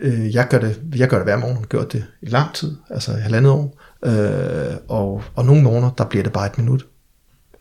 Øh, 0.00 0.34
jeg, 0.34 0.46
gør 0.50 0.58
det, 0.58 0.80
jeg 0.96 1.08
gør 1.08 1.16
det 1.16 1.26
hver 1.26 1.36
morgen, 1.36 1.54
jeg 1.54 1.60
har 1.60 1.66
gjort 1.66 1.92
det 1.92 2.04
i 2.22 2.26
lang 2.26 2.54
tid, 2.54 2.76
altså 2.90 3.12
halvandet 3.12 3.52
år. 3.52 3.80
Øh, 4.04 4.76
og, 4.88 5.22
og 5.34 5.44
nogle 5.44 5.62
morgener, 5.62 5.90
der 5.90 6.04
bliver 6.04 6.22
det 6.22 6.32
bare 6.32 6.46
et 6.46 6.58
minut. 6.58 6.86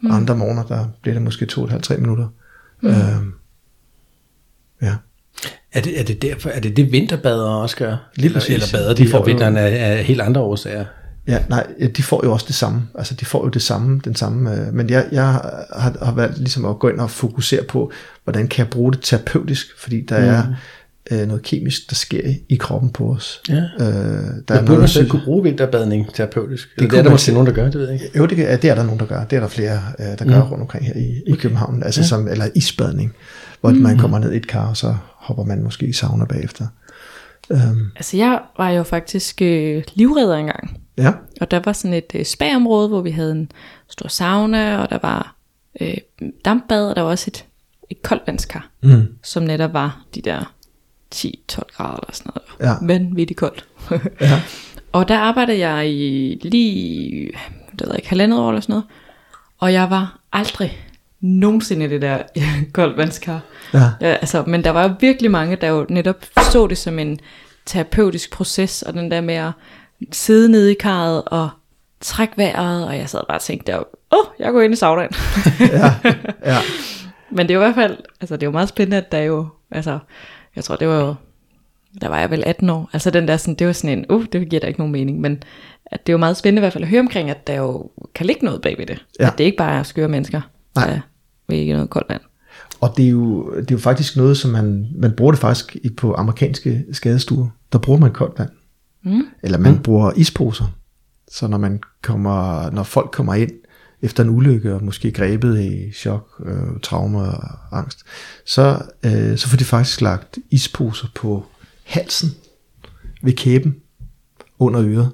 Mm. 0.02 0.12
Andre 0.12 0.36
morgener, 0.36 0.64
der 0.64 0.86
bliver 1.02 1.14
det 1.14 1.24
måske 1.24 1.46
to, 1.46 1.64
et 1.64 1.70
halvt, 1.70 1.84
tre 1.84 1.98
minutter. 1.98 2.28
Mm. 2.82 2.90
Øh, 2.90 2.96
ja. 4.82 4.96
Er 5.74 5.82
det, 5.82 6.00
er 6.00 6.04
det 6.04 6.22
derfor, 6.22 6.50
er 6.50 6.60
det 6.60 6.78
det 6.78 6.92
vinterbader 6.92 7.50
også 7.50 7.78
gør? 7.78 8.10
Lige 8.16 8.34
præcis. 8.34 8.54
Eller 8.54 8.68
bader 8.72 8.94
de, 8.94 9.04
de 9.04 9.10
får 9.10 9.26
vinteren 9.26 9.58
af, 9.58 9.92
af 9.92 10.04
helt 10.04 10.22
andre 10.22 10.42
årsager? 10.42 10.86
Ja, 11.28 11.40
nej, 11.50 11.68
de 11.98 12.04
får 12.04 12.22
jo 12.26 12.34
også 12.34 12.46
det 12.48 12.56
samme. 12.56 12.82
Altså, 12.96 13.14
de 13.14 13.26
får 13.26 13.44
jo 13.44 13.50
det 13.50 13.62
samme, 13.62 14.02
den 14.06 14.16
samme. 14.16 14.56
Øh, 14.56 14.74
men 14.74 14.90
jeg, 14.90 15.06
jeg 15.12 15.26
har, 15.26 15.66
har 16.02 16.14
valgt 16.16 16.38
ligesom 16.38 16.66
at 16.66 16.80
gå 16.80 16.90
ind 16.90 17.00
og 17.00 17.12
fokusere 17.12 17.64
på, 17.64 17.92
hvordan 18.24 18.48
kan 18.48 18.66
jeg 18.66 18.70
bruge 18.70 18.94
det 18.94 19.02
terapeutisk, 19.02 19.68
fordi 19.78 20.06
der 20.06 20.20
mm. 20.20 20.26
er 20.26 20.56
øh, 21.12 21.28
noget 21.28 21.44
kemisk, 21.44 21.90
der 21.90 21.96
sker 21.96 22.34
i 22.50 22.56
kroppen 22.56 22.90
på 22.90 23.12
os. 23.12 23.42
Ja. 23.50 23.56
Øh, 23.56 23.62
der 23.80 24.22
Men 24.50 24.58
er 24.58 24.62
noget, 24.62 24.90
så 24.90 25.06
kunne 25.10 25.22
bruge 25.26 25.44
vinterbadning 25.44 26.14
terapeutisk? 26.14 26.70
Det, 26.80 26.92
det 26.92 27.00
er 27.00 27.04
der 27.04 27.12
måske 27.12 27.32
nogen, 27.32 27.48
der 27.48 27.54
gør, 27.54 27.66
det 27.66 27.76
ved 27.76 27.90
jeg 27.90 27.94
ikke. 27.94 28.18
Jo, 28.18 28.26
det, 28.26 28.38
det 28.38 28.70
er 28.70 28.76
der 28.76 28.84
nogen, 28.84 29.00
der 29.00 29.06
gør. 29.06 29.24
Det 29.24 29.36
er 29.36 29.40
der 29.40 29.48
flere, 29.48 29.80
øh, 30.00 30.06
der 30.06 30.26
gør 30.26 30.44
mm. 30.44 30.50
rundt 30.50 30.62
omkring 30.62 30.86
her 30.86 30.94
i, 30.96 31.22
i 31.28 31.32
okay. 31.32 31.42
København. 31.42 31.84
Altså 31.84 32.02
ja. 32.02 32.08
som, 32.08 32.28
eller 32.28 32.48
isbadning, 32.56 33.14
hvor 33.62 33.70
mm. 33.70 33.78
man 33.78 33.98
kommer 33.98 34.20
ned 34.20 34.34
i 34.34 34.38
et 34.38 34.48
kar, 34.48 34.68
og 34.68 34.78
så 34.78 34.96
hopper 35.16 35.44
man 35.44 35.64
måske 35.64 35.86
i 35.86 35.94
sauna 35.94 36.26
bagefter. 36.26 36.68
Um. 37.50 37.92
Altså 37.96 38.18
jeg 38.18 38.42
var 38.58 38.70
jo 38.70 38.84
faktisk 38.84 39.42
øh, 39.42 39.84
livredder 39.94 40.36
engang. 40.36 40.82
Ja. 40.98 41.12
Og 41.42 41.52
der 41.52 41.60
var 41.66 41.74
sådan 41.74 41.94
et 41.94 42.12
øh, 42.16 42.26
spa-område, 42.26 42.88
hvor 42.88 43.02
vi 43.02 43.12
havde 43.12 43.32
en 43.32 43.52
stor 43.90 44.08
sauna, 44.08 44.78
og 44.78 44.90
der 44.90 45.00
var 45.02 45.36
øh, 45.82 45.98
dampbad, 46.46 46.90
og 46.90 46.96
der 46.96 47.02
var 47.02 47.10
også 47.10 47.26
et, 47.28 47.46
et 47.90 48.02
koldvandskar, 48.02 48.70
mm. 48.84 49.08
som 49.24 49.44
netop 49.44 49.74
var 49.74 50.06
de 50.16 50.22
der 50.22 50.54
10-12 51.16 51.30
grader 51.76 51.98
eller 51.98 52.14
sådan 52.14 52.32
noget. 52.36 52.72
Ja. 52.72 52.86
Vanvittigt 52.86 53.40
koldt. 53.40 53.68
ja. 54.22 54.42
Og 54.92 55.08
der 55.08 55.18
arbejdede 55.18 55.60
jeg 55.60 55.90
i 55.90 56.40
lige, 56.42 57.32
det 57.80 57.88
ved 57.88 57.96
ikke, 57.96 58.10
halvandet 58.10 58.40
år 58.40 58.50
eller 58.50 58.62
sådan 58.62 58.74
noget. 58.74 58.86
Og 59.58 59.74
jeg 59.74 59.90
var 59.90 60.20
aldrig 60.34 60.78
nogensinde 61.22 61.86
i 61.86 61.90
det 61.90 62.02
der 62.02 62.18
koldvandskar. 62.74 63.40
Ja. 63.74 63.90
Ja, 64.02 64.08
altså, 64.08 64.44
men 64.48 64.64
der 64.64 64.70
var 64.70 64.84
jo 64.84 64.96
virkelig 65.00 65.32
mange, 65.32 65.56
der 65.56 65.68
jo 65.68 65.86
netop 65.90 66.26
så 66.52 66.68
det 66.68 66.78
som 66.78 67.00
en 67.00 67.20
terapeutisk 67.66 68.32
proces, 68.32 68.82
og 68.82 68.94
den 68.94 69.12
der 69.12 69.22
med 69.22 69.36
at 69.36 69.52
sidde 70.12 70.52
nede 70.52 70.72
i 70.72 70.76
karret 70.80 71.24
og 71.26 71.50
trække 72.02 72.38
vejret, 72.38 72.88
og 72.88 72.98
jeg 72.98 73.10
sad 73.10 73.22
bare 73.28 73.38
og 73.38 73.42
tænkte, 73.42 73.80
åh, 73.80 73.84
oh, 74.12 74.26
jeg 74.40 74.52
går 74.52 74.62
ind 74.62 74.74
i 74.74 74.78
saunaen. 74.78 75.12
ja, 75.60 75.94
ja. 76.46 76.58
Men 77.36 77.48
det 77.48 77.54
er 77.54 77.56
jo 77.56 77.62
i 77.62 77.66
hvert 77.66 77.76
fald, 77.76 77.98
altså 78.22 78.36
det 78.36 78.44
er 78.44 78.48
jo 78.48 78.52
meget 78.52 78.70
spændende, 78.70 78.98
at 78.98 79.12
der 79.12 79.20
jo, 79.20 79.48
altså 79.72 80.00
jeg 80.56 80.64
tror 80.64 80.76
det 80.76 80.88
var 80.88 81.00
jo, 81.00 81.16
der 82.02 82.08
var 82.08 82.20
jeg 82.20 82.32
vel 82.32 82.44
18 82.46 82.70
år, 82.70 82.90
altså 82.94 83.10
den 83.10 83.28
der 83.28 83.38
sådan, 83.38 83.56
det 83.56 83.68
var 83.68 83.74
sådan 83.74 83.98
en, 83.98 84.06
uh, 84.10 84.26
det 84.34 84.50
giver 84.50 84.60
da 84.60 84.68
ikke 84.68 84.80
nogen 84.80 84.92
mening, 84.92 85.22
men 85.22 85.44
at 85.86 86.08
det 86.08 86.12
er 86.12 86.14
jo 86.14 86.18
meget 86.18 86.38
spændende 86.38 86.60
i 86.60 86.64
hvert 86.64 86.74
fald 86.74 86.84
at 86.84 86.90
høre 86.90 87.00
omkring, 87.00 87.30
at 87.30 87.48
der 87.48 87.54
jo 87.54 87.90
kan 88.16 88.26
ligge 88.26 88.46
noget 88.46 88.62
bagved 88.62 88.86
det. 88.86 89.06
Ja. 89.20 89.28
At 89.28 89.38
det 89.38 89.44
ikke 89.44 89.58
bare 89.58 89.80
er 89.80 89.84
skøre 89.84 90.08
mennesker, 90.08 90.42
Nej. 90.76 90.88
der 90.88 91.00
vil 91.48 91.58
ikke 91.58 91.74
noget 91.74 91.90
koldt 91.90 92.10
vand. 92.10 92.22
Og 92.82 92.94
det 92.98 93.06
er, 93.06 93.10
jo, 93.10 93.56
det 93.56 93.72
er 93.72 93.76
jo 93.76 93.80
faktisk 93.80 94.18
noget, 94.18 94.38
som 94.38 94.52
man, 94.52 94.88
man 94.96 95.12
bruger 95.12 95.32
det 95.32 95.42
faktisk 95.42 95.78
på 95.98 96.14
amerikanske 96.14 96.86
skadestuer. 96.92 97.48
Der 97.72 97.80
bruger 97.80 98.00
man 98.00 98.14
koldt 98.14 98.40
vand. 98.40 98.50
Mm. 99.04 99.22
Eller 99.44 99.58
man 99.58 99.74
mm. 99.74 99.84
bruger 99.84 100.12
isposer. 100.16 100.66
Så 101.32 101.48
når 101.48 101.58
man 101.58 101.80
kommer, 102.02 102.70
når 102.72 102.84
folk 102.84 103.12
kommer 103.12 103.34
ind 103.34 103.52
efter 104.02 104.24
en 104.24 104.30
ulykke 104.30 104.74
og 104.74 104.84
måske 104.84 105.12
grebet 105.12 105.62
i 105.62 105.92
chok, 105.92 106.42
øh, 106.46 106.80
traume 106.84 107.20
og 107.20 107.78
angst, 107.78 108.04
så, 108.46 108.82
øh, 109.06 109.38
så 109.38 109.48
får 109.48 109.58
de 109.58 109.64
faktisk 109.64 110.02
lagt 110.02 110.38
isposer 110.52 111.08
på 111.16 111.46
halsen 111.84 112.30
ved 113.24 113.34
kæben 113.34 113.76
under 114.60 114.82
øret. 114.84 115.12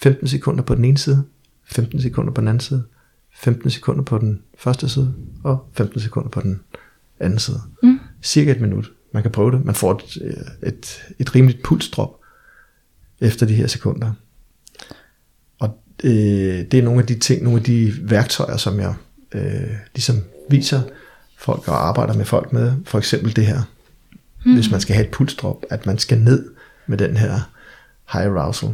15 0.00 0.28
sekunder 0.28 0.62
på 0.62 0.74
den 0.74 0.84
ene 0.84 0.98
side, 0.98 1.24
15 1.64 2.00
sekunder 2.00 2.32
på 2.32 2.40
den 2.40 2.48
anden 2.48 2.60
side, 2.60 2.84
15 3.34 3.70
sekunder 3.70 4.02
på 4.02 4.18
den 4.18 4.42
første 4.62 4.88
side, 4.88 5.14
og 5.44 5.68
15 5.72 6.00
sekunder 6.00 6.28
på 6.28 6.40
den 6.40 6.60
anden 7.20 7.38
side. 7.38 7.60
Mm. 7.82 8.00
Cirka 8.22 8.50
et 8.50 8.60
minut. 8.60 8.92
Man 9.12 9.22
kan 9.22 9.32
prøve 9.32 9.50
det. 9.50 9.64
Man 9.64 9.74
får 9.74 9.92
et, 9.94 10.16
et, 10.62 11.02
et 11.18 11.34
rimeligt 11.34 11.62
pulsdrop 11.62 12.10
efter 13.20 13.46
de 13.46 13.54
her 13.54 13.66
sekunder 13.66 14.12
øh, 16.02 16.64
det 16.70 16.74
er 16.74 16.82
nogle 16.82 17.00
af 17.00 17.06
de 17.06 17.18
ting, 17.18 17.42
nogle 17.42 17.58
af 17.58 17.64
de 17.64 17.94
værktøjer, 18.00 18.56
som 18.56 18.80
jeg 18.80 18.94
øh, 19.32 19.70
ligesom 19.94 20.16
viser 20.50 20.82
folk 21.38 21.68
og 21.68 21.88
arbejder 21.88 22.14
med 22.14 22.24
folk 22.24 22.52
med. 22.52 22.72
For 22.84 22.98
eksempel 22.98 23.36
det 23.36 23.46
her, 23.46 23.62
mm. 24.44 24.54
hvis 24.54 24.70
man 24.70 24.80
skal 24.80 24.94
have 24.94 25.06
et 25.06 25.12
pulsdrop, 25.12 25.64
at 25.70 25.86
man 25.86 25.98
skal 25.98 26.18
ned 26.18 26.50
med 26.86 26.98
den 26.98 27.16
her 27.16 27.50
high 28.12 28.26
arousal. 28.26 28.68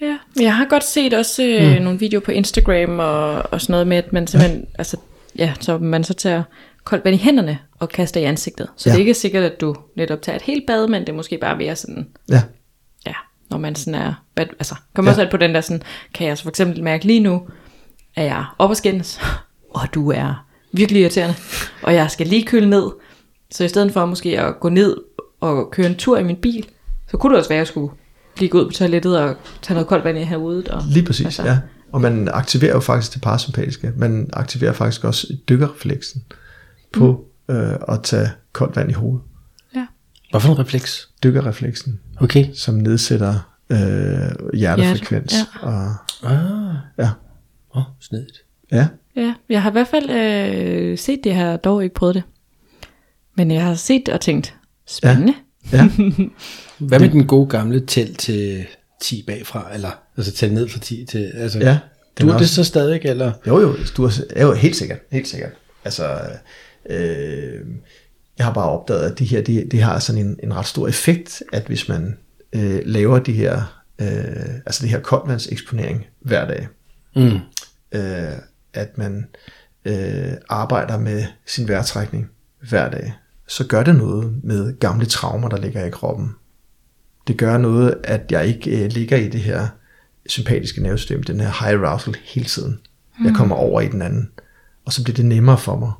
Ja, 0.00 0.18
jeg 0.40 0.56
har 0.56 0.64
godt 0.64 0.84
set 0.84 1.14
også 1.14 1.42
øh, 1.44 1.76
mm. 1.76 1.82
nogle 1.84 1.98
videoer 1.98 2.20
på 2.24 2.30
Instagram 2.30 2.98
og, 2.98 3.42
og 3.52 3.60
sådan 3.60 3.72
noget 3.72 3.86
med, 3.86 3.96
at 3.96 4.12
man 4.12 4.26
simpelthen, 4.26 4.60
ja. 4.60 4.66
altså 4.78 4.96
ja, 5.38 5.52
så 5.60 5.78
man 5.78 6.04
så 6.04 6.14
tager 6.14 6.42
koldt 6.84 7.04
vand 7.04 7.14
i 7.14 7.18
hænderne 7.18 7.58
og 7.78 7.88
kaster 7.88 8.20
i 8.20 8.24
ansigtet. 8.24 8.68
Så 8.76 8.88
Ja. 8.88 8.92
det 8.92 8.96
er 8.96 9.00
ikke 9.00 9.14
sikkert, 9.14 9.44
at 9.44 9.60
du 9.60 9.74
netop 9.96 10.22
tager 10.22 10.36
et 10.36 10.42
helt 10.42 10.66
bad, 10.66 10.88
men 10.88 11.00
det 11.00 11.08
er 11.08 11.12
måske 11.12 11.38
bare 11.38 11.56
mere 11.56 11.76
sådan, 11.76 12.08
Ja, 12.30 12.42
ja, 13.06 13.12
når 13.50 13.58
man 13.58 13.74
sådan 13.74 13.94
er, 14.02 14.14
bad, 14.34 14.46
altså, 14.58 14.74
kommer 14.94 15.10
Ja. 15.10 15.12
også 15.12 15.20
alt 15.22 15.30
på 15.30 15.36
den 15.36 15.54
der 15.54 15.60
sådan, 15.60 15.82
kan 16.14 16.26
jeg 16.26 16.36
så 16.38 16.42
for 16.42 16.50
eksempel 16.50 16.82
mærke 16.82 17.04
lige 17.04 17.20
nu, 17.20 17.48
at 18.16 18.24
jeg 18.24 18.38
er 18.38 18.54
op 18.58 18.70
og 18.70 18.76
skændes, 18.76 19.20
og 19.74 19.94
du 19.94 20.10
er 20.10 20.46
virkelig 20.72 21.00
irriterende, 21.02 21.34
og 21.82 21.94
jeg 21.94 22.10
skal 22.10 22.26
lige 22.26 22.46
køle 22.46 22.70
ned, 22.70 22.90
så 23.50 23.64
i 23.64 23.68
stedet 23.68 23.92
for 23.92 24.06
måske 24.06 24.40
at 24.40 24.60
gå 24.60 24.68
ned 24.68 24.96
og 25.40 25.70
køre 25.70 25.86
en 25.86 25.96
tur 25.96 26.18
i 26.18 26.22
min 26.24 26.36
bil, 26.36 26.66
så 27.10 27.16
kunne 27.16 27.30
det 27.32 27.38
også 27.38 27.48
være, 27.48 27.56
at 27.56 27.60
jeg 27.60 27.66
skulle 27.66 27.90
lige 28.38 28.48
gå 28.48 28.60
ud 28.60 28.66
på 28.66 28.72
toilettet 28.72 29.18
og 29.18 29.36
tage 29.62 29.74
noget 29.74 29.86
koldt 29.88 30.04
vand 30.04 30.18
i 30.18 30.24
hovedet. 30.24 30.68
Og, 30.68 30.82
lige 30.88 31.06
præcis, 31.06 31.24
Altså. 31.26 31.42
ja. 31.44 31.58
Og 31.92 32.00
man 32.00 32.28
aktiverer 32.32 32.72
jo 32.74 32.80
faktisk 32.80 33.14
det 33.14 33.22
parasympatiske. 33.22 33.92
Man 33.96 34.30
aktiverer 34.32 34.72
faktisk 34.72 35.04
også 35.04 35.26
dykkerrefleksen 35.48 36.22
på 36.92 37.24
øh, 37.48 37.72
at 37.88 38.02
tage 38.02 38.28
koldt 38.52 38.76
vand 38.76 38.90
i 38.90 38.92
hovedet. 38.92 39.22
Ja. 39.74 39.86
Hvad 40.30 40.40
for 40.40 40.52
en 40.52 40.58
refleks? 40.58 41.08
Dykkerrefleksen, 41.22 42.00
Okay. 42.20 42.46
som 42.54 42.74
nedsætter 42.74 43.34
øh, 43.70 43.78
hjertefrekvens. 44.54 45.34
Ja. 45.62 45.68
Og, 45.68 45.94
Ah, 46.22 46.74
ja. 46.98 47.08
åh, 47.74 47.76
oh, 47.78 47.82
snedigt. 48.00 48.38
ja, 48.72 48.86
Ja, 49.16 49.34
jeg 49.48 49.62
har 49.62 49.70
i 49.70 49.72
hvert 49.72 49.88
fald 49.88 50.10
øh, 50.10 50.98
set 50.98 51.20
det, 51.24 51.34
har 51.34 51.56
dog 51.56 51.82
ikke 51.82 51.94
prøvet 51.94 52.14
det. 52.14 52.22
Men 53.36 53.50
jeg 53.50 53.64
har 53.64 53.74
set 53.74 54.02
det 54.06 54.14
og 54.14 54.20
tænkt, 54.20 54.54
spændende. 54.86 55.34
ja. 55.72 55.88
Hvad 56.78 57.00
med 57.00 57.08
den 57.08 57.26
gode 57.26 57.48
gamle 57.48 57.86
tæl 57.86 58.14
til 58.14 58.66
10 59.02 59.24
bagfra, 59.26 59.74
eller 59.74 59.90
altså 60.16 60.32
tæl 60.32 60.52
ned 60.52 60.68
fra 60.68 60.78
10 60.80 61.04
til, 61.04 61.32
altså, 61.34 61.58
Ja, 61.58 61.78
du 62.20 62.28
er 62.28 62.38
det 62.38 62.48
så 62.48 62.64
stadig, 62.64 63.00
eller? 63.04 63.32
Jo, 63.46 63.60
jo, 63.60 63.76
du 63.96 64.04
er, 64.04 64.10
er 64.36 64.46
jo 64.46 64.52
helt 64.52 64.76
sikkert, 64.76 64.98
helt 65.12 65.28
sikkert. 65.28 65.52
Altså, 65.84 66.20
øh, 66.90 67.60
jeg 68.38 68.46
har 68.46 68.52
bare 68.52 68.68
opdaget, 68.70 69.10
at 69.10 69.18
det 69.18 69.26
her, 69.26 69.42
det, 69.42 69.72
det 69.72 69.82
har 69.82 69.98
sådan 69.98 70.26
en, 70.26 70.36
en 70.42 70.54
ret 70.56 70.66
stor 70.66 70.88
effekt, 70.88 71.42
at 71.52 71.62
hvis 71.66 71.88
man 71.88 72.16
øh, 72.52 72.80
laver 72.84 73.18
de 73.18 73.32
her, 73.32 73.82
øh, 73.98 74.54
altså 74.66 74.82
det 74.82 74.90
her 74.90 75.00
koldvandseksponering 75.00 76.06
hver 76.20 76.46
dag, 76.46 76.68
Mm. 77.16 77.38
øh, 77.92 78.32
at 78.74 78.98
man 78.98 79.26
øh, 79.84 80.32
arbejder 80.48 80.98
med 80.98 81.24
sin 81.46 81.68
vejrtrækning 81.68 82.30
hver 82.68 82.90
dag, 82.90 83.12
så 83.48 83.66
gør 83.66 83.82
det 83.82 83.96
noget 83.96 84.40
med 84.44 84.78
gamle 84.80 85.06
traumer, 85.06 85.48
der 85.48 85.56
ligger 85.56 85.84
i 85.84 85.90
kroppen. 85.90 86.30
Det 87.26 87.36
gør 87.36 87.58
noget, 87.58 87.94
at 88.04 88.32
jeg 88.32 88.46
ikke 88.46 88.84
øh, 88.84 88.90
ligger 88.92 89.16
i 89.16 89.28
det 89.28 89.40
her 89.40 89.68
sympatiske 90.26 90.82
nervesystem, 90.82 91.22
den 91.22 91.40
her 91.40 91.64
high 91.66 91.80
arousal 91.80 92.16
hele 92.24 92.46
tiden. 92.46 92.78
Jeg 93.24 93.34
kommer 93.34 93.56
over 93.56 93.80
i 93.80 93.88
den 93.88 94.02
anden. 94.02 94.30
Og 94.84 94.92
så 94.92 95.04
bliver 95.04 95.16
det 95.16 95.24
nemmere 95.24 95.58
for 95.58 95.78
mig 95.78 95.92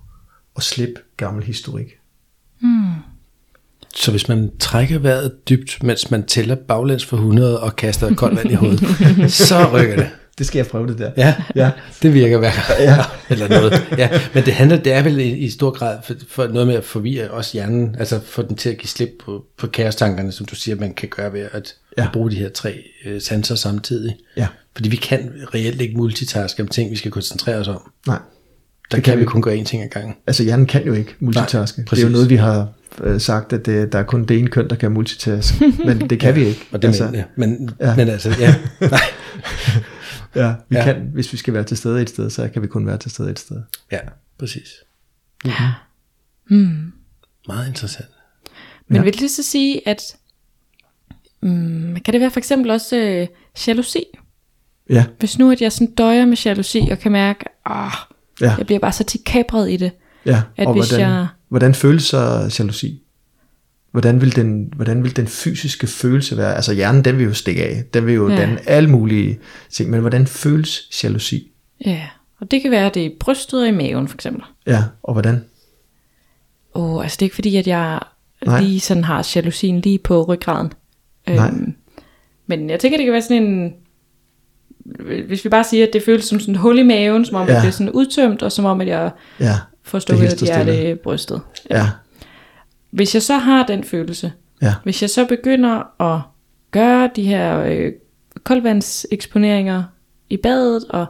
at 0.57 0.63
slippe 0.63 1.01
gammel 1.17 1.45
historik. 1.45 1.99
Så 3.95 4.11
hvis 4.11 4.29
man 4.29 4.51
trækker 4.59 4.99
vejret 4.99 5.49
dybt, 5.49 5.83
mens 5.83 6.11
man 6.11 6.27
tæller 6.27 6.55
baglæns 6.55 7.05
for 7.05 7.17
100 7.17 7.61
og 7.61 7.77
kaster 7.77 8.15
koldt 8.15 8.37
vand 8.37 8.51
i 8.51 8.55
hovedet, 8.55 8.81
så 9.49 9.71
rykker 9.73 9.97
det. 9.97 10.11
Det 10.39 10.47
skal 10.47 10.59
jeg 10.59 10.67
prøve 10.67 10.87
det 10.89 10.99
der. 10.99 11.11
Ja, 11.17 11.35
Ja. 11.55 11.71
det 12.03 12.15
virker 12.15 12.39
hver 12.39 12.51
gang. 12.51 12.81
Ja. 12.81 12.97
Eller 13.35 13.49
noget. 13.49 13.87
Ja, 13.99 14.09
men 14.35 14.45
det 14.45 14.53
handler, 14.53 14.77
det 14.77 14.93
er 14.93 15.03
vel 15.03 15.19
i, 15.19 15.29
i 15.37 15.51
stor 15.51 15.71
grad 15.71 15.99
for, 16.05 16.15
for 16.29 16.47
noget 16.47 16.67
med 16.67 16.75
at 16.75 16.85
forvirre 16.85 17.29
også 17.31 17.51
hjernen, 17.53 17.97
altså 17.99 18.21
få 18.27 18.43
den 18.43 18.57
til 18.57 18.69
at 18.71 18.79
give 18.79 18.89
slip 18.89 19.11
på, 19.25 19.45
på 19.59 19.67
kaostankerne, 19.67 20.33
som 20.33 20.47
du 20.47 20.55
siger, 20.55 20.77
man 20.77 20.95
kan 20.95 21.09
gøre 21.09 21.33
ved 21.33 21.41
at, 21.53 21.75
Ja. 21.97 22.03
ja. 22.03 22.07
at 22.07 22.13
bruge 22.13 22.31
de 22.31 22.37
her 22.37 22.49
tre 22.49 22.83
øh, 23.07 23.21
sanser 23.21 23.55
samtidig. 23.55 24.17
Ja. 24.37 24.47
Fordi 24.75 24.89
vi 24.89 24.97
kan 24.97 25.33
reelt 25.55 25.81
ikke 25.81 25.97
multitaske 25.97 26.63
om 26.63 26.69
ting, 26.69 26.91
vi 26.91 26.97
skal 26.97 27.11
koncentrere 27.11 27.57
os 27.57 27.69
om. 27.69 27.93
Nej. 28.07 28.19
Der 28.91 28.97
Det 28.97 29.05
kan 29.05 29.13
kan 29.13 29.21
vi 29.21 29.25
kun 29.25 29.43
gøre 29.43 29.57
én 29.59 29.65
ting 29.65 29.83
ad 29.83 29.89
gangen. 29.89 30.15
Altså 30.27 30.43
hjernen 30.43 30.67
kan 30.67 30.85
jo 30.87 30.93
ikke 30.95 31.15
multitaske. 31.21 31.79
Nej, 31.79 31.87
det 31.91 31.99
er 31.99 32.03
jo 32.03 32.09
noget, 32.09 32.31
vi 32.31 32.37
har 32.37 32.69
øh, 33.05 33.21
sagt, 33.21 33.53
at 33.53 33.67
det, 33.67 33.93
der 33.93 33.99
er 33.99 34.03
kun 34.03 34.25
det 34.25 34.39
ene 34.39 34.49
køn, 34.49 34.69
der 34.71 34.77
kan 34.77 34.93
multitaske. 34.93 35.73
Men 35.87 36.11
det 36.11 36.21
kan 36.21 36.35
vi 36.35 36.47
ikke. 36.47 36.61
Og 36.73 36.83
det 36.83 36.89
altså, 36.89 37.05
men, 37.05 37.15
ja. 37.15 37.25
Men, 37.37 37.71
Ja. 37.81 37.89
ja. 37.89 37.97
men 37.97 38.09
altså, 38.09 38.35
ja. 38.41 38.55
Nej. 38.81 39.01
Ja, 40.37 40.55
vi 40.69 40.77
Ja. 40.77 40.85
kan, 40.85 41.11
hvis 41.15 41.33
vi 41.33 41.37
skal 41.39 41.55
være 41.55 41.65
til 41.65 41.77
stede 41.77 42.03
et 42.03 42.09
sted, 42.11 42.31
så 42.31 42.49
kan 42.49 42.63
vi 42.63 42.67
kun 42.67 42.87
være 42.87 42.99
til 42.99 43.11
stede 43.11 43.31
et 43.31 43.39
sted. 43.39 43.63
Ja, 43.93 43.99
præcis. 44.39 44.69
Mm-hmm. 45.45 46.93
Meget 47.49 47.69
interessant. 47.69 48.09
Men 48.89 48.97
Ja. 48.97 49.01
ja. 49.01 49.05
vil 49.05 49.21
det 49.21 49.31
så 49.31 49.43
sige, 49.43 49.89
at 49.89 50.01
mm, 51.43 51.97
kan 52.05 52.13
det 52.15 52.21
være 52.21 52.31
for 52.31 52.39
eksempel 52.41 52.71
også 52.71 52.97
øh, 52.97 53.27
jalousi? 53.67 54.05
Ja, 54.91 55.05
Hvis 55.19 55.39
nu 55.39 55.51
at 55.51 55.61
jeg 55.61 55.73
sådan 55.73 55.95
døjer 55.95 56.27
med 56.27 56.37
jalousi 56.45 56.89
og 56.91 56.99
kan 56.99 57.13
mærke, 57.13 57.45
ah, 57.65 57.93
ja, 58.41 58.55
jeg 58.59 58.67
bliver 58.67 58.79
bare 58.79 58.93
så 58.93 59.05
tit 59.05 59.25
kapret 59.25 59.71
i 59.71 59.77
det. 59.77 59.91
ja. 60.27 60.43
at 60.57 60.67
og 60.67 60.73
hvis 60.75 60.91
hvordan, 60.91 61.11
jeg- 61.11 61.27
hvordan 61.49 61.75
føles 61.75 62.03
så 62.03 62.53
jalousi? 62.59 63.03
Hvordan 63.97 64.21
vil, 64.21 64.37
den, 64.37 64.73
hvordan 64.77 65.03
vil 65.05 65.17
den 65.17 65.27
fysiske 65.27 65.87
følelse 65.87 66.37
være? 66.37 66.55
Altså 66.55 66.75
hjernen, 66.75 67.05
den 67.05 67.19
vil 67.19 67.25
jo 67.25 67.35
stikke 67.35 67.65
af. 67.65 67.85
Den 67.95 68.07
vil 68.07 68.15
jo 68.15 68.29
Ja. 68.29 68.35
ja. 68.35 68.41
danne 68.41 68.69
alle 68.69 68.91
mulige 68.91 69.39
ting. 69.71 69.91
Men 69.91 70.01
hvordan 70.01 70.27
føles 70.27 71.05
jalousi? 71.05 71.53
Ja, 71.87 72.03
og 72.41 72.51
det 72.51 72.63
kan 72.63 72.71
være, 72.71 72.87
at 72.87 72.95
det 72.95 73.03
er 73.03 73.07
i 73.07 73.17
brystet 73.21 73.61
og 73.63 73.69
i 73.69 73.71
maven 73.71 74.09
for 74.09 74.15
eksempel. 74.15 74.43
Ja, 74.67 74.83
og 75.03 75.13
hvordan? 75.13 75.45
Åh, 76.75 76.95
oh, 76.95 77.03
altså 77.05 77.17
det 77.17 77.23
er 77.23 77.27
ikke 77.27 77.35
fordi, 77.35 77.57
at 77.57 77.67
jeg 77.67 78.01
Nej. 78.47 78.61
lige 78.61 78.81
sådan 78.81 79.05
har 79.05 79.31
jalousien 79.37 79.81
lige 79.81 79.99
på 79.99 80.23
ryggraden. 80.25 80.73
Nej. 81.29 81.51
men 82.47 82.71
jeg 82.71 82.81
tænker, 82.81 82.99
det 82.99 83.05
kan 83.05 83.13
være 83.13 83.23
sådan 83.23 83.43
en... 83.43 83.73
Hvis 85.27 85.45
vi 85.45 85.49
bare 85.51 85.65
siger, 85.65 85.87
at 85.87 85.93
det 85.93 86.03
føles 86.03 86.25
som 86.25 86.41
sådan 86.41 86.55
et 86.55 86.61
hul 86.61 86.79
i 86.79 86.83
maven, 86.83 87.25
som 87.25 87.37
om 87.37 87.47
ja. 87.49 87.55
Ja. 87.55 87.61
det 87.61 87.67
er 87.67 87.71
sådan 87.71 87.91
udtømt, 87.91 88.43
og 88.43 88.53
som 88.53 88.65
om, 88.65 88.81
at 88.81 88.87
jeg 88.89 89.11
Ja, 89.41 89.55
får 89.83 89.99
Det 89.99 90.03
stukket 90.03 90.21
hele 90.21 90.33
et 90.33 90.39
står 90.39 90.47
stille. 90.47 90.73
hjerte 90.73 90.91
i 90.91 90.95
brystet. 90.95 91.41
ja, 91.71 91.87
Hvis 92.97 93.15
jeg 93.15 93.23
så 93.23 93.39
har 93.39 93.67
den 93.67 93.85
følelse, 93.85 94.33
ja, 94.63 94.75
hvis 94.85 95.03
jeg 95.03 95.11
så 95.11 95.25
begynder 95.25 96.03
at 96.15 96.21
gøre 96.71 97.11
de 97.17 97.23
her 97.23 97.61
øh, 97.61 97.93
koldvandseksponeringer 98.45 99.85
i 100.31 100.37
badet 100.37 100.85
og, 100.85 101.07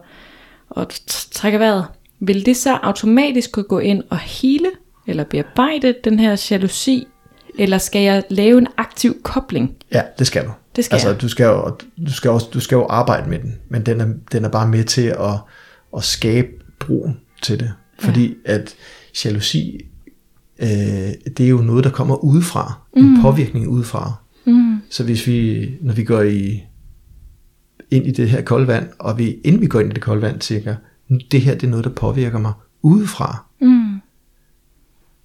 og 0.68 0.86
trækker 1.06 1.58
vejret, 1.58 1.86
vil 2.20 2.46
det 2.46 2.56
så 2.56 2.72
automatisk 2.74 3.52
kunne 3.52 3.64
gå 3.64 3.78
ind 3.78 4.02
og 4.10 4.18
hele 4.18 4.70
eller 5.06 5.24
bearbejde 5.24 5.94
den 6.04 6.18
her 6.18 6.46
jalousi, 6.50 7.06
eller 7.58 7.78
skal 7.78 8.02
jeg 8.02 8.24
lave 8.30 8.58
en 8.58 8.66
aktiv 8.76 9.22
kobling? 9.22 9.76
ja, 9.92 10.02
det 10.18 10.26
skal 10.26 10.44
du. 10.44 10.50
Det 10.76 10.84
skal 10.84 10.94
altså, 10.94 11.08
jeg. 11.08 11.20
du 11.20 11.28
skal, 11.28 11.44
jo, 11.44 11.76
du, 12.06 12.12
skal 12.12 12.30
også, 12.30 12.46
du 12.54 12.60
skal 12.60 12.76
jo 12.76 12.86
arbejde 12.86 13.30
med 13.30 13.38
den, 13.38 13.58
men 13.68 13.86
den 13.86 14.00
er, 14.00 14.06
den 14.32 14.44
er 14.44 14.48
bare 14.48 14.68
med 14.68 14.84
til 14.84 15.06
at, 15.06 15.38
at 15.96 16.04
skabe 16.04 16.48
broen 16.78 17.20
til 17.42 17.60
det. 17.60 17.72
Fordi 17.98 18.34
at 18.44 18.74
jalousi, 19.24 19.80
øh, 20.58 20.68
det 21.36 21.40
er 21.40 21.48
jo 21.48 21.58
noget, 21.58 21.84
der 21.84 21.90
kommer 21.90 22.24
udefra. 22.24 22.80
En 22.96 23.22
påvirkning 23.22 23.68
udefra. 23.68 24.12
Mm. 24.46 24.76
Så 24.90 25.04
hvis 25.04 25.26
vi, 25.26 25.68
når 25.80 25.92
vi 25.94 26.04
går 26.04 26.22
i, 26.22 26.62
ind 27.90 28.06
i 28.06 28.10
det 28.10 28.30
her 28.30 28.42
kolde 28.42 28.66
vand, 28.66 28.88
og 28.98 29.18
vi, 29.18 29.32
inden 29.44 29.60
vi 29.60 29.66
går 29.66 29.80
ind 29.80 29.90
i 29.90 29.94
det 29.94 30.02
kolde 30.02 30.22
vand, 30.22 30.40
tænker, 30.40 30.76
det 31.30 31.40
her 31.40 31.54
det 31.54 31.62
er 31.62 31.70
noget, 31.70 31.84
der 31.84 31.90
påvirker 31.90 32.38
mig 32.38 32.52
udefra, 32.82 33.42
Mm. 33.60 34.00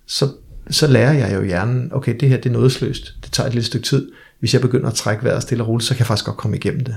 så, 0.06 0.30
så 0.70 0.88
lærer 0.88 1.13
jeg 1.13 1.36
jo 1.36 1.44
hjernen, 1.44 1.89
okay, 1.94 2.15
det 2.20 2.30
her 2.30 2.38
det 2.38 2.50
er 2.50 2.54
nådesløst. 2.54 3.15
Det 3.24 3.32
tager 3.32 3.48
et 3.48 3.54
lille 3.54 3.65
stykke 3.65 3.86
tid. 3.86 4.12
Hvis 4.39 4.54
jeg 4.54 4.62
begynder 4.62 4.88
at 4.88 4.94
trække 4.94 5.24
vejret 5.24 5.41
stille 5.41 5.63
og 5.63 5.67
roligt, 5.67 5.88
så 5.88 5.94
kan 5.94 6.00
jeg 6.00 6.08
faktisk 6.08 6.26
godt 6.26 6.38
komme 6.38 6.58
igennem 6.58 6.84
det. 6.84 6.96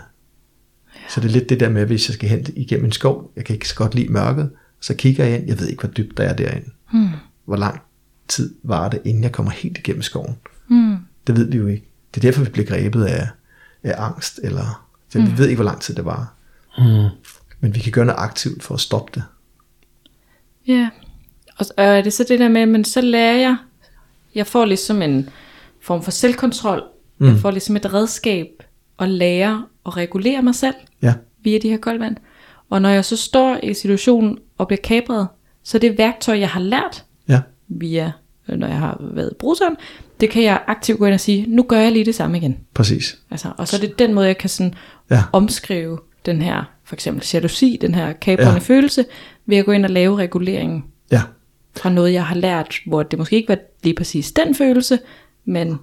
Ja. 0.94 1.00
Så 1.08 1.20
det 1.20 1.28
er 1.28 1.32
lidt 1.32 1.48
det 1.48 1.60
der 1.60 1.68
med, 1.68 1.86
hvis 1.86 2.08
jeg 2.08 2.14
skal 2.14 2.28
hen 2.28 2.46
igennem 2.56 2.84
en 2.84 2.92
skov, 2.92 3.32
jeg 3.36 3.44
kan 3.44 3.54
ikke 3.54 3.68
så 3.68 3.74
godt 3.74 3.94
lide 3.94 4.12
mørket, 4.12 4.50
så 4.80 4.94
kigger 4.94 5.24
jeg 5.24 5.38
ind, 5.38 5.48
jeg 5.48 5.60
ved 5.60 5.68
ikke, 5.68 5.80
hvor 5.80 5.90
dybt 5.90 6.16
der 6.16 6.24
er 6.24 6.36
derinde. 6.36 6.70
Mm. 6.92 7.08
Hvor 7.44 7.56
lang 7.56 7.80
tid 8.28 8.54
var 8.62 8.88
det, 8.88 9.00
inden 9.04 9.22
jeg 9.22 9.32
kommer 9.32 9.52
helt 9.52 9.78
igennem 9.78 10.02
skoven? 10.02 10.36
Mm. 10.68 10.96
Det 11.26 11.36
ved 11.36 11.50
vi 11.50 11.56
jo 11.56 11.66
ikke. 11.66 11.88
Det 12.14 12.24
er 12.24 12.28
derfor, 12.28 12.44
vi 12.44 12.50
bliver 12.50 12.66
grebet 12.66 13.04
af, 13.04 13.28
af 13.82 13.94
angst, 14.04 14.40
eller 14.42 14.86
så 15.08 15.20
vi 15.20 15.38
ved 15.38 15.48
ikke, 15.48 15.56
hvor 15.56 15.64
lang 15.64 15.80
tid 15.80 15.94
det 15.94 16.04
var. 16.04 16.34
Mm. 16.78 17.08
Men 17.60 17.74
vi 17.74 17.80
kan 17.80 17.92
gøre 17.92 18.04
noget 18.04 18.18
aktivt 18.18 18.62
for 18.62 18.74
at 18.74 18.80
stoppe 18.80 19.12
det. 19.14 19.22
Ja. 20.66 20.88
Og, 21.58 21.66
og 21.76 21.84
er 21.84 22.02
det 22.02 22.12
så 22.12 22.24
det 22.28 22.38
der 22.38 22.48
med, 22.48 22.66
men 22.66 22.84
så 22.84 23.00
lærer 23.00 23.36
jeg, 23.36 23.56
jeg 24.34 24.46
får 24.46 24.64
ligesom 24.64 25.02
en 25.02 25.28
form 25.80 26.02
for 26.02 26.10
selvkontrol, 26.10 26.82
mm. 27.18 27.26
jeg 27.26 27.36
får 27.36 27.50
ligesom 27.50 27.76
et 27.76 27.94
redskab 27.94 28.46
at 28.98 29.08
lære 29.08 29.66
og 29.84 29.96
regulere 29.96 30.42
mig 30.42 30.54
selv 30.54 30.74
Ja, 31.02 31.14
via 31.42 31.58
de 31.58 31.68
her 31.68 31.76
koldvand. 31.76 32.16
Og 32.70 32.82
når 32.82 32.88
jeg 32.88 33.04
så 33.04 33.16
står 33.16 33.58
i 33.62 33.74
situationen 33.74 34.38
og 34.58 34.66
bliver 34.68 34.80
kapret, 34.84 35.28
så 35.62 35.78
det 35.78 35.98
værktøj, 35.98 36.38
jeg 36.38 36.48
har 36.48 36.60
lært 36.60 37.04
via, 37.68 38.12
når 38.48 38.66
jeg 38.66 38.78
har 38.78 39.00
været 39.14 39.30
i 39.32 39.34
bruseren, 39.38 39.76
det 40.20 40.30
kan 40.30 40.42
jeg 40.42 40.62
aktivt 40.66 40.98
gå 40.98 41.04
ind 41.06 41.14
og 41.14 41.20
sige, 41.20 41.46
nu 41.48 41.62
gør 41.62 41.80
jeg 41.80 41.92
lige 41.92 42.04
det 42.04 42.14
samme 42.14 42.36
igen. 42.36 42.56
præcis. 42.74 43.18
Altså, 43.30 43.52
og 43.58 43.68
så 43.68 43.76
er 43.76 43.80
det 43.80 43.98
den 43.98 44.14
måde, 44.14 44.26
jeg 44.26 44.38
kan 44.38 44.50
sådan 44.50 44.74
Ja. 45.10 45.22
omskrive 45.32 45.98
den 46.26 46.42
her, 46.42 46.62
for 46.84 46.94
eksempel 46.96 47.26
jalousi, 47.34 47.78
den 47.80 47.94
her 47.94 48.12
kabrende 48.12 48.50
Ja. 48.50 48.52
ja. 48.54 48.58
følelse, 48.58 49.04
ved 49.46 49.56
at 49.56 49.64
gå 49.64 49.72
ind 49.72 49.84
og 49.84 49.90
lave 49.90 50.18
reguleringen 50.18 50.84
Ja, 51.12 51.22
fra 51.76 51.90
noget, 51.90 52.12
jeg 52.12 52.26
har 52.26 52.34
lært, 52.36 52.74
hvor 52.86 53.02
det 53.02 53.18
måske 53.18 53.36
ikke 53.36 53.48
var 53.48 53.58
lige 53.82 53.94
præcis 53.94 54.32
den 54.32 54.54
følelse, 54.54 54.98
men 55.44 55.78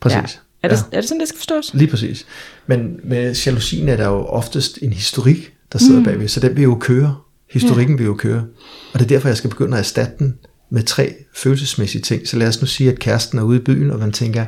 præcis. 0.00 0.16
ja. 0.16 0.22
Er, 0.62 0.68
det, 0.68 0.76
ja. 0.92 0.96
er 0.96 1.00
det 1.00 1.08
sådan, 1.08 1.20
det 1.20 1.28
skal 1.28 1.38
forstås? 1.38 1.74
Lige 1.74 1.90
præcis. 1.90 2.26
Men 2.66 3.00
med 3.04 3.34
jalousien 3.46 3.88
er 3.88 3.96
der 3.96 4.08
jo 4.08 4.24
oftest 4.24 4.78
en 4.82 4.92
historik, 4.92 5.54
der 5.72 5.78
sidder 5.78 5.98
mm. 5.98 6.04
bagved, 6.04 6.28
så 6.28 6.40
den 6.40 6.56
vil 6.56 6.62
jo 6.62 6.76
køre 6.80 7.16
Historikken 7.50 7.98
vil 7.98 8.04
jo 8.06 8.14
køre. 8.14 8.44
Og 8.92 8.98
det 8.98 9.02
er 9.02 9.08
derfor, 9.08 9.28
jeg 9.28 9.36
skal 9.36 9.50
begynde 9.50 9.72
at 9.72 9.78
erstatte 9.78 10.12
den 10.18 10.38
med 10.70 10.82
tre 10.82 11.14
følelsesmæssige 11.36 12.02
ting. 12.02 12.28
Så 12.28 12.36
lad 12.36 12.48
os 12.48 12.60
nu 12.60 12.66
sige, 12.66 12.92
at 12.92 12.98
kæresten 12.98 13.38
er 13.38 13.42
ude 13.42 13.58
i 13.58 13.62
byen, 13.62 13.90
og 13.90 13.98
man 13.98 14.12
tænker, 14.12 14.44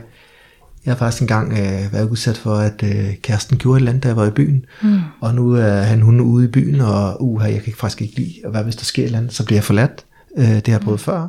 jeg 0.85 0.95
har 0.95 0.99
faktisk 0.99 1.23
engang 1.23 1.53
øh, 1.53 1.93
været 1.93 2.09
udsat 2.09 2.37
for, 2.37 2.55
at 2.55 2.83
øh, 2.83 3.17
kæresten 3.17 3.59
gjorde 3.59 3.77
et 3.77 3.81
eller 3.81 3.91
andet, 3.91 4.03
da 4.03 4.09
jeg 4.09 4.17
var 4.17 4.27
i 4.27 4.31
byen. 4.31 4.65
Mm. 4.83 4.99
Og 5.21 5.35
nu 5.35 5.53
er 5.53 5.83
han 5.83 6.01
hun 6.01 6.21
ude 6.21 6.45
i 6.45 6.49
byen, 6.49 6.81
og 6.81 7.23
uh, 7.23 7.43
jeg 7.43 7.63
kan 7.63 7.73
faktisk 7.77 8.03
ikke 8.03 8.15
lide, 8.15 8.35
og 8.45 8.51
hvad 8.51 8.65
hvis 8.65 8.77
der 8.77 8.85
sker 8.85 9.03
et 9.03 9.07
eller 9.07 9.19
andet, 9.19 9.35
så 9.35 9.45
bliver 9.45 9.57
jeg 9.57 9.65
forladt. 9.65 10.05
Øh, 10.39 10.45
det 10.45 10.67
har 10.67 10.73
jeg 10.73 10.81
prøvet 10.81 11.01
mm. 11.01 11.05
før. 11.05 11.29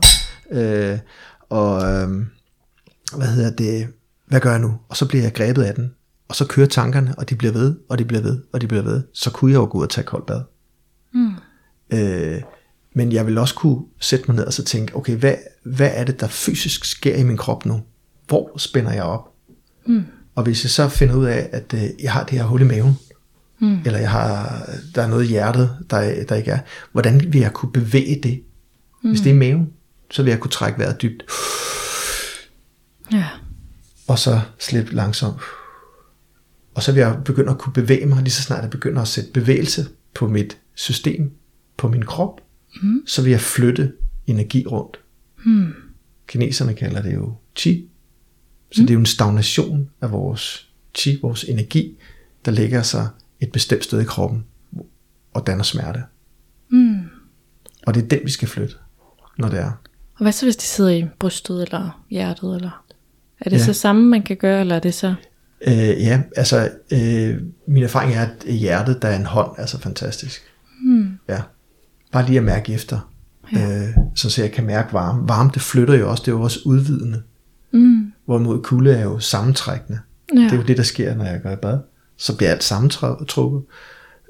Øh, 0.52 1.00
og 1.50 1.82
øh, 1.82 2.26
hvad 3.18 3.28
hedder 3.28 3.52
det, 3.52 3.88
hvad 4.28 4.40
gør 4.40 4.52
jeg 4.52 4.60
nu? 4.60 4.76
Og 4.90 4.98
så 4.98 5.08
bliver 5.08 5.24
jeg 5.24 5.34
grebet 5.34 5.64
af 5.64 5.76
den. 5.76 5.94
Og 6.28 6.36
så 6.36 6.46
kører 6.46 6.68
tankerne, 6.68 7.16
og 7.18 7.30
de 7.30 7.36
bliver 7.36 7.54
ved, 7.54 7.76
og 7.90 7.98
de 7.98 8.06
bliver 8.06 8.22
ved, 8.22 8.42
og 8.54 8.62
de 8.62 8.68
bliver 8.68 8.84
ved. 8.84 9.02
Så 9.14 9.32
kunne 9.32 9.52
jeg 9.52 9.58
jo 9.58 9.68
gå 9.72 9.78
ud 9.78 9.84
og 9.84 9.90
tage 9.90 10.06
koldt 10.06 10.26
bad. 10.26 10.42
Mm. 11.14 11.32
Øh, 11.90 12.42
men 12.94 13.12
jeg 13.12 13.28
vil 13.28 13.38
også 13.38 13.56
kunne 13.56 13.82
sætte 14.00 14.26
mig 14.28 14.36
ned 14.36 14.46
og 14.46 14.54
så 14.54 14.64
tænke, 14.64 14.96
okay, 14.96 15.16
hvad, 15.16 15.36
hvad 15.64 15.92
er 15.94 16.04
det, 16.04 16.20
der 16.20 16.28
fysisk 16.28 16.86
sker 16.86 17.16
i 17.16 17.24
min 17.24 17.38
krop 17.38 17.66
nu? 17.66 17.82
Hvor 18.28 18.58
spænder 18.58 18.94
jeg 18.94 19.04
op? 19.04 19.34
Mm. 19.86 20.06
Og 20.36 20.44
hvis 20.44 20.64
jeg 20.64 20.72
så 20.72 20.90
finder 20.90 21.16
ud 21.16 21.26
af, 21.26 21.50
at 21.52 21.74
øh, 21.74 21.84
jeg 22.04 22.12
har 22.12 22.24
det 22.24 22.38
her 22.38 22.46
hul 22.46 22.62
i 22.62 22.64
maven, 22.64 22.98
mm. 23.60 23.80
eller 23.86 24.00
jeg 24.00 24.12
har, 24.12 24.62
der 24.96 25.02
er 25.02 25.08
noget 25.08 25.24
i 25.24 25.28
hjertet, 25.28 25.78
der, 25.90 26.24
der 26.24 26.36
ikke 26.36 26.52
er, 26.52 26.60
hvordan 26.92 27.34
vil 27.34 27.42
jeg 27.42 27.54
kunne 27.54 27.72
bevæge 27.72 28.20
det? 28.24 28.44
Mm. 29.04 29.10
Hvis 29.10 29.22
det 29.22 29.30
er 29.30 29.36
maven, 29.36 29.70
så 30.12 30.24
vil 30.24 30.30
jeg 30.30 30.40
kunne 30.40 30.52
trække 30.52 30.80
vejret 30.80 31.02
dybt. 31.02 31.24
Ja. 33.12 33.28
Og 34.08 34.20
så 34.20 34.42
slippe 34.60 34.96
langsomt. 34.96 35.42
Og 36.76 36.84
så 36.84 36.92
vil 36.92 37.00
jeg 37.00 37.18
begynde 37.26 37.52
at 37.52 37.58
kunne 37.58 37.74
bevæge 37.74 38.06
mig, 38.06 38.18
lige 38.18 38.32
så 38.32 38.42
snart 38.42 38.62
jeg 38.62 38.70
begynder 38.70 39.02
at 39.02 39.08
sætte 39.08 39.32
bevægelse 39.32 39.88
på 40.14 40.28
mit 40.28 40.58
system, 40.76 41.32
på 41.78 41.88
min 41.88 42.06
krop, 42.06 42.42
mm. 42.82 43.04
så 43.06 43.22
vil 43.22 43.32
jeg 43.32 43.42
flytte 43.42 43.94
energi 44.28 44.66
rundt. 44.68 45.00
Mm. 45.46 45.74
Kineserne 46.28 46.74
kalder 46.74 47.02
det 47.02 47.14
jo 47.14 47.34
chi. 47.56 47.90
Så 48.72 48.82
mm. 48.82 48.88
det 48.88 48.94
er 48.94 48.96
jo 48.96 49.00
en 49.00 49.06
stagnation 49.06 49.90
af 50.02 50.12
vores 50.12 50.70
chi, 50.96 51.20
vores 51.22 51.44
energi, 51.44 51.98
der 52.46 52.52
ligger 52.52 52.82
sig 52.82 53.08
et 53.40 53.52
bestemt 53.52 53.84
sted 53.84 54.02
i 54.02 54.04
kroppen 54.04 54.46
og 55.34 55.48
danner 55.48 55.64
smerte. 55.64 56.04
Mm. 56.70 57.00
Og 57.86 57.94
det 57.94 58.04
er 58.04 58.08
den, 58.08 58.20
vi 58.24 58.32
skal 58.32 58.48
flytte, 58.48 58.76
når 59.38 59.50
det 59.50 59.60
er. 59.60 59.72
Og 60.14 60.22
hvad 60.22 60.32
så, 60.32 60.46
hvis 60.46 60.56
de 60.56 60.64
sidder 60.64 60.92
i 60.92 61.06
brystet 61.20 61.62
eller 61.62 62.04
hjertet? 62.10 62.56
Eller? 62.56 62.86
Er 63.40 63.50
det 63.50 63.58
ja. 63.58 63.64
så 63.64 63.74
samme, 63.74 64.04
man 64.04 64.24
kan 64.24 64.38
gøre, 64.38 64.62
eller 64.62 64.76
er 64.76 64.80
det 64.80 64.94
så... 64.94 65.16
Øh, 65.68 65.74
ja, 65.78 66.22
altså 66.36 66.72
øh, 66.92 67.42
min 67.68 67.84
erfaring 67.84 68.14
er, 68.14 68.22
at 68.22 68.54
hjertet, 68.54 69.02
der 69.02 69.08
er 69.08 69.16
en 69.16 69.26
hånd, 69.26 69.52
er 69.58 69.66
så 69.66 69.80
fantastisk. 69.80 70.42
Mm. 70.82 71.20
Ja. 71.30 71.42
Bare 72.14 72.26
lige 72.26 72.38
at 72.38 72.44
mærke 72.44 72.74
efter. 72.74 73.10
Ja. 73.54 73.82
Øh, 73.82 73.98
så, 74.16 74.42
jeg 74.42 74.52
kan 74.52 74.66
mærke 74.66 74.94
varme. 74.94 75.30
Varme, 75.30 75.52
det 75.54 75.62
flytter 75.62 75.94
jo 75.94 76.12
også, 76.12 76.22
det 76.22 76.28
er 76.28 76.36
jo 76.36 76.42
også 76.42 76.60
udvidende. 76.66 77.22
Mm. 77.72 78.14
Hvorimod 78.26 78.62
kulde 78.62 78.94
er 78.94 79.04
jo 79.04 79.20
sammentrækkende. 79.20 80.00
Ja. 80.36 80.40
Det 80.40 80.52
er 80.52 80.56
jo 80.56 80.64
det, 80.64 80.78
der 80.78 80.84
sker, 80.84 81.16
når 81.16 81.26
jeg 81.26 81.42
går 81.42 81.52
i 81.52 81.56
bad. 81.56 81.80
Så 82.18 82.38
bliver 82.38 82.52
alt 82.52 82.64
sammentrukket. 82.64 83.64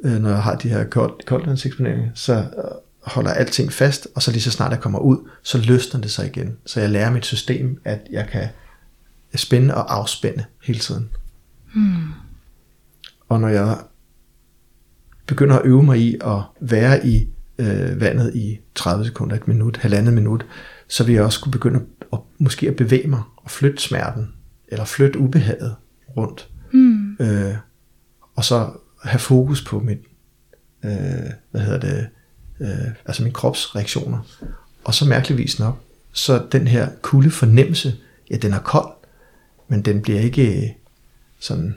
Øh, 0.03 0.21
når 0.21 0.29
jeg 0.29 0.43
har 0.43 0.55
de 0.55 0.69
her 0.69 0.83
kold, 0.83 1.25
koldvandseksponeringer, 1.25 2.09
så 2.15 2.33
øh, 2.33 2.63
holder 3.01 3.31
alting 3.31 3.73
fast, 3.73 4.07
og 4.15 4.21
så 4.21 4.31
lige 4.31 4.41
så 4.41 4.51
snart 4.51 4.71
jeg 4.71 4.79
kommer 4.79 4.99
ud, 4.99 5.29
så 5.43 5.57
løsner 5.57 6.01
det 6.01 6.11
sig 6.11 6.25
igen. 6.25 6.57
Så 6.65 6.79
jeg 6.79 6.89
lærer 6.89 7.11
mit 7.11 7.25
system, 7.25 7.81
at 7.85 7.99
jeg 8.11 8.27
kan 8.31 8.47
spænde 9.35 9.75
og 9.75 9.95
afspænde 9.95 10.43
hele 10.63 10.79
tiden. 10.79 11.09
Hmm. 11.73 12.07
Og 13.29 13.41
når 13.41 13.47
jeg 13.47 13.77
begynder 15.25 15.59
at 15.59 15.65
øve 15.65 15.83
mig 15.83 15.99
i 15.99 16.17
at 16.21 16.41
være 16.59 17.07
i 17.07 17.27
øh, 17.57 18.01
vandet 18.01 18.35
i 18.35 18.59
30 18.75 19.05
sekunder, 19.05 19.35
et 19.35 19.47
minut, 19.47 19.77
halvandet 19.77 20.13
minut, 20.13 20.45
så 20.87 21.03
vil 21.03 21.15
jeg 21.15 21.23
også 21.23 21.41
kunne 21.41 21.51
begynde 21.51 21.81
at, 22.13 22.19
måske 22.37 22.67
at 22.67 22.75
bevæge 22.75 23.07
mig 23.07 23.21
og 23.37 23.51
flytte 23.51 23.81
smerten, 23.81 24.33
eller 24.67 24.85
flytte 24.85 25.19
ubehaget 25.19 25.75
rundt. 26.17 26.49
Hmm. 26.71 27.17
Øh, 27.19 27.55
og 28.35 28.45
så 28.45 28.69
have 29.03 29.19
fokus 29.19 29.65
på 29.65 29.79
mit, 29.79 29.99
øh, 30.85 30.91
hvad 31.51 31.61
hedder 31.61 31.79
det, 31.79 32.07
øh, 32.59 32.91
altså 33.05 33.23
min 33.23 33.33
kropsreaktioner. 33.33 34.19
Og 34.83 34.93
så 34.93 35.05
mærkeligvis 35.05 35.59
nok, 35.59 35.83
så 36.11 36.45
den 36.51 36.67
her 36.67 36.89
kulde 37.01 37.31
fornemmelse, 37.31 37.95
ja, 38.31 38.37
den 38.37 38.53
er 38.53 38.59
kold, 38.59 38.93
men 39.67 39.81
den 39.81 40.01
bliver 40.01 40.19
ikke 40.19 40.77
sådan, 41.39 41.75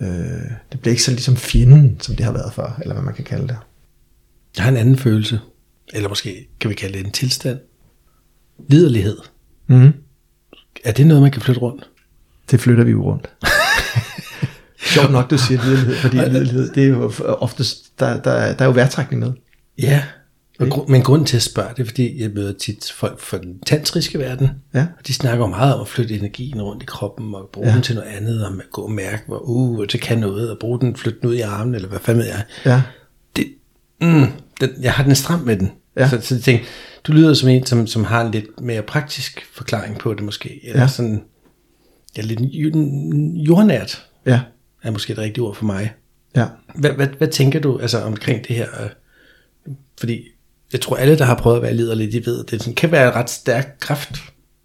øh, 0.00 0.08
det 0.72 0.80
bliver 0.80 0.90
ikke 0.90 1.02
så 1.02 1.10
ligesom 1.10 1.36
fjenden, 1.36 2.00
som 2.00 2.16
det 2.16 2.24
har 2.24 2.32
været 2.32 2.52
før, 2.52 2.78
eller 2.82 2.94
hvad 2.94 3.04
man 3.04 3.14
kan 3.14 3.24
kalde 3.24 3.48
det. 3.48 3.56
Jeg 4.56 4.64
har 4.64 4.70
en 4.70 4.76
anden 4.76 4.98
følelse, 4.98 5.40
eller 5.92 6.08
måske 6.08 6.48
kan 6.60 6.70
vi 6.70 6.74
kalde 6.74 6.98
det 6.98 7.06
en 7.06 7.12
tilstand. 7.12 7.58
Liderlighed. 8.68 9.16
Mm. 9.66 9.92
Er 10.84 10.92
det 10.92 11.06
noget, 11.06 11.22
man 11.22 11.30
kan 11.30 11.42
flytte 11.42 11.60
rundt? 11.60 11.90
Det 12.50 12.60
flytter 12.60 12.84
vi 12.84 12.90
jo 12.90 13.04
rundt. 13.04 13.30
Sjovt 14.94 15.12
nok, 15.12 15.30
du 15.30 15.38
siger 15.38 15.64
liderlighed, 15.64 15.96
fordi 15.96 16.16
liderlighed, 16.16 16.70
det 16.74 16.84
er 16.84 16.88
jo 16.88 17.12
oftest, 17.26 18.00
der, 18.00 18.22
der, 18.22 18.54
der 18.54 18.60
er 18.60 18.64
jo 18.64 18.70
værtrækning 18.70 19.22
med. 19.22 19.32
Ja, 19.78 20.02
men, 20.58 20.72
gru- 20.72 20.86
men 20.88 21.02
grunden 21.02 21.26
til 21.26 21.36
at 21.36 21.42
spørge, 21.42 21.68
det 21.76 21.82
er 21.82 21.86
fordi, 21.86 22.22
jeg 22.22 22.30
møder 22.34 22.52
tit 22.52 22.92
folk 22.94 23.20
fra 23.20 23.38
den 23.38 23.60
tantriske 23.60 24.18
verden, 24.18 24.50
ja. 24.74 24.86
og 24.98 25.06
de 25.06 25.14
snakker 25.14 25.46
meget 25.46 25.74
om 25.74 25.80
at 25.80 25.88
flytte 25.88 26.18
energien 26.18 26.62
rundt 26.62 26.82
i 26.82 26.86
kroppen, 26.86 27.34
og 27.34 27.48
bruge 27.52 27.68
ja. 27.68 27.74
den 27.74 27.82
til 27.82 27.94
noget 27.94 28.08
andet, 28.08 28.46
og 28.46 28.52
gå 28.72 28.82
og 28.82 28.90
mærke, 28.90 29.22
hvor 29.26 29.38
uh, 29.38 29.86
det 29.92 30.00
kan 30.00 30.18
noget, 30.18 30.50
og 30.50 30.58
bruge 30.58 30.80
den, 30.80 30.96
flytte 30.96 31.20
den 31.20 31.28
ud 31.28 31.34
i 31.34 31.40
armen, 31.40 31.74
eller 31.74 31.88
hvad 31.88 31.98
fanden 31.98 32.22
ved 32.22 32.30
jeg. 32.30 32.42
Ja. 32.64 32.82
Det, 33.36 33.46
mm, 34.00 34.26
den, 34.60 34.70
jeg 34.80 34.92
har 34.92 35.04
den 35.04 35.14
stram 35.14 35.40
med 35.40 35.56
den. 35.56 35.72
Ja. 35.96 36.08
Så, 36.08 36.20
så 36.20 36.34
jeg 36.34 36.42
tænkte, 36.42 36.66
du 37.04 37.12
lyder 37.12 37.34
som 37.34 37.48
en, 37.48 37.66
som, 37.66 37.86
som 37.86 38.04
har 38.04 38.24
en 38.24 38.32
lidt 38.32 38.60
mere 38.60 38.82
praktisk 38.82 39.46
forklaring 39.52 39.98
på 39.98 40.14
det 40.14 40.22
måske, 40.22 40.60
eller 40.64 40.80
ja. 40.80 40.88
sådan, 40.88 41.22
ja, 42.16 42.22
lidt 42.22 42.40
jordnært, 43.48 44.06
ja. 44.26 44.40
er 44.82 44.90
måske 44.90 45.12
et 45.12 45.18
rigtigt 45.18 45.38
ord 45.38 45.54
for 45.54 45.64
mig. 45.64 45.92
Ja. 46.36 46.46
Hvad, 46.74 46.90
hvad, 46.90 47.06
hvad 47.18 47.28
tænker 47.28 47.60
du 47.60 47.78
altså 47.78 48.00
omkring 48.02 48.48
det 48.48 48.56
her? 48.56 48.68
Fordi 49.98 50.22
jeg 50.72 50.80
tror 50.80 50.96
alle, 50.96 51.18
der 51.18 51.24
har 51.24 51.34
prøvet 51.34 51.56
at 51.56 51.62
være 51.62 51.74
liderlig, 51.74 52.12
de 52.12 52.26
ved, 52.26 52.44
at 52.44 52.50
det 52.50 52.60
sådan, 52.60 52.74
kan 52.74 52.92
være 52.92 53.08
en 53.08 53.14
ret 53.14 53.30
stærk 53.30 53.76
kraft. 53.80 54.10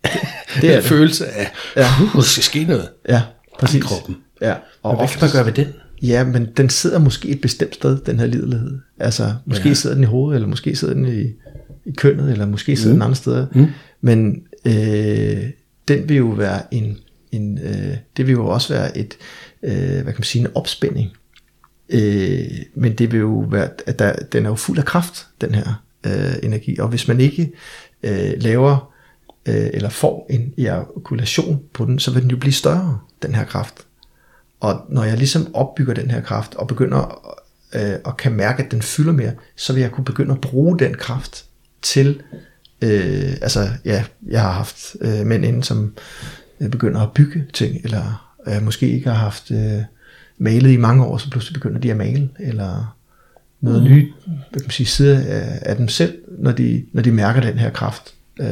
Det 0.62 0.74
er 0.74 0.78
en 0.78 0.84
følelse 0.84 1.28
af, 1.28 1.52
ja. 1.76 1.88
uh, 2.04 2.14
der 2.14 2.22
skal 2.22 2.44
ske 2.44 2.64
noget 2.64 2.90
ja, 3.10 3.22
præcis. 3.60 3.78
i 3.78 3.80
kroppen. 3.80 4.18
Ja. 4.42 4.56
Og 4.84 4.96
hvad 4.96 5.08
kan 5.08 5.18
man 5.22 5.32
gøre 5.32 5.46
ved 5.46 5.54
den? 5.54 5.74
Ja, 6.02 6.24
men 6.24 6.48
den 6.58 6.70
sidder 6.70 7.00
måske 7.00 7.30
et 7.30 7.42
bestemt 7.42 7.76
sted, 7.76 8.00
den 8.06 8.20
her 8.20 8.26
liderlighed. 8.26 8.80
Altså, 9.00 9.34
måske 9.46 9.68
ja. 9.68 9.74
sidder 9.74 9.96
den 9.96 10.04
i 10.04 10.08
hovedet, 10.08 10.36
eller 10.36 10.48
måske 10.48 10.76
sidder 10.76 10.94
den 10.94 11.06
i, 11.06 11.22
i 11.86 11.92
kønnet, 11.98 12.32
eller 12.32 12.46
måske 12.46 12.76
sidder 12.76 12.94
mm. 12.94 13.00
den 13.00 13.02
andre 13.02 13.16
steder. 13.16 13.48
Mm. 13.56 13.68
Men 14.02 14.44
øh, 14.66 15.50
den 15.88 16.10
vil 16.10 16.18
jo 16.18 16.28
være 16.28 16.74
en, 16.74 16.98
en 17.32 17.58
øh, 17.58 17.98
det 18.18 18.28
vil 18.28 18.32
jo 18.32 18.48
også 18.48 18.74
være 18.74 18.98
et, 18.98 19.18
øh, 19.64 19.74
hvad 19.74 20.04
kan 20.04 20.16
man 20.18 20.24
sige, 20.24 20.42
en 20.42 20.52
opspænding. 20.56 21.10
Øh, 21.90 22.48
men 22.76 22.94
det 22.94 23.12
vil 23.12 23.20
jo 23.20 23.46
være, 23.50 23.70
at 23.86 24.00
der, 24.00 24.14
den 24.14 24.46
er 24.46 24.50
jo 24.50 24.56
fuld 24.56 24.78
af 24.78 24.86
kraft, 24.86 25.28
den 25.42 25.56
her 25.56 25.84
øh, 26.06 26.34
energi. 26.44 26.80
Og 26.80 26.88
hvis 26.88 27.08
man 27.08 27.20
ikke 27.20 27.52
øh, 28.04 28.34
laver 28.38 28.94
øh, 29.46 29.70
eller 29.74 29.90
får 29.90 30.28
en 30.30 30.54
ejakulation 30.58 31.62
på 31.74 31.86
den, 31.86 32.00
så 32.00 32.12
vil 32.12 32.22
den 32.22 32.32
jo 32.32 32.38
blive 32.38 32.54
større, 32.54 33.00
den 33.22 33.36
her 33.36 33.46
kraft. 33.46 33.88
Og 34.62 34.86
når 34.90 35.04
jeg 35.04 35.18
ligesom 35.18 35.56
opbygger 35.56 35.94
den 35.94 36.12
her 36.12 36.22
kraft 36.22 36.56
og 36.56 36.68
begynder 36.68 37.28
øh, 37.76 37.94
og 38.04 38.18
kan 38.18 38.32
mærke, 38.32 38.64
at 38.64 38.72
den 38.72 38.82
fylder 38.82 39.14
mere, 39.14 39.32
så 39.56 39.74
vil 39.74 39.82
jeg 39.82 39.92
kunne 39.92 40.06
begynde 40.06 40.32
at 40.32 40.42
bruge 40.42 40.80
den 40.80 40.94
kraft 40.94 41.46
til, 41.82 42.22
øh, 42.82 43.32
altså 43.42 43.70
ja, 43.86 44.04
jeg 44.28 44.42
har 44.42 44.52
haft 44.52 44.96
øh, 45.02 45.26
mænd 45.26 45.46
inden, 45.46 45.64
som 45.64 45.94
øh, 46.60 46.70
begynder 46.70 47.02
at 47.02 47.12
bygge 47.12 47.46
ting, 47.54 47.82
eller 47.84 48.34
øh, 48.48 48.64
måske 48.64 48.90
ikke 48.90 49.10
har 49.10 49.18
haft 49.18 49.52
øh, 49.52 49.82
malet 50.38 50.72
i 50.72 50.78
mange 50.78 51.06
år, 51.06 51.18
så 51.18 51.30
pludselig 51.30 51.54
begynder 51.54 51.80
de 51.80 51.92
at 51.92 51.98
male, 51.98 52.30
eller 52.40 52.98
noget 53.62 53.84
mm. 53.84 53.90
nye 53.90 54.12
hvad 54.26 54.60
kan 54.60 54.66
man 54.66 54.72
sige, 54.72 54.88
sider 54.88 55.20
af, 55.20 55.60
af 55.62 55.76
dem 55.76 55.88
selv, 55.88 56.18
når 56.38 56.52
de, 56.52 56.86
når 56.94 57.02
de 57.02 57.12
mærker 57.12 57.42
den 57.42 57.58
her 57.58 57.70
kraft. 57.70 58.14
Øh, 58.40 58.48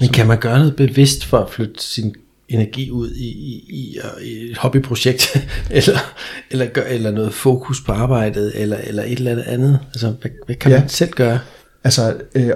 Men 0.00 0.08
kan 0.08 0.26
man 0.26 0.40
gøre 0.40 0.58
noget 0.58 0.76
bevidst 0.76 1.24
for 1.24 1.38
at 1.38 1.50
flytte 1.50 1.82
sin 1.82 2.14
energi 2.48 2.90
ud 2.90 3.10
i, 3.10 3.26
i, 3.26 3.66
i, 3.68 3.98
i 4.22 4.50
et 4.50 4.56
hobbyprojekt, 4.56 5.36
eller, 5.70 5.98
eller, 6.50 6.66
gør, 6.66 6.82
eller 6.82 7.10
noget 7.10 7.34
fokus 7.34 7.80
på 7.80 7.92
arbejdet, 7.92 8.62
eller, 8.62 8.76
eller 8.76 9.02
et 9.02 9.12
eller 9.12 9.30
andet 9.30 9.44
andet? 9.44 9.80
Altså, 9.86 10.10
hvad, 10.20 10.30
hvad 10.46 10.56
kan 10.56 10.72
ja. 10.72 10.80
man 10.80 10.88
selv 10.88 11.10
gøre? 11.10 11.38
Altså, 11.84 12.16
øh, 12.34 12.50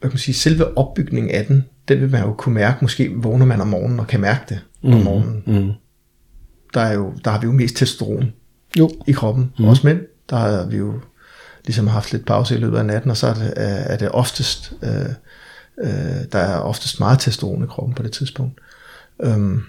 hvad 0.00 0.10
kan 0.10 0.18
sige, 0.18 0.34
selve 0.34 0.78
opbygningen 0.78 1.30
af 1.30 1.46
den, 1.46 1.64
den 1.88 2.00
vil 2.00 2.10
man 2.10 2.22
jo 2.22 2.32
kunne 2.32 2.54
mærke, 2.54 2.78
måske 2.82 3.10
vågner 3.16 3.46
man 3.46 3.60
om 3.60 3.66
morgenen 3.66 4.00
og 4.00 4.06
kan 4.06 4.20
mærke 4.20 4.44
det 4.48 4.60
om 4.84 4.90
mm, 4.90 5.04
morgenen. 5.04 5.42
Mm. 5.46 5.72
Der, 6.74 6.80
er 6.80 6.94
jo, 6.94 7.12
der 7.24 7.30
har 7.30 7.40
vi 7.40 7.46
jo 7.46 7.52
mest 7.52 7.76
testosteron 7.76 8.32
jo. 8.78 8.90
i 9.06 9.12
kroppen. 9.12 9.52
Mm. 9.58 9.64
Også 9.64 9.86
mænd, 9.86 10.00
der 10.30 10.36
har 10.36 10.66
vi 10.66 10.76
jo 10.76 10.94
ligesom 11.64 11.86
haft 11.86 12.12
lidt 12.12 12.26
pause 12.26 12.54
i 12.54 12.58
løbet 12.58 12.78
af 12.78 12.86
natten, 12.86 13.10
og 13.10 13.16
så 13.16 13.26
er 13.26 13.34
det, 13.34 13.52
er 13.56 13.96
det 13.96 14.08
oftest, 14.08 14.72
øh, 14.82 14.90
øh, 15.82 16.24
der 16.32 16.38
er 16.38 16.58
oftest 16.58 17.00
meget 17.00 17.18
testosteron 17.18 17.64
i 17.64 17.66
kroppen 17.66 17.94
på 17.94 18.02
det 18.02 18.12
tidspunkt. 18.12 18.60
Øhm, 19.22 19.60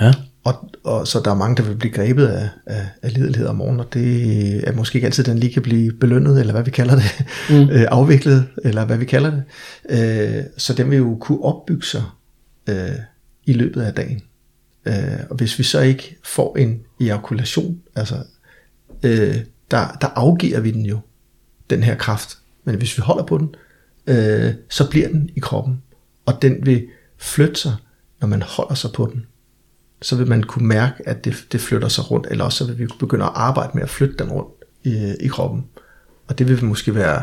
ja. 0.00 0.12
og, 0.44 0.70
og 0.84 1.06
så 1.06 1.20
der 1.24 1.30
er 1.30 1.34
mange, 1.34 1.56
der 1.56 1.62
vil 1.62 1.76
blive 1.76 1.92
grebet 1.92 2.26
af, 2.26 2.48
af, 2.66 2.86
af 3.02 3.14
lidelighed 3.14 3.46
om 3.46 3.56
morgenen, 3.56 3.80
og 3.80 3.94
det 3.94 4.68
er 4.68 4.72
måske 4.72 4.96
ikke 4.96 5.06
altid, 5.06 5.24
den 5.24 5.38
lige 5.38 5.52
kan 5.52 5.62
blive 5.62 5.92
belønnet, 5.92 6.40
eller 6.40 6.52
hvad 6.52 6.62
vi 6.62 6.70
kalder 6.70 6.94
det, 6.94 7.24
mm. 7.50 7.70
øh, 7.76 7.86
afviklet, 7.90 8.46
eller 8.64 8.84
hvad 8.84 8.98
vi 8.98 9.04
kalder 9.04 9.30
det. 9.30 9.42
Øh, 9.90 10.44
så 10.56 10.74
den 10.74 10.90
vil 10.90 10.98
jo 10.98 11.16
kunne 11.20 11.44
opbygge 11.44 11.86
sig 11.86 12.02
øh, 12.68 12.90
i 13.44 13.52
løbet 13.52 13.82
af 13.82 13.94
dagen. 13.94 14.22
Øh, 14.86 15.20
og 15.30 15.36
hvis 15.36 15.58
vi 15.58 15.64
så 15.64 15.80
ikke 15.80 16.16
får 16.24 16.56
en 16.56 16.80
ejakulation, 17.00 17.80
altså 17.94 18.14
øh, 19.02 19.36
der, 19.70 19.96
der 20.00 20.06
afgiver 20.06 20.60
vi 20.60 20.70
den 20.70 20.86
jo, 20.86 20.98
den 21.70 21.82
her 21.82 21.94
kraft. 21.94 22.38
Men 22.64 22.74
hvis 22.74 22.98
vi 22.98 23.00
holder 23.00 23.24
på 23.24 23.38
den, 23.38 23.54
øh, 24.06 24.54
så 24.68 24.90
bliver 24.90 25.08
den 25.08 25.30
i 25.36 25.40
kroppen, 25.40 25.82
og 26.26 26.42
den 26.42 26.66
vil 26.66 26.86
flytte 27.18 27.60
sig, 27.60 27.76
når 28.20 28.28
man 28.28 28.42
holder 28.42 28.74
sig 28.74 28.90
på 28.92 29.10
den 29.12 29.26
så 30.02 30.16
vil 30.16 30.28
man 30.28 30.42
kunne 30.42 30.66
mærke, 30.66 31.08
at 31.08 31.24
det, 31.24 31.46
det 31.52 31.60
flytter 31.60 31.88
sig 31.88 32.10
rundt, 32.10 32.26
eller 32.30 32.44
også 32.44 32.58
så 32.58 32.66
vil 32.66 32.78
vi 32.78 32.86
begynde 32.98 33.24
at 33.24 33.30
arbejde 33.34 33.70
med 33.74 33.82
at 33.82 33.90
flytte 33.90 34.16
den 34.18 34.30
rundt 34.30 34.50
i, 34.84 35.14
i 35.20 35.28
kroppen. 35.28 35.64
Og 36.28 36.38
det 36.38 36.48
vil 36.48 36.64
måske 36.64 36.94
være 36.94 37.22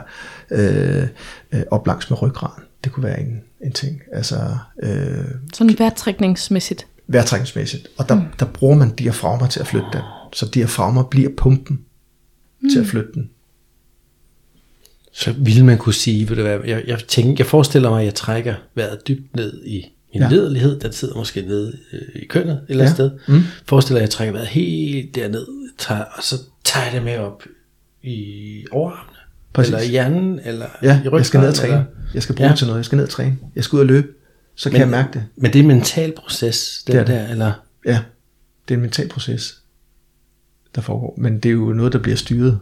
øh, 0.52 1.08
øh, 1.52 1.62
op 1.72 1.88
langs 1.88 2.10
med 2.10 2.22
ryggraden. 2.22 2.64
Det 2.84 2.92
kunne 2.92 3.04
være 3.04 3.20
en, 3.20 3.42
en 3.66 3.72
ting. 3.72 4.02
Altså, 4.14 4.58
øh, 4.84 5.26
Sådan 5.54 5.80
vejrtrækningsmæssigt. 5.80 6.88
Vejrtrækningsmæssigt. 7.08 7.88
Og 7.98 8.10
der, 8.10 8.16
mm. 8.16 8.26
der 8.40 8.46
bruger 8.46 8.76
man 8.76 8.96
diafragmer 8.96 9.48
til 9.48 9.60
at 9.60 9.68
flytte 9.68 9.88
den. 9.94 10.02
Så 10.34 10.50
diafragmer 10.54 11.04
bliver 11.04 11.30
pumpen 11.38 11.80
mm. 12.62 12.70
til 12.70 12.80
at 12.80 12.86
flytte 12.86 13.10
den. 13.14 13.30
Så 15.12 15.34
ville 15.38 15.66
man 15.66 15.78
kunne 15.78 15.94
sige, 15.94 16.30
ved 16.30 16.36
du 16.36 16.42
hvad, 16.42 16.60
jeg, 16.66 16.84
jeg, 16.88 17.00
tænker, 17.08 17.34
jeg 17.38 17.46
forestiller 17.46 17.90
mig, 17.90 18.00
at 18.00 18.06
jeg 18.06 18.16
trækker 18.16 18.56
vejret 18.76 19.08
dybt 19.08 19.36
ned 19.36 19.66
i 19.66 19.86
en 20.12 20.22
ja. 20.22 20.30
lederlighed, 20.30 20.80
den 20.80 20.92
sidder 20.94 21.16
måske 21.16 21.42
nede 21.42 21.78
øh, 21.94 22.22
i 22.22 22.26
kønnet 22.26 22.54
et 22.54 22.62
eller 22.70 22.84
andet 22.84 23.00
ja. 23.00 23.10
sted. 23.10 23.12
Mm. 23.28 23.42
Forestiller 23.66 24.00
jeg, 24.00 24.04
at 24.04 24.10
jeg 24.10 24.10
trækker 24.10 24.32
vejret 24.32 24.48
helt 24.48 25.16
derned, 25.16 25.48
tager, 25.78 26.04
og 26.04 26.24
så 26.24 26.36
tager 26.64 26.86
jeg 26.86 26.94
det 26.94 27.04
med 27.04 27.18
op 27.18 27.44
i 28.04 28.66
overarmene. 28.72 29.18
Præcis. 29.54 29.74
Eller 29.74 29.86
i 29.86 29.90
hjernen, 29.90 30.40
eller 30.46 30.66
ja, 30.84 30.96
i 30.96 31.08
ryggen. 31.08 31.18
jeg 31.18 31.26
skal 31.26 31.40
ned 31.40 31.48
og 31.48 31.56
træne. 31.56 31.74
Eller, 31.74 31.86
jeg 32.14 32.24
skal 32.24 32.36
bruge 32.36 32.50
ja. 32.50 32.56
til 32.56 32.68
noget. 32.68 32.78
Jeg 32.78 32.86
skal 32.86 32.96
ned 32.96 33.04
og 33.04 33.10
træne. 33.10 33.38
Jeg 33.56 33.64
skal 33.64 33.76
ud 33.76 33.82
og 33.82 33.86
løbe. 33.88 34.08
Så 34.56 34.70
kan 34.70 34.74
men, 34.74 34.82
jeg 34.82 34.90
mærke 34.90 35.10
det. 35.14 35.26
Men 35.36 35.54
det 35.54 35.60
er 35.60 35.64
en 35.64 35.68
mental 35.68 36.14
proces, 36.18 36.84
det, 36.88 36.94
det 36.94 37.02
er 37.02 37.06
der, 37.06 37.22
det. 37.22 37.32
eller? 37.32 37.52
Ja, 37.86 38.00
det 38.68 38.74
er 38.74 38.78
en 38.78 38.82
mental 38.82 39.08
proces, 39.10 39.58
der 40.76 40.82
foregår. 40.82 41.16
Men 41.18 41.40
det 41.40 41.50
er 41.50 41.54
jo 41.54 41.74
noget, 41.74 41.94
der 41.94 42.00
bliver 42.00 42.18
styret. 42.18 42.60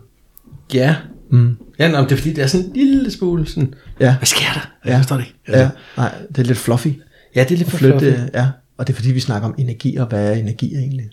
Ja, 0.73 0.95
Mm. 1.29 1.57
Ja, 1.79 1.91
nå, 1.91 2.01
det 2.01 2.11
er 2.11 2.15
fordi, 2.15 2.33
det 2.33 2.43
er 2.43 2.47
sådan 2.47 2.65
en 2.65 2.73
lille 2.73 3.11
smule 3.11 3.45
sådan, 3.45 3.73
ja. 3.99 4.17
hvad 4.17 4.25
sker 4.25 4.53
der? 4.53 4.71
Jeg 4.85 4.91
ja. 4.91 4.97
forstår 4.97 5.15
det 5.15 5.23
ikke. 5.23 5.37
Altså. 5.47 5.61
Ja, 5.61 5.69
nej, 5.97 6.15
det 6.27 6.37
er 6.37 6.43
lidt 6.43 6.57
fluffy. 6.57 6.87
Ja, 7.36 7.43
det 7.43 7.51
er 7.51 7.57
lidt 7.57 7.69
for 7.69 7.77
flytte, 7.77 8.29
Ja, 8.33 8.47
og 8.77 8.88
det 8.88 8.93
er 8.93 8.95
fordi, 8.95 9.11
vi 9.11 9.19
snakker 9.19 9.47
om 9.47 9.55
energi, 9.57 9.95
og 9.95 10.05
hvad 10.07 10.29
er 10.29 10.33
energi 10.33 10.75
egentlig? 10.75 11.09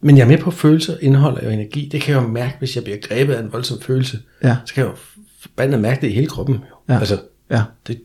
Men 0.00 0.16
jeg 0.16 0.24
er 0.24 0.28
med 0.28 0.38
på, 0.38 0.50
følelser 0.50 0.96
indeholder 1.00 1.44
jo 1.44 1.50
energi. 1.50 1.88
Det 1.92 2.00
kan 2.00 2.14
jeg 2.14 2.22
jo 2.22 2.28
mærke, 2.28 2.56
hvis 2.58 2.76
jeg 2.76 2.84
bliver 2.84 2.98
grebet 3.02 3.34
af 3.34 3.40
en 3.40 3.52
voldsom 3.52 3.80
følelse. 3.80 4.18
Ja. 4.42 4.56
Så 4.66 4.74
kan 4.74 4.84
jeg 4.84 4.90
jo 4.90 4.96
forbandet 5.40 5.80
mærke 5.80 6.00
det 6.00 6.08
i 6.08 6.12
hele 6.12 6.26
kroppen. 6.26 6.58
Ja. 6.88 6.98
Altså, 6.98 7.20
ja. 7.50 7.62
Det, 7.86 8.00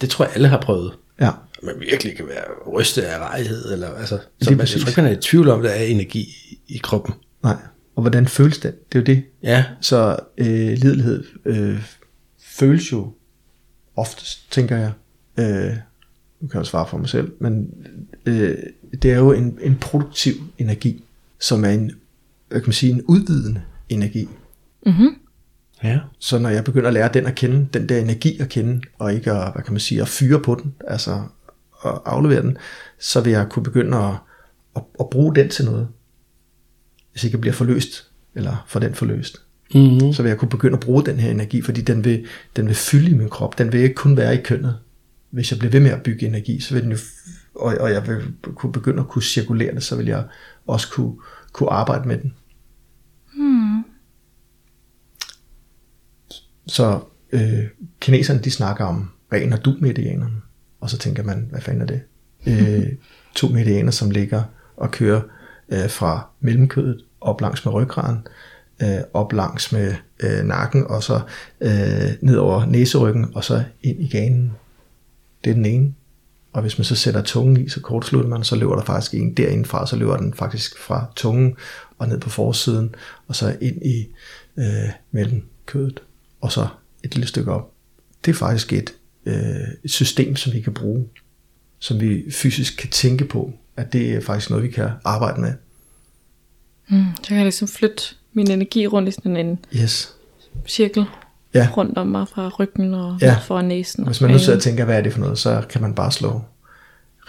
det 0.00 0.10
tror 0.10 0.24
jeg, 0.24 0.32
alle 0.34 0.48
har 0.48 0.60
prøvet. 0.60 0.92
Ja. 1.20 1.30
Man 1.62 1.74
virkelig 1.80 2.16
kan 2.16 2.26
være 2.26 2.72
rystet 2.72 3.02
af 3.02 3.18
rejhed. 3.18 3.72
Eller, 3.72 3.88
altså, 3.88 4.18
så 4.40 4.50
man, 4.50 4.58
jeg 4.58 4.68
tror 4.68 4.88
ikke, 4.88 5.02
man 5.02 5.12
er 5.12 5.16
i 5.16 5.20
tvivl 5.20 5.48
om, 5.48 5.58
at 5.58 5.64
der 5.64 5.70
er 5.70 5.82
energi 5.82 6.28
i 6.68 6.78
kroppen. 6.82 7.14
Nej, 7.42 7.56
og 7.96 8.02
hvordan 8.02 8.28
føles 8.28 8.58
det? 8.58 8.92
Det 8.92 8.98
er 8.98 9.00
jo 9.02 9.16
det. 9.16 9.24
Ja. 9.42 9.64
Så 9.80 10.16
øh, 10.38 10.46
lidelighed 10.72 11.24
øh, 11.44 11.82
føles 12.42 12.92
jo 12.92 13.12
oftest, 13.96 14.52
tænker 14.52 14.76
jeg, 14.76 14.92
øh, 15.38 15.76
nu 16.40 16.48
kan 16.48 16.58
jeg 16.58 16.66
svare 16.66 16.86
for 16.88 16.98
mig 16.98 17.08
selv, 17.08 17.32
men 17.38 17.74
øh, 18.26 18.56
det 19.02 19.12
er 19.12 19.16
jo 19.16 19.32
en, 19.32 19.58
en 19.60 19.76
produktiv 19.80 20.32
energi, 20.58 21.04
som 21.40 21.64
er 21.64 21.68
en, 21.68 21.92
hvad 22.48 22.60
kan 22.60 22.68
man 22.68 22.72
sige, 22.72 22.92
en 22.92 23.02
udvidende 23.02 23.62
energi. 23.88 24.28
Mm-hmm. 24.86 25.14
Ja. 25.84 25.98
Så 26.18 26.38
når 26.38 26.48
jeg 26.48 26.64
begynder 26.64 26.88
at 26.88 26.94
lære 26.94 27.10
den 27.14 27.26
at 27.26 27.34
kende, 27.34 27.68
den 27.72 27.88
der 27.88 27.98
energi 27.98 28.38
at 28.38 28.48
kende, 28.48 28.80
og 28.98 29.14
ikke 29.14 29.32
at, 29.32 29.52
hvad 29.52 29.62
kan 29.62 29.72
man 29.72 29.80
sige, 29.80 30.00
at 30.00 30.08
fyre 30.08 30.40
på 30.40 30.54
den, 30.62 30.74
altså 30.86 31.22
at 31.84 32.00
aflevere 32.04 32.42
den, 32.42 32.56
så 32.98 33.20
vil 33.20 33.32
jeg 33.32 33.48
kunne 33.48 33.62
begynde 33.62 33.96
at, 33.96 34.14
at, 34.76 34.82
at 35.00 35.10
bruge 35.10 35.34
den 35.34 35.48
til 35.48 35.64
noget. 35.64 35.88
Hvis 37.12 37.24
ikke 37.24 37.34
jeg 37.34 37.40
bliver 37.40 37.54
forløst, 37.54 38.10
eller 38.34 38.64
for 38.66 38.80
den 38.80 38.94
forløst. 38.94 39.42
Mm-hmm. 39.74 40.12
Så 40.12 40.22
vil 40.22 40.28
jeg 40.28 40.38
kunne 40.38 40.48
begynde 40.48 40.74
at 40.74 40.80
bruge 40.80 41.06
den 41.06 41.16
her 41.16 41.30
energi, 41.30 41.62
fordi 41.62 41.80
den 41.80 42.04
vil, 42.04 42.26
den 42.56 42.66
vil 42.66 42.74
fylde 42.74 43.10
i 43.10 43.14
min 43.14 43.28
krop. 43.28 43.58
Den 43.58 43.72
vil 43.72 43.80
ikke 43.80 43.94
kun 43.94 44.16
være 44.16 44.34
i 44.34 44.42
kønnet 44.42 44.78
hvis 45.30 45.50
jeg 45.50 45.58
bliver 45.58 45.72
ved 45.72 45.80
med 45.80 45.90
at 45.90 46.02
bygge 46.02 46.26
energi, 46.26 46.60
så 46.60 46.74
vil 46.74 46.82
den 46.82 46.92
jo, 46.92 46.98
og, 47.54 47.74
og 47.80 47.90
jeg 47.90 48.06
vil 48.06 48.34
kunne 48.54 48.72
begynde 48.72 49.00
at 49.00 49.08
kunne 49.08 49.22
cirkulere 49.22 49.74
det, 49.74 49.82
så 49.82 49.96
vil 49.96 50.06
jeg 50.06 50.24
også 50.66 50.90
kunne, 50.90 51.14
kunne 51.52 51.70
arbejde 51.70 52.08
med 52.08 52.18
den. 52.18 52.34
Hmm. 53.34 53.84
Så 56.66 57.00
øh, 57.32 57.64
kineserne, 58.00 58.40
de 58.40 58.50
snakker 58.50 58.84
om 58.84 59.10
ren 59.32 59.52
og 59.52 59.64
du 59.64 59.76
medianerne, 59.80 60.36
og 60.80 60.90
så 60.90 60.98
tænker 60.98 61.22
man, 61.22 61.48
hvad 61.50 61.60
fanden 61.60 61.82
er 61.82 61.86
det? 61.86 62.00
Øh, 62.46 62.92
to 63.36 63.48
medianer, 63.48 63.90
som 63.90 64.10
ligger 64.10 64.42
og 64.76 64.90
kører 64.90 65.20
øh, 65.68 65.90
fra 65.90 66.28
mellemkødet 66.40 67.04
op 67.20 67.40
langs 67.40 67.64
med 67.64 67.74
ryggraden, 67.74 68.26
øh, 68.82 69.00
op 69.14 69.32
langs 69.32 69.72
med 69.72 69.94
øh, 70.20 70.44
nakken, 70.44 70.86
og 70.86 71.02
så 71.02 71.20
øh, 71.60 72.10
ned 72.20 72.36
over 72.36 72.66
næseryggen, 72.66 73.26
og 73.34 73.44
så 73.44 73.64
ind 73.82 74.02
i 74.02 74.08
ganen. 74.08 74.52
Det 75.44 75.50
er 75.50 75.54
den 75.54 75.66
ene. 75.66 75.94
Og 76.52 76.62
hvis 76.62 76.78
man 76.78 76.84
så 76.84 76.96
sætter 76.96 77.22
tungen 77.22 77.64
i, 77.64 77.68
så 77.68 77.80
kortslutter 77.80 78.30
man, 78.30 78.44
så 78.44 78.56
løber 78.56 78.74
der 78.74 78.84
faktisk 78.84 79.14
en 79.14 79.34
derindfra, 79.34 79.86
så 79.86 79.96
løber 79.96 80.16
den 80.16 80.34
faktisk 80.34 80.78
fra 80.78 81.06
tungen 81.16 81.56
og 81.98 82.08
ned 82.08 82.20
på 82.20 82.30
forsiden, 82.30 82.94
og 83.28 83.36
så 83.36 83.56
ind 83.60 83.86
i 83.86 84.06
øh, 84.56 84.90
mellem 85.10 85.42
kødet, 85.66 86.02
og 86.40 86.52
så 86.52 86.68
et 87.04 87.14
lille 87.14 87.28
stykke 87.28 87.52
op. 87.52 87.72
Det 88.24 88.30
er 88.30 88.34
faktisk 88.34 88.72
et, 88.72 88.94
øh, 89.26 89.34
et 89.84 89.90
system, 89.90 90.36
som 90.36 90.52
vi 90.52 90.60
kan 90.60 90.74
bruge, 90.74 91.06
som 91.78 92.00
vi 92.00 92.30
fysisk 92.30 92.76
kan 92.76 92.90
tænke 92.90 93.24
på, 93.24 93.52
at 93.76 93.92
det 93.92 94.14
er 94.14 94.20
faktisk 94.20 94.50
noget, 94.50 94.62
vi 94.64 94.70
kan 94.70 94.90
arbejde 95.04 95.40
med. 95.40 95.54
Mm, 96.88 97.04
så 97.22 97.28
kan 97.28 97.36
jeg 97.36 97.44
ligesom 97.44 97.68
flytte 97.68 98.02
min 98.32 98.50
energi 98.50 98.86
rundt 98.86 99.08
i 99.08 99.12
sådan 99.12 99.36
en 99.36 99.58
yes. 99.74 100.14
cirkel 100.66 101.04
ja. 101.54 101.68
rundt 101.76 101.98
om 101.98 102.06
mig 102.06 102.28
fra 102.28 102.48
ryggen 102.48 102.94
og 102.94 103.18
ja. 103.20 103.36
foran 103.46 103.64
næsen. 103.64 104.06
Hvis 104.06 104.20
man 104.20 104.30
nu 104.30 104.38
sidder 104.38 104.56
og 104.56 104.62
tænker, 104.62 104.84
hvad 104.84 104.98
er 104.98 105.00
det 105.00 105.12
for 105.12 105.20
noget, 105.20 105.38
så 105.38 105.62
kan 105.70 105.82
man 105.82 105.94
bare 105.94 106.12
slå 106.12 106.42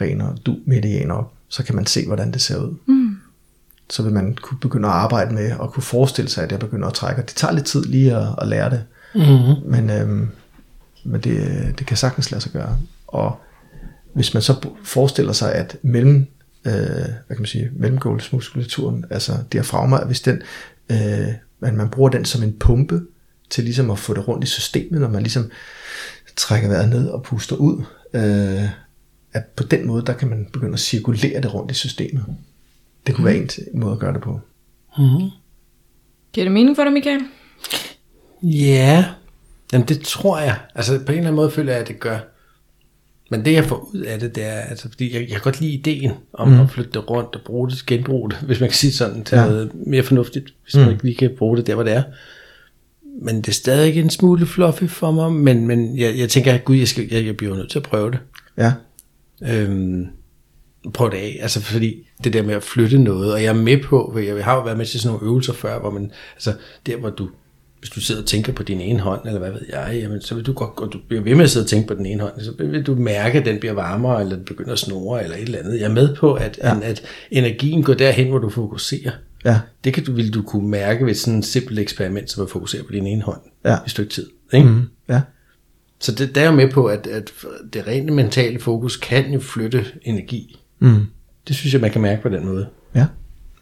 ren 0.02 0.22
og 0.22 0.38
du 0.46 0.58
medianer 0.66 1.16
op. 1.16 1.34
Så 1.48 1.64
kan 1.64 1.76
man 1.76 1.86
se, 1.86 2.08
hvordan 2.08 2.32
det 2.32 2.42
ser 2.42 2.58
ud. 2.58 2.76
Mm. 2.86 3.18
Så 3.90 4.04
vil 4.04 4.14
man 4.14 4.38
kunne 4.42 4.60
begynde 4.60 4.88
at 4.88 4.94
arbejde 4.94 5.34
med 5.34 5.52
og 5.52 5.74
kunne 5.74 5.84
forestille 5.84 6.30
sig, 6.30 6.44
at 6.44 6.52
jeg 6.52 6.60
begynder 6.60 6.88
at 6.88 6.94
trække. 6.94 7.22
Det 7.22 7.36
tager 7.36 7.54
lidt 7.54 7.66
tid 7.66 7.84
lige 7.84 8.16
at, 8.16 8.28
at 8.42 8.48
lære 8.48 8.70
det. 8.70 8.84
Mm-hmm. 9.16 9.72
Men, 9.72 9.90
øhm, 9.90 10.30
men 11.04 11.22
det, 11.22 11.80
det 11.80 11.88
kan 11.88 11.98
sagtens 11.98 12.32
lade 12.32 12.42
sig 12.42 12.52
gøre. 12.52 12.78
Og 13.08 13.42
hvis 14.14 14.34
man 14.34 14.44
så 14.44 14.70
forestiller 14.84 15.34
sig, 15.34 15.54
at 15.54 15.78
mellem, 15.82 16.28
øh, 16.66 16.74
hvad 16.74 17.28
kan 17.30 17.40
man 17.40 17.46
sige, 17.46 17.70
mellemgulvsmuskulaturen, 17.76 19.06
altså 19.10 19.34
diafragma, 19.52 19.98
hvis 19.98 20.22
den, 20.22 20.42
øh, 20.92 21.28
man, 21.60 21.78
man 21.78 21.90
bruger 21.90 22.10
den 22.10 22.26
som 22.26 22.44
en 22.44 22.54
pumpe, 22.60 23.02
til 23.52 23.64
ligesom 23.64 23.92
at 23.92 24.00
få 24.00 24.14
det 24.14 24.28
rundt 24.28 24.44
i 24.44 24.48
systemet, 24.48 25.02
når 25.02 25.10
man 25.10 25.24
ligesom 25.24 25.52
trækker 26.36 26.70
vejret 26.70 26.90
ned 26.90 27.08
og 27.10 27.24
puster 27.24 27.56
ud. 27.56 27.84
Øh, 28.14 28.70
at 29.34 29.46
på 29.46 29.64
den 29.64 29.88
måde, 29.88 30.06
der 30.06 30.14
kan 30.14 30.30
man 30.30 30.48
begynde 30.54 30.74
at 30.74 30.80
cirkulere 30.80 31.42
det 31.42 31.54
rundt 31.54 31.72
i 31.72 31.74
systemet. 31.74 32.26
Det 33.08 33.16
kunne 33.16 33.24
mm. 33.24 33.34
være 33.34 33.44
en, 33.44 33.50
en 33.74 33.80
måde 33.80 33.94
at 33.94 34.00
gøre 34.00 34.14
det 34.14 34.22
på. 34.22 34.40
Mm-hmm. 34.98 35.30
Giver 36.34 36.46
det 36.46 36.52
mening 36.52 36.76
for 36.76 36.84
dig, 36.84 36.94
Michael? 36.94 37.22
Ja, 38.44 39.06
jamen 39.74 39.88
det 39.88 40.02
tror 40.02 40.40
jeg. 40.40 40.60
Altså 40.76 41.00
på 41.00 41.12
en 41.12 41.18
eller 41.18 41.18
anden 41.18 41.36
måde 41.36 41.52
føler 41.52 41.72
jeg, 41.72 41.82
at 41.82 41.88
det 41.88 42.00
gør. 42.00 42.20
Men 43.32 43.46
det 43.46 43.54
jeg 43.54 43.66
får 43.66 43.90
ud 43.94 44.00
af 44.00 44.20
det, 44.20 44.36
det 44.36 44.46
er, 44.46 44.60
altså, 44.60 44.90
fordi 44.90 45.14
jeg, 45.14 45.22
jeg 45.22 45.30
kan 45.30 45.42
godt 45.42 45.62
lide 45.62 45.74
ideen 45.74 46.12
om 46.34 46.48
mm. 46.48 46.60
at 46.60 46.70
flytte 46.70 46.92
det 46.92 47.10
rundt 47.10 47.36
og 47.36 47.42
bruge 47.46 47.70
det, 47.70 47.86
genbruge 47.88 48.30
det, 48.30 48.38
hvis 48.48 48.60
man 48.60 48.70
kan 48.70 48.76
sige 48.76 48.94
sådan, 48.94 49.24
til 49.24 49.38
ja. 49.38 49.46
noget 49.46 49.72
mere 49.88 50.04
fornuftigt, 50.04 50.54
hvis 50.64 50.76
mm. 50.76 50.82
man 50.82 50.92
ikke 50.92 51.04
lige 51.04 51.16
kan 51.16 51.32
bruge 51.38 51.58
det 51.58 51.68
der, 51.68 51.76
hvor 51.76 51.84
det 51.84 51.94
er 51.94 52.04
men 53.22 53.36
det 53.36 53.48
er 53.48 53.52
stadig 53.52 53.98
en 53.98 54.10
smule 54.10 54.46
fluffy 54.46 54.84
for 54.84 55.12
mig, 55.12 55.32
men, 55.32 55.68
men 55.68 55.98
jeg, 55.98 56.18
jeg 56.18 56.30
tænker, 56.30 56.54
at 56.54 56.66
gud, 56.66 56.76
jeg, 56.76 56.88
skal, 56.88 57.08
jeg, 57.12 57.26
jeg 57.26 57.38
bliver 57.38 57.56
nødt 57.56 57.72
til 57.72 57.80
at 57.80 57.84
prøve 57.84 58.12
det. 58.12 58.20
Ja. 58.58 58.74
Øhm, 59.48 60.08
prøv 60.94 61.12
det 61.12 61.18
af, 61.18 61.40
altså 61.42 61.62
fordi 61.62 62.08
det 62.24 62.34
der 62.34 62.42
med 62.42 62.56
at 62.56 62.64
flytte 62.64 62.98
noget, 62.98 63.34
og 63.34 63.44
jeg 63.44 63.50
er 63.50 63.54
med 63.54 63.84
på, 63.84 64.10
for 64.14 64.20
jeg 64.20 64.46
har 64.46 64.56
jo 64.56 64.64
været 64.64 64.78
med 64.78 64.86
til 64.86 65.00
sådan 65.00 65.14
nogle 65.14 65.28
øvelser 65.28 65.54
før, 65.54 65.80
hvor 65.80 65.92
man, 65.92 66.12
altså 66.36 66.54
der 66.86 66.98
hvor 66.98 67.10
du, 67.10 67.30
hvis 67.80 67.90
du 67.90 68.00
sidder 68.00 68.22
og 68.22 68.28
tænker 68.28 68.54
på 68.54 68.64
din 68.64 68.82
ene 68.82 69.00
hånd, 69.00 69.22
eller 69.26 69.40
hvad 69.40 69.52
ved 69.52 69.62
jeg, 69.70 69.90
jamen, 69.94 70.22
så 70.22 70.36
vil 70.36 70.46
du 70.46 70.54
godt, 70.54 70.72
og 70.78 70.94
du 70.94 71.00
bliver 71.08 71.24
ved 71.24 71.36
med 71.36 71.44
at 71.44 71.50
sidde 71.50 71.64
og 71.64 71.70
tænke 71.70 71.88
på 71.88 71.94
den 71.94 72.06
ene 72.06 72.22
hånd, 72.22 72.34
så 72.40 72.54
vil 72.58 72.84
du 72.84 72.96
mærke, 72.96 73.40
at 73.40 73.46
den 73.46 73.60
bliver 73.60 73.74
varmere, 73.74 74.22
eller 74.22 74.36
den 74.36 74.46
begynder 74.46 74.72
at 74.72 74.80
snore, 74.80 75.24
eller 75.24 75.36
et 75.36 75.42
eller 75.42 75.60
andet. 75.60 75.80
Jeg 75.80 75.86
er 75.86 75.94
med 75.94 76.16
på, 76.16 76.34
at, 76.34 76.60
ja. 76.64 76.80
at 76.84 77.04
energien 77.32 77.84
går 77.84 77.94
derhen, 77.94 78.30
hvor 78.30 78.40
du 78.40 78.50
fokuserer. 78.50 79.12
Ja. 79.46 79.60
Det 79.84 79.94
kan 79.94 80.04
du, 80.04 80.12
vil 80.14 80.34
du 80.34 80.42
kunne 80.42 80.68
mærke 80.70 81.06
ved 81.06 81.14
sådan 81.14 81.40
et 81.40 81.46
simpelt 81.46 81.80
eksperiment, 81.80 82.32
som 82.32 82.44
at 82.44 82.50
fokusere 82.50 82.84
på 82.84 82.92
din 82.92 83.08
ene 83.08 83.22
hånd 83.22 83.42
ja. 83.66 83.76
i 83.76 83.80
et 83.86 83.92
stykke 83.92 84.12
tid. 84.12 84.28
Ikke? 84.54 84.68
Mm, 84.68 84.82
ja. 85.10 85.22
Så 86.00 86.12
det, 86.12 86.36
der 86.36 86.42
er 86.42 86.46
jo 86.46 86.52
med 86.52 86.72
på, 86.72 86.86
at, 86.86 87.08
at 87.08 87.32
det 87.74 87.88
rent 87.88 88.14
mentale 88.14 88.60
fokus 88.60 88.98
kan 88.98 89.34
jo 89.34 89.40
flytte 89.40 89.86
energi. 90.02 90.60
Mm. 90.80 91.06
Det 91.48 91.56
synes 91.56 91.74
jeg, 91.74 91.82
man 91.82 91.92
kan 91.92 92.02
mærke 92.02 92.22
på 92.22 92.30
den 92.30 92.46
måde. 92.46 92.68
Ja. 92.96 93.06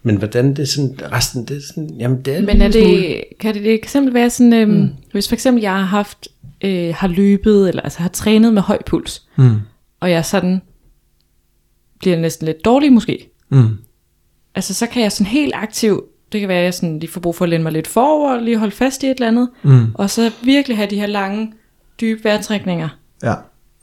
Men 0.02 0.16
hvordan 0.16 0.48
det 0.50 0.58
er 0.58 0.66
sådan, 0.66 0.98
resten, 1.12 1.44
det 1.44 1.56
er 1.56 1.60
sådan, 1.68 1.90
jamen 1.98 2.22
det 2.22 2.34
er 2.34 2.38
en 2.38 2.46
Men 2.46 2.62
er 2.62 2.70
smule- 2.70 2.74
det, 2.74 3.24
kan 3.40 3.54
det, 3.54 3.62
det 3.62 3.74
eksempel 3.74 4.14
være 4.14 4.30
sådan, 4.30 4.52
øhm, 4.52 4.70
mm. 4.72 4.88
hvis 5.12 5.28
for 5.28 5.34
eksempel 5.34 5.60
jeg 5.62 5.72
har 5.72 5.84
haft, 5.84 6.28
øh, 6.64 6.94
har 6.94 7.08
løbet, 7.08 7.68
eller 7.68 7.82
altså 7.82 7.98
har 8.00 8.08
trænet 8.08 8.54
med 8.54 8.62
høj 8.62 8.78
puls, 8.86 9.26
Mm. 9.36 9.56
og 10.00 10.10
jeg 10.10 10.24
sådan 10.24 10.60
bliver 12.00 12.18
næsten 12.20 12.46
lidt 12.46 12.64
dårlig 12.64 12.92
måske, 12.92 13.30
Mm. 13.48 13.68
Altså 14.54 14.74
så 14.74 14.86
kan 14.86 15.02
jeg 15.02 15.12
sådan 15.12 15.26
helt 15.26 15.54
aktiv, 15.54 16.04
det 16.32 16.40
kan 16.40 16.48
være, 16.48 16.58
at 16.58 16.64
jeg 16.64 16.74
sådan 16.74 16.98
lige 16.98 17.10
får 17.10 17.20
brug 17.20 17.36
for 17.36 17.44
at 17.44 17.48
læne 17.48 17.62
mig 17.62 17.72
lidt 17.72 17.86
forover, 17.86 18.40
lige 18.40 18.58
holde 18.58 18.74
fast 18.74 19.02
i 19.02 19.06
et 19.06 19.10
eller 19.10 19.28
andet, 19.28 19.48
Mm. 19.62 19.86
og 19.94 20.10
så 20.10 20.32
virkelig 20.42 20.76
have 20.76 20.90
de 20.90 20.96
her 21.00 21.06
lange, 21.06 21.52
dybe 22.00 22.24
vejrtrækninger. 22.24 22.88
Ja. 23.22 23.34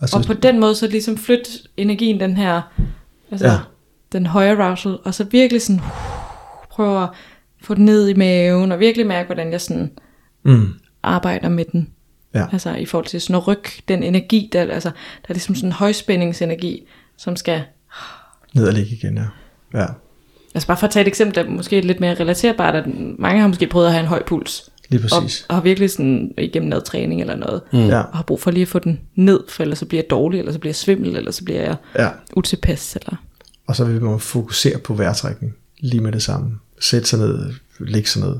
Altså, 0.02 0.18
Og 0.18 0.24
på 0.24 0.34
den 0.34 0.60
måde 0.60 0.76
så 0.76 0.88
ligesom 0.88 1.18
flytte 1.18 1.50
energien, 1.78 2.20
den 2.20 2.38
her, 2.38 2.62
altså 3.32 3.48
Ja. 3.48 3.54
ja. 3.54 3.60
den 4.12 4.26
høje 4.26 4.64
arousal, 4.64 4.98
og 5.04 5.14
så 5.14 5.24
virkelig 5.24 5.62
sådan, 5.62 5.80
uh, 5.82 5.88
prøve 6.72 7.04
at 7.04 7.10
få 7.62 7.74
den 7.74 7.86
ned 7.86 8.08
i 8.08 8.14
maven, 8.14 8.72
og 8.72 8.80
virkelig 8.80 9.08
mærke, 9.08 9.26
hvordan 9.28 9.52
jeg 9.52 9.62
sådan 9.62 9.92
mm. 10.44 10.68
arbejder 11.04 11.50
med 11.50 11.66
den. 11.72 11.90
Ja. 12.34 12.46
Altså 12.52 12.76
i 12.76 12.86
forhold 12.86 13.06
til 13.06 13.22
sådan 13.22 13.36
at 13.36 13.48
rykke 13.48 13.84
den 13.88 14.04
energi, 14.04 14.50
der, 14.54 14.62
altså, 14.62 14.90
der 14.90 15.30
er 15.30 15.34
ligesom 15.34 15.56
sådan 15.56 15.70
en 15.70 15.74
højspændingsenergi, 15.74 16.88
som 17.18 17.36
skal, 17.36 17.64
Ned 18.54 18.68
og 18.68 18.74
ligge 18.74 18.92
igen, 18.96 19.18
ja. 19.18 19.80
Ja. 19.80 19.86
Altså 20.58 20.68
bare 20.68 20.78
for 20.78 20.88
at 20.88 20.94
tage 20.94 21.02
et 21.02 21.08
eksempel, 21.08 21.36
der 21.36 21.50
måske 21.50 21.78
er 21.78 21.82
lidt 21.82 22.00
mere 22.00 22.16
relaterbart, 22.16 22.76
at 22.76 22.86
mange 23.20 23.42
har 23.42 23.48
måske 23.48 23.68
prøvet 23.68 23.86
at 23.86 23.92
have 23.94 24.02
en 24.02 24.08
høj 24.08 24.24
puls, 24.24 24.70
Lige 24.90 25.02
og, 25.14 25.22
præcis. 25.22 25.46
og 25.50 25.56
har 25.56 25.62
virkelig 25.62 25.90
sådan 25.92 26.34
igennem 26.38 26.70
noget 26.70 26.84
træning 26.86 27.22
eller 27.22 27.36
noget, 27.36 27.62
Mm. 27.74 27.80
Ja. 27.88 28.00
og 28.02 28.18
har 28.18 28.24
brug 28.24 28.42
for 28.42 28.52
lige 28.52 28.62
at 28.62 28.68
få 28.68 28.80
den 28.80 29.00
ned, 29.16 29.40
for 29.50 29.64
ellers 29.64 29.80
så 29.80 29.86
bliver 29.86 30.02
jeg 30.04 30.10
dårlig, 30.10 30.40
eller 30.40 30.52
så 30.52 30.60
bliver 30.60 30.70
jeg 30.70 30.76
svimmel, 30.76 31.16
eller 31.16 31.32
så 31.32 31.44
bliver 31.44 31.62
jeg 31.62 31.76
ja. 32.00 32.10
utilpas, 32.36 32.96
eller... 32.96 33.16
Og 33.68 33.76
så 33.76 33.86
vil 33.86 34.02
man 34.04 34.20
fokusere 34.20 34.78
på 34.78 34.94
vejrtrækning 34.94 35.56
lige 35.80 36.02
med 36.02 36.12
det 36.12 36.22
samme. 36.24 36.52
Sætte 36.80 37.08
sig 37.08 37.20
ned, 37.20 37.54
lægge 37.80 38.10
sig 38.10 38.22
ned. 38.22 38.36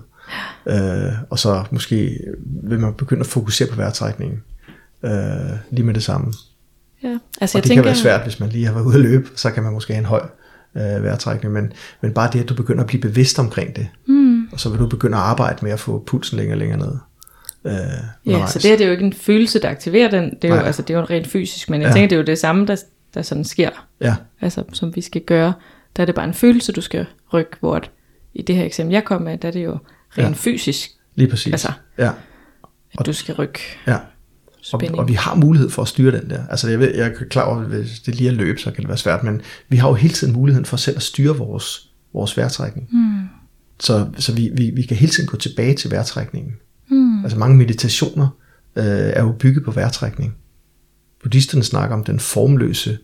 Øh, 0.66 1.14
og 1.30 1.40
så 1.40 1.64
måske 1.72 2.20
vil 2.64 2.80
man 2.80 2.94
begynde 2.94 3.20
at 3.20 3.28
fokusere 3.28 3.68
på 3.68 3.76
vejrtrækningen 3.76 4.44
øh, 5.04 5.12
lige 5.72 5.86
med 5.86 5.94
det 5.94 6.04
samme. 6.04 6.34
Ja, 7.04 7.08
altså 7.08 7.18
og 7.42 7.42
jeg 7.42 7.52
det 7.54 7.64
tænker, 7.64 7.76
kan 7.76 7.86
være 7.86 7.96
svært, 7.96 8.24
hvis 8.24 8.40
man 8.40 8.50
lige 8.50 8.66
har 8.66 8.74
været 8.74 8.86
ude 8.86 8.96
at 8.96 9.02
løbe, 9.02 9.30
så 9.36 9.52
kan 9.52 9.64
man 9.64 9.74
måske 9.74 9.94
have 9.94 10.00
en 10.00 10.06
høj 10.06 10.22
øh, 10.78 11.04
vejrtrækning, 11.04 11.54
men, 11.54 11.74
men 12.02 12.14
bare 12.14 12.30
det, 12.34 12.40
at 12.40 12.50
du 12.50 12.54
begynder 12.54 12.82
at 12.84 12.88
blive 12.88 13.02
bevidst 13.02 13.40
omkring 13.40 13.76
det, 13.76 13.88
mm. 14.08 14.48
og 14.52 14.60
så 14.60 14.70
vil 14.70 14.80
du 14.80 14.88
begynde 14.88 15.18
at 15.18 15.24
arbejde 15.24 15.58
med 15.62 15.72
at 15.72 15.80
få 15.80 16.04
pulsen 16.08 16.38
længere 16.38 16.54
og 16.56 16.60
længere 16.60 16.80
ned. 16.80 16.92
Øh, 17.66 17.74
Ja, 18.26 18.48
så 18.48 18.60
det, 18.60 18.70
her, 18.70 18.78
det 18.78 18.84
er 18.84 18.88
jo 18.88 18.92
ikke 18.92 19.06
en 19.06 19.14
følelse, 19.14 19.60
der 19.62 19.70
aktiverer 19.70 20.10
den, 20.10 20.34
det 20.42 20.50
er 20.50 20.56
jo, 20.56 20.62
altså, 20.62 20.82
det 20.82 20.94
er 20.94 20.98
jo 21.00 21.06
rent 21.06 21.28
fysisk, 21.28 21.70
men 21.70 21.82
jeg 21.82 21.88
Ja. 21.88 21.94
tænker, 21.94 22.08
det 22.08 22.16
er 22.16 22.20
jo 22.20 22.26
det 22.26 22.40
samme, 22.40 22.66
der, 22.68 22.76
der 23.14 23.22
sådan 23.22 23.44
sker, 23.46 23.70
Ja, 24.02 24.16
altså 24.42 24.64
som 24.74 24.96
vi 24.96 25.02
skal 25.02 25.22
gøre. 25.22 25.54
Der 25.96 26.02
er 26.04 26.06
det 26.06 26.16
bare 26.16 26.26
en 26.28 26.34
følelse, 26.34 26.72
du 26.72 26.82
skal 26.82 27.06
rykke, 27.34 27.52
hvor 27.60 27.76
at, 27.76 27.92
i 28.34 28.42
det 28.42 28.56
her 28.56 28.66
eksempel, 28.66 28.94
jeg 28.94 29.06
kom 29.06 29.22
med, 29.22 29.38
der 29.38 29.48
er 29.48 29.52
det 29.52 29.64
jo 29.66 29.72
rent 30.18 30.28
Ja. 30.30 30.34
fysisk, 30.36 30.90
lige 31.16 31.30
præcis. 31.30 31.54
Altså. 31.54 31.72
ja, 31.98 32.12
at 33.00 33.06
du 33.06 33.14
skal 33.14 33.36
rykke 33.36 33.60
ja. 33.88 33.98
Og, 34.74 34.80
spænding. 34.80 35.00
og 35.00 35.08
vi 35.08 35.14
har 35.14 35.36
mulighed 35.36 35.70
for 35.70 35.82
at 35.82 35.88
styre 35.88 36.20
den 36.20 36.30
der. 36.30 36.48
Altså 36.48 36.70
jeg, 36.70 36.80
ved, 36.80 36.96
jeg 36.96 37.08
er 37.08 37.14
klar 37.30 37.44
over, 37.44 37.62
at 37.62 37.68
hvis 37.68 38.00
det 38.00 38.16
lige 38.16 38.30
er 38.30 38.34
løb, 38.34 38.60
så 38.60 38.72
kan 38.72 38.82
det 38.82 38.88
være 38.88 38.98
svært, 38.98 39.24
men 39.24 39.42
vi 39.70 39.78
har 39.78 39.88
jo 39.88 39.94
hele 39.94 40.14
tiden 40.14 40.34
muligheden 40.34 40.66
for 40.66 40.78
selv 40.78 40.98
at 40.98 41.04
styre 41.04 41.38
vores, 41.38 41.90
vores 42.14 42.38
vejrtrækning. 42.38 42.90
Mm. 42.92 43.28
Så, 43.80 44.08
så 44.18 44.34
vi, 44.34 44.50
vi, 44.54 44.70
vi 44.70 44.82
kan 44.82 44.98
hele 44.98 45.12
tiden 45.12 45.30
gå 45.30 45.38
tilbage 45.38 45.76
til 45.76 45.92
vejrtrækningen. 45.92 46.54
Mm. 46.92 47.24
Altså 47.24 47.38
mange 47.40 47.58
meditationer 47.58 48.28
øh, 48.76 48.86
er 48.86 49.24
jo 49.24 49.32
bygget 49.40 49.64
på 49.66 49.72
vejrtrækning. 49.72 50.36
Buddhisterne 51.24 51.64
snakker 51.64 51.96
om 51.96 52.04
den 52.04 52.20
formløse 52.20 52.98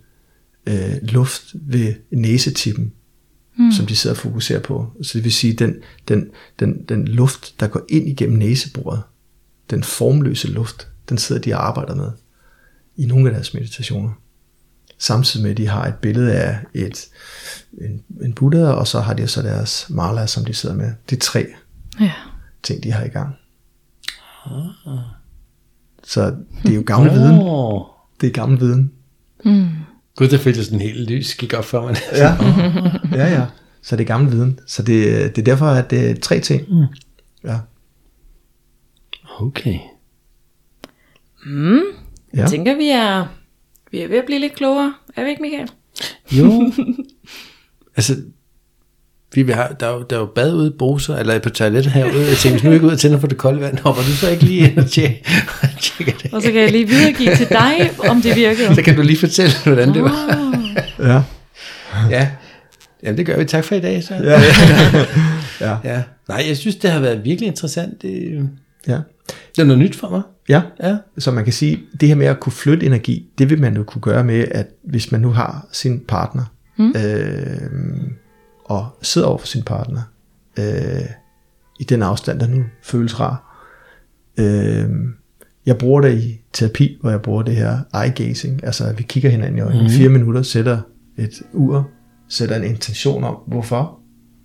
øh, 0.67 0.95
luft 1.01 1.43
ved 1.53 1.93
næsetippen, 2.11 2.91
mm. 3.57 3.71
som 3.71 3.85
de 3.85 3.95
sidder 3.95 4.15
og 4.15 4.21
fokuserer 4.21 4.59
på. 4.59 4.91
Så 5.01 5.17
det 5.17 5.23
vil 5.23 5.33
sige, 5.33 5.53
den, 5.53 5.75
den, 6.07 6.29
den, 6.59 6.85
den 6.89 7.07
luft, 7.07 7.59
der 7.59 7.67
går 7.67 7.81
ind 7.89 8.07
igennem 8.07 8.37
næseboret, 8.37 9.01
den 9.69 9.83
formløse 9.83 10.47
luft, 10.47 10.87
den 11.09 11.17
sidder 11.17 11.41
de 11.41 11.53
og 11.53 11.67
arbejder 11.67 11.95
med 11.95 12.11
i 12.95 13.05
nogle 13.05 13.27
af 13.29 13.33
deres 13.33 13.53
meditationer. 13.53 14.11
Samtidig 14.97 15.43
med, 15.43 15.51
at 15.51 15.57
de 15.57 15.67
har 15.67 15.85
et 15.87 15.95
billede 15.95 16.33
af 16.33 16.59
et, 16.73 17.05
en, 17.81 18.03
en 18.25 18.33
Buddha, 18.33 18.63
og 18.65 18.87
så 18.87 18.99
har 18.99 19.13
de 19.13 19.27
så 19.27 19.41
deres 19.41 19.85
mala, 19.89 20.25
som 20.25 20.45
de 20.45 20.53
sidder 20.53 20.75
med. 20.75 20.91
Det 21.09 21.15
er 21.15 21.19
tre 21.19 21.47
Ja. 21.99 22.11
ting, 22.63 22.83
de 22.83 22.91
har 22.91 23.03
i 23.05 23.07
gang. 23.09 23.35
Så 26.03 26.35
det 26.63 26.71
er 26.71 26.75
jo 26.75 26.83
gammel 26.85 27.11
viden. 27.11 27.39
Åh. 27.41 27.81
Det 28.21 28.27
er 28.27 28.31
gammel 28.33 28.59
viden. 28.59 28.91
Gud, 30.15 30.27
der 30.27 30.37
føltes 30.37 30.65
sådan 30.65 30.79
helt 30.81 31.09
lys, 31.11 31.35
gik 31.35 31.53
op 31.53 31.65
for 31.65 31.81
mig. 31.81 31.95
Ja, 32.11 32.35
ja, 33.11 33.31
ja. 33.39 33.45
Så 33.81 33.95
det 33.95 34.03
er 34.03 34.07
gammel 34.07 34.31
viden. 34.31 34.59
Så 34.67 34.83
det, 34.83 35.35
det 35.35 35.41
er 35.41 35.45
derfor, 35.45 35.65
at 35.67 35.89
det 35.91 36.09
er 36.11 36.15
tre 36.21 36.39
ting. 36.39 36.65
Mm. 36.69 36.85
Ja. 37.43 37.59
Okay. 39.39 39.79
Mm. 41.45 41.75
Ja. 41.75 42.41
Jeg 42.41 42.49
tænker, 42.49 42.75
vi 42.75 42.89
er, 42.89 43.25
vi 43.91 43.99
er 43.99 44.07
ved 44.07 44.17
at 44.17 44.25
blive 44.25 44.39
lidt 44.39 44.55
klogere. 44.55 44.93
Er 45.15 45.23
vi 45.23 45.29
ikke, 45.29 45.41
Michael? 45.41 45.69
Jo. 46.31 46.71
altså, 47.97 48.15
vi 49.35 49.51
have, 49.51 49.67
der, 49.79 49.87
er 49.87 49.93
jo, 49.93 50.05
der 50.09 50.15
er 50.15 50.19
jo 50.19 50.25
bad 50.25 50.53
ude 50.53 50.67
i 50.67 50.77
Boser, 50.79 51.15
eller 51.15 51.39
på 51.39 51.49
toilettet 51.49 51.93
herude. 51.93 52.27
Jeg 52.27 52.37
tænker, 52.37 52.51
hvis 52.51 52.63
nu 52.63 52.71
ikke 52.71 52.85
ud 52.85 52.91
og 52.91 52.99
tænder 52.99 53.19
for 53.19 53.27
det 53.27 53.37
kolde 53.37 53.61
vand, 53.61 53.79
hopper 53.79 54.01
du 54.01 54.11
så 54.11 54.29
ikke 54.29 54.43
lige 54.43 54.71
ind 54.71 54.79
og 54.79 54.89
tjekker, 54.89 55.29
tjekker 55.81 56.13
det? 56.23 56.33
Og 56.33 56.41
så 56.41 56.51
kan 56.51 56.61
jeg 56.61 56.71
lige 56.71 56.87
videregive 56.87 57.35
til 57.35 57.49
dig, 57.49 57.91
om 58.09 58.21
det 58.21 58.35
virkede. 58.35 58.75
Så 58.75 58.81
kan 58.81 58.95
du 58.95 59.01
lige 59.01 59.17
fortælle, 59.17 59.53
hvordan 59.63 59.93
det 59.93 60.03
var. 60.03 60.43
Ja. 60.99 61.21
Ja. 62.09 62.29
Jamen, 63.03 63.17
det 63.17 63.25
gør 63.25 63.37
vi. 63.37 63.45
Tak 63.45 63.63
for 63.63 63.75
i 63.75 63.79
dag. 63.79 64.03
Så. 64.03 64.13
Ja. 64.13 64.41
ja. 65.67 65.77
ja. 65.83 66.03
Nej, 66.27 66.45
jeg 66.47 66.57
synes, 66.57 66.75
det 66.75 66.91
har 66.91 66.99
været 66.99 67.25
virkelig 67.25 67.47
interessant. 67.47 68.01
Det, 68.01 68.49
ja. 68.87 68.99
det 69.55 69.61
er 69.61 69.63
noget 69.63 69.79
nyt 69.79 69.95
for 69.95 70.09
mig. 70.09 70.21
Ja, 70.49 70.61
Ja. 70.79 70.97
så 71.17 71.31
man 71.31 71.43
kan 71.43 71.53
sige, 71.53 71.79
det 71.99 72.07
her 72.07 72.15
med 72.15 72.25
at 72.25 72.39
kunne 72.39 72.53
flytte 72.53 72.85
energi, 72.85 73.29
det 73.37 73.49
vil 73.49 73.61
man 73.61 73.75
jo 73.75 73.83
kunne 73.83 74.01
gøre 74.01 74.23
med, 74.23 74.45
at 74.51 74.67
hvis 74.83 75.11
man 75.11 75.21
nu 75.21 75.29
har 75.29 75.67
sin 75.71 75.99
partner, 76.07 76.43
mm. 76.77 76.93
øh, 76.97 78.11
og 78.65 78.87
sidder 79.01 79.27
over 79.27 79.37
for 79.37 79.47
sin 79.47 79.63
partner, 79.63 80.01
øh, 80.59 81.05
i 81.79 81.83
den 81.83 82.01
afstand, 82.03 82.39
der 82.39 82.47
nu 82.47 82.63
føles 82.83 83.19
rar. 83.19 83.65
Øh, 84.39 84.89
jeg 85.65 85.77
bruger 85.77 86.01
det 86.01 86.17
i 86.17 86.41
terapi, 86.53 86.97
hvor 87.01 87.09
jeg 87.09 87.21
bruger 87.21 87.43
det 87.43 87.55
her 87.55 87.79
eye 88.03 88.11
gazing, 88.11 88.63
altså 88.63 88.85
at 88.85 88.97
vi 88.97 89.03
kigger 89.03 89.29
hinanden 89.29 89.57
i 89.57 89.61
øjnene 89.61 89.85
i 89.85 89.89
fire 89.89 90.09
minutter, 90.09 90.41
sætter 90.41 90.81
et 91.17 91.41
ur, 91.53 91.89
sætter 92.27 92.55
en 92.55 92.63
intention 92.63 93.23
om, 93.23 93.35
hvorfor 93.47 93.99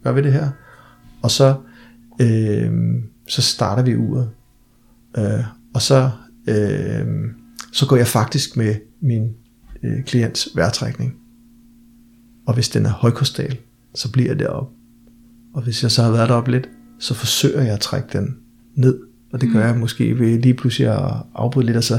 gør 0.04 0.12
vi 0.12 0.22
det 0.22 0.32
her, 0.32 0.48
og 1.22 1.30
så, 1.30 1.54
øh, 2.20 2.72
så 3.28 3.42
starter 3.42 3.82
vi 3.82 3.96
uret, 3.96 4.30
Øh, 5.18 5.44
og 5.78 5.82
så, 5.82 6.10
øh, 6.48 7.06
så 7.72 7.86
går 7.86 7.96
jeg 7.96 8.06
faktisk 8.06 8.56
med 8.56 8.74
min 9.00 9.30
øh, 9.82 10.04
klients 10.04 10.48
vejrtrækning. 10.54 11.14
Og 12.46 12.54
hvis 12.54 12.68
den 12.68 12.86
er 12.86 12.90
højkostal, 12.90 13.58
så 13.94 14.12
bliver 14.12 14.34
det 14.34 14.46
op. 14.46 14.70
Og 15.54 15.62
hvis 15.62 15.82
jeg 15.82 15.90
så 15.90 16.02
har 16.02 16.10
været 16.10 16.28
deroppe 16.28 16.50
lidt, 16.50 16.68
så 16.98 17.14
forsøger 17.14 17.62
jeg 17.62 17.72
at 17.72 17.80
trække 17.80 18.08
den 18.12 18.36
ned. 18.74 19.00
Og 19.32 19.40
det 19.40 19.52
gør 19.52 19.66
jeg 19.66 19.76
måske 19.76 20.18
ved 20.18 20.38
lige 20.38 20.54
pludselig 20.54 20.88
at 20.88 21.12
afbryde 21.34 21.66
lidt, 21.66 21.76
og 21.76 21.84
så 21.84 21.98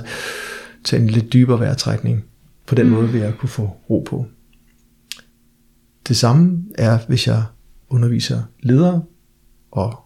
tage 0.83 1.01
en 1.01 1.09
lidt 1.09 1.33
dybere 1.33 1.59
vejrtrækning. 1.59 2.23
På 2.67 2.75
den 2.75 2.85
mm. 2.85 2.91
måde 2.91 3.09
vil 3.09 3.21
jeg 3.21 3.33
kunne 3.39 3.49
få 3.49 3.67
ro 3.89 3.99
på. 4.09 4.25
Det 6.07 6.17
samme 6.17 6.63
er, 6.75 6.99
hvis 7.07 7.27
jeg 7.27 7.43
underviser 7.89 8.43
ledere, 8.63 9.03
og 9.71 9.99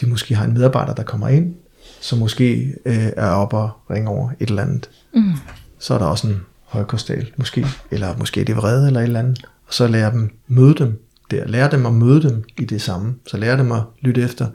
de 0.00 0.06
måske 0.06 0.34
har 0.34 0.44
en 0.44 0.54
medarbejder, 0.54 0.94
der 0.94 1.02
kommer 1.02 1.28
ind, 1.28 1.54
som 2.00 2.18
måske 2.18 2.74
øh, 2.84 3.10
er 3.16 3.30
oppe 3.30 3.56
og 3.56 3.70
ringer 3.90 4.10
over 4.10 4.30
et 4.40 4.48
eller 4.48 4.62
andet. 4.62 4.90
Mm. 5.14 5.32
Så 5.78 5.94
er 5.94 5.98
der 5.98 6.06
også 6.06 6.28
en 6.28 6.40
højkostal, 6.64 7.32
måske, 7.36 7.66
eller 7.90 8.16
måske 8.16 8.40
er 8.40 8.44
det 8.44 8.56
vrede 8.56 8.86
eller 8.86 9.00
et 9.00 9.04
eller 9.04 9.20
andet. 9.20 9.46
Og 9.66 9.74
så 9.74 9.86
lærer 9.86 10.10
dem 10.10 10.30
møde 10.48 10.74
dem 10.74 11.02
der. 11.30 11.46
Lærer 11.46 11.70
dem 11.70 11.86
at 11.86 11.94
møde 11.94 12.22
dem 12.22 12.44
i 12.58 12.64
det 12.64 12.82
samme. 12.82 13.14
Så 13.26 13.36
lærer 13.36 13.56
dem 13.56 13.72
at 13.72 13.82
lytte 14.00 14.22
efter, 14.22 14.48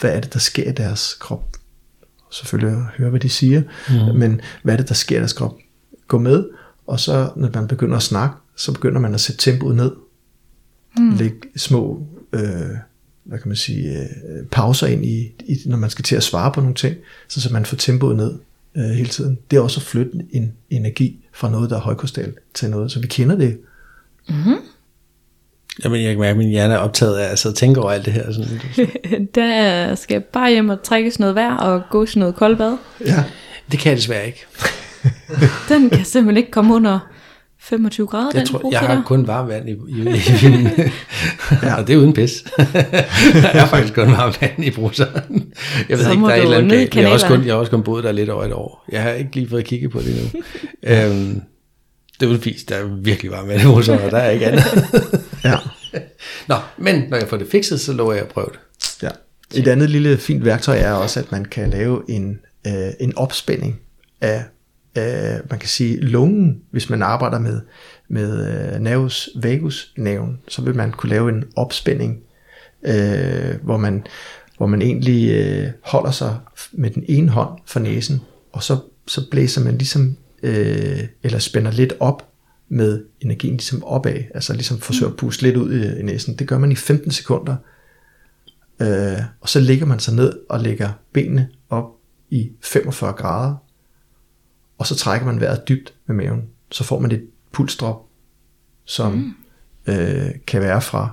hvad 0.00 0.10
er 0.16 0.20
det, 0.20 0.32
der 0.32 0.38
sker 0.38 0.70
i 0.70 0.72
deres 0.72 1.16
krop. 1.20 1.56
Og 2.02 2.34
selvfølgelig 2.34 2.78
høre, 2.98 3.10
hvad 3.10 3.20
de 3.20 3.28
siger, 3.28 3.62
mm. 3.88 4.18
men 4.18 4.40
hvad 4.62 4.74
er 4.74 4.76
det, 4.76 4.88
der 4.88 4.94
sker 4.94 5.16
i 5.16 5.18
deres 5.18 5.32
krop. 5.32 5.54
Gå 6.08 6.18
med, 6.18 6.44
og 6.86 7.00
så 7.00 7.30
når 7.36 7.50
man 7.54 7.68
begynder 7.68 7.96
at 7.96 8.02
snakke, 8.02 8.36
så 8.56 8.72
begynder 8.72 9.00
man 9.00 9.14
at 9.14 9.20
sætte 9.20 9.50
tempoet 9.50 9.76
ned. 9.76 9.92
Mm. 10.98 11.10
Lægge 11.10 11.40
små 11.56 12.06
øh, 12.32 12.70
hvad 13.26 13.38
kan 13.38 13.48
man 13.48 13.56
sige, 13.56 13.98
øh, 13.98 14.46
pauser 14.50 14.86
ind 14.86 15.04
i, 15.04 15.32
i, 15.46 15.56
når 15.66 15.76
man 15.76 15.90
skal 15.90 16.04
til 16.04 16.16
at 16.16 16.22
svare 16.22 16.52
på 16.52 16.60
nogle 16.60 16.74
ting, 16.74 16.96
så, 17.28 17.40
så 17.40 17.52
man 17.52 17.66
får 17.66 17.76
tempoet 17.76 18.16
ned 18.16 18.34
øh, 18.76 18.84
hele 18.84 19.08
tiden. 19.08 19.38
Det 19.50 19.56
er 19.56 19.60
også 19.60 19.80
at 19.80 19.84
flytte 19.84 20.12
en 20.32 20.52
energi 20.70 21.24
fra 21.32 21.50
noget, 21.50 21.70
der 21.70 21.76
er 21.76 21.80
højkostal, 21.80 22.32
til 22.54 22.70
noget, 22.70 22.92
så 22.92 23.00
vi 23.00 23.06
kender 23.06 23.36
det. 23.36 23.58
Jamen, 25.84 26.02
jeg 26.02 26.10
kan 26.10 26.20
mærke, 26.20 26.30
at 26.30 26.36
min 26.36 26.48
hjerne 26.48 26.74
er 26.74 26.78
optaget 26.78 27.18
af 27.18 27.32
at 27.32 27.38
sidde 27.38 27.52
og 27.52 27.56
tænke 27.56 27.80
over 27.80 27.90
alt 27.90 28.04
det 28.04 28.12
her. 28.12 28.32
Sådan. 28.32 28.60
Der 29.34 29.94
skal 29.94 30.14
jeg 30.14 30.24
bare 30.24 30.50
hjem 30.50 30.68
og 30.68 30.82
trækkes 30.82 31.18
noget 31.18 31.34
vejr 31.34 31.56
og 31.56 31.82
gå 31.90 32.06
til 32.06 32.18
noget 32.18 32.34
koldt 32.34 32.58
bad. 32.58 32.76
Ja, 33.06 33.24
Det 33.70 33.78
kan 33.78 33.90
jeg 33.90 33.96
desværre 33.96 34.26
ikke. 34.26 34.46
Den 35.68 35.90
kan 35.90 36.04
simpelthen 36.04 36.36
ikke 36.36 36.50
komme 36.50 36.74
under 36.74 36.98
25 37.68 38.06
grader, 38.06 38.30
Jeg 38.34 38.40
den 38.40 38.46
tror, 38.46 38.58
bruser 38.58 38.78
jeg 38.80 38.88
har 38.88 39.02
kun 39.06 39.26
varmt 39.26 39.48
vand 39.48 39.68
i, 39.68 39.72
i, 39.72 40.00
i 40.00 40.50
min, 40.50 40.68
ja. 41.62 41.74
og 41.74 41.86
det 41.86 41.94
er 41.94 41.96
uden 41.96 42.12
pis. 42.12 42.44
jeg 43.34 43.60
har 43.60 43.66
faktisk 43.66 43.94
kun 43.94 44.06
varmt 44.10 44.40
vand 44.42 44.64
i 44.64 44.70
bruseren. 44.70 45.52
Jeg 45.88 45.98
ved 45.98 46.04
Så 46.04 46.10
ikke, 46.10 46.22
der 46.22 46.30
er 46.30 46.34
et 46.34 46.42
eller 46.42 46.58
andet 46.58 46.70
galt. 46.70 46.96
Jeg 46.96 47.04
har, 47.06 47.12
også 47.12 47.26
kun, 47.26 47.44
jeg 47.44 47.54
har 47.54 47.58
også 47.58 47.70
kun 47.70 47.82
boet 47.82 48.04
der 48.04 48.12
lidt 48.12 48.30
over 48.30 48.44
et 48.44 48.52
år. 48.52 48.84
Jeg 48.92 49.02
har 49.02 49.10
ikke 49.10 49.34
lige 49.34 49.48
fået 49.48 49.64
kigget 49.64 49.90
på 49.90 50.00
det 50.00 50.32
nu. 50.34 50.40
øhm, 50.92 51.40
det 52.20 52.26
er 52.26 52.30
uden 52.30 52.40
pis, 52.40 52.64
der 52.64 52.74
er 52.76 52.84
virkelig 52.84 53.30
varmt 53.30 53.48
vand 53.48 53.60
i 53.62 53.64
bruseren, 53.64 54.00
og 54.00 54.10
der 54.10 54.18
er 54.18 54.30
ikke 54.30 54.46
andet. 54.46 54.64
Ja. 55.44 55.56
Nå, 56.46 56.54
men 56.78 57.04
når 57.08 57.16
jeg 57.16 57.28
får 57.28 57.36
det 57.36 57.46
fikset, 57.50 57.80
så 57.80 57.92
lover 57.92 58.12
jeg 58.12 58.22
at 58.22 58.28
prøve 58.28 58.48
det. 58.52 58.58
ja. 59.02 59.08
Et 59.54 59.68
andet 59.68 59.90
lille 59.90 60.18
fint 60.18 60.44
værktøj 60.44 60.78
er 60.78 60.92
også, 60.92 61.20
at 61.20 61.32
man 61.32 61.44
kan 61.44 61.70
lave 61.70 62.02
en, 62.08 62.38
øh, 62.66 62.72
en 63.00 63.18
opspænding 63.18 63.80
af, 64.20 64.44
øh, 64.98 65.50
man 65.50 65.58
kan 65.58 65.68
sige, 65.68 66.00
lungen, 66.00 66.62
hvis 66.70 66.90
man 66.90 67.02
arbejder 67.02 67.38
med, 67.38 67.60
med 68.08 68.48
øh, 68.74 68.80
nervus 68.80 69.28
vagus 69.36 69.92
nerven, 69.96 70.38
så 70.48 70.62
vil 70.62 70.76
man 70.76 70.92
kunne 70.92 71.10
lave 71.10 71.28
en 71.28 71.44
opspænding, 71.56 72.18
øh, 72.82 73.54
hvor, 73.62 73.76
man, 73.76 74.06
hvor 74.56 74.66
man 74.66 74.82
egentlig 74.82 75.30
øh, 75.30 75.70
holder 75.82 76.10
sig 76.10 76.38
med 76.72 76.90
den 76.90 77.04
ene 77.08 77.28
hånd 77.30 77.58
for 77.66 77.80
næsen, 77.80 78.20
og 78.52 78.62
så, 78.62 78.78
så 79.06 79.30
blæser 79.30 79.64
man 79.64 79.78
ligesom, 79.78 80.16
øh, 80.42 81.04
eller 81.22 81.38
spænder 81.38 81.70
lidt 81.70 81.94
op 82.00 82.28
med 82.68 83.04
energien 83.20 83.56
ligesom 83.56 83.84
opad, 83.84 84.22
altså 84.34 84.52
ligesom 84.52 84.78
forsøger 84.78 85.12
at 85.12 85.16
puste 85.16 85.42
lidt 85.42 85.56
ud 85.56 85.72
i, 85.72 85.98
i 85.98 86.02
næsen. 86.02 86.36
Det 86.36 86.48
gør 86.48 86.58
man 86.58 86.72
i 86.72 86.76
15 86.76 87.10
sekunder, 87.10 87.56
øh, 88.80 89.22
og 89.40 89.48
så 89.48 89.60
ligger 89.60 89.86
man 89.86 89.98
sig 89.98 90.14
ned 90.14 90.38
og 90.48 90.60
lægger 90.60 90.90
benene 91.12 91.48
op 91.70 91.84
i 92.30 92.50
45 92.62 93.12
grader, 93.12 93.54
og 94.78 94.86
så 94.86 94.96
trækker 94.96 95.26
man 95.26 95.40
vejret 95.40 95.68
dybt 95.68 95.94
med 96.06 96.16
maven. 96.16 96.48
Så 96.70 96.84
får 96.84 96.98
man 96.98 97.12
et 97.12 97.26
pulsdrop, 97.52 98.02
som 98.84 99.12
mm. 99.12 99.34
øh, 99.92 100.30
kan 100.46 100.60
være 100.60 100.82
fra, 100.82 101.10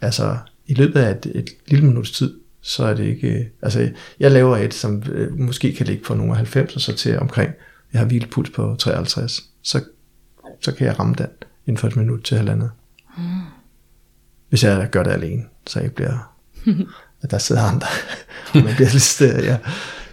altså 0.00 0.36
i 0.66 0.74
løbet 0.74 1.00
af 1.00 1.10
et, 1.10 1.26
et 1.34 1.50
lille 1.66 1.86
minuts 1.86 2.10
tid, 2.10 2.34
så 2.60 2.84
er 2.84 2.94
det 2.94 3.04
ikke, 3.04 3.28
øh, 3.28 3.46
altså 3.62 3.90
jeg 4.20 4.30
laver 4.30 4.56
et, 4.56 4.74
som 4.74 5.02
øh, 5.12 5.38
måske 5.38 5.74
kan 5.74 5.86
ligge 5.86 6.04
på 6.04 6.14
nogle 6.14 6.32
af 6.32 6.36
90, 6.36 6.74
og 6.74 6.80
så 6.80 6.96
til 6.96 7.18
omkring, 7.18 7.52
jeg 7.92 8.00
har 8.00 8.06
hvilepuls 8.06 8.50
på 8.50 8.76
53, 8.78 9.44
så, 9.62 9.84
så 10.60 10.72
kan 10.72 10.86
jeg 10.86 10.98
ramme 10.98 11.14
den 11.18 11.26
inden 11.66 11.78
for 11.78 11.88
et 11.88 11.96
minut 11.96 12.22
til 12.22 12.36
halvandet. 12.36 12.70
Mm. 13.18 13.24
Hvis 14.48 14.64
jeg 14.64 14.88
gør 14.90 15.02
det 15.02 15.10
alene, 15.10 15.44
så 15.66 15.78
jeg 15.78 15.84
ikke 15.84 15.96
bliver, 15.96 16.34
at 17.22 17.30
der 17.30 17.38
sidder 17.38 17.62
andre, 17.62 17.86
og 18.54 18.64
man 18.64 18.74
bliver 18.74 18.90
lidt, 18.92 19.44
ja, 19.44 19.58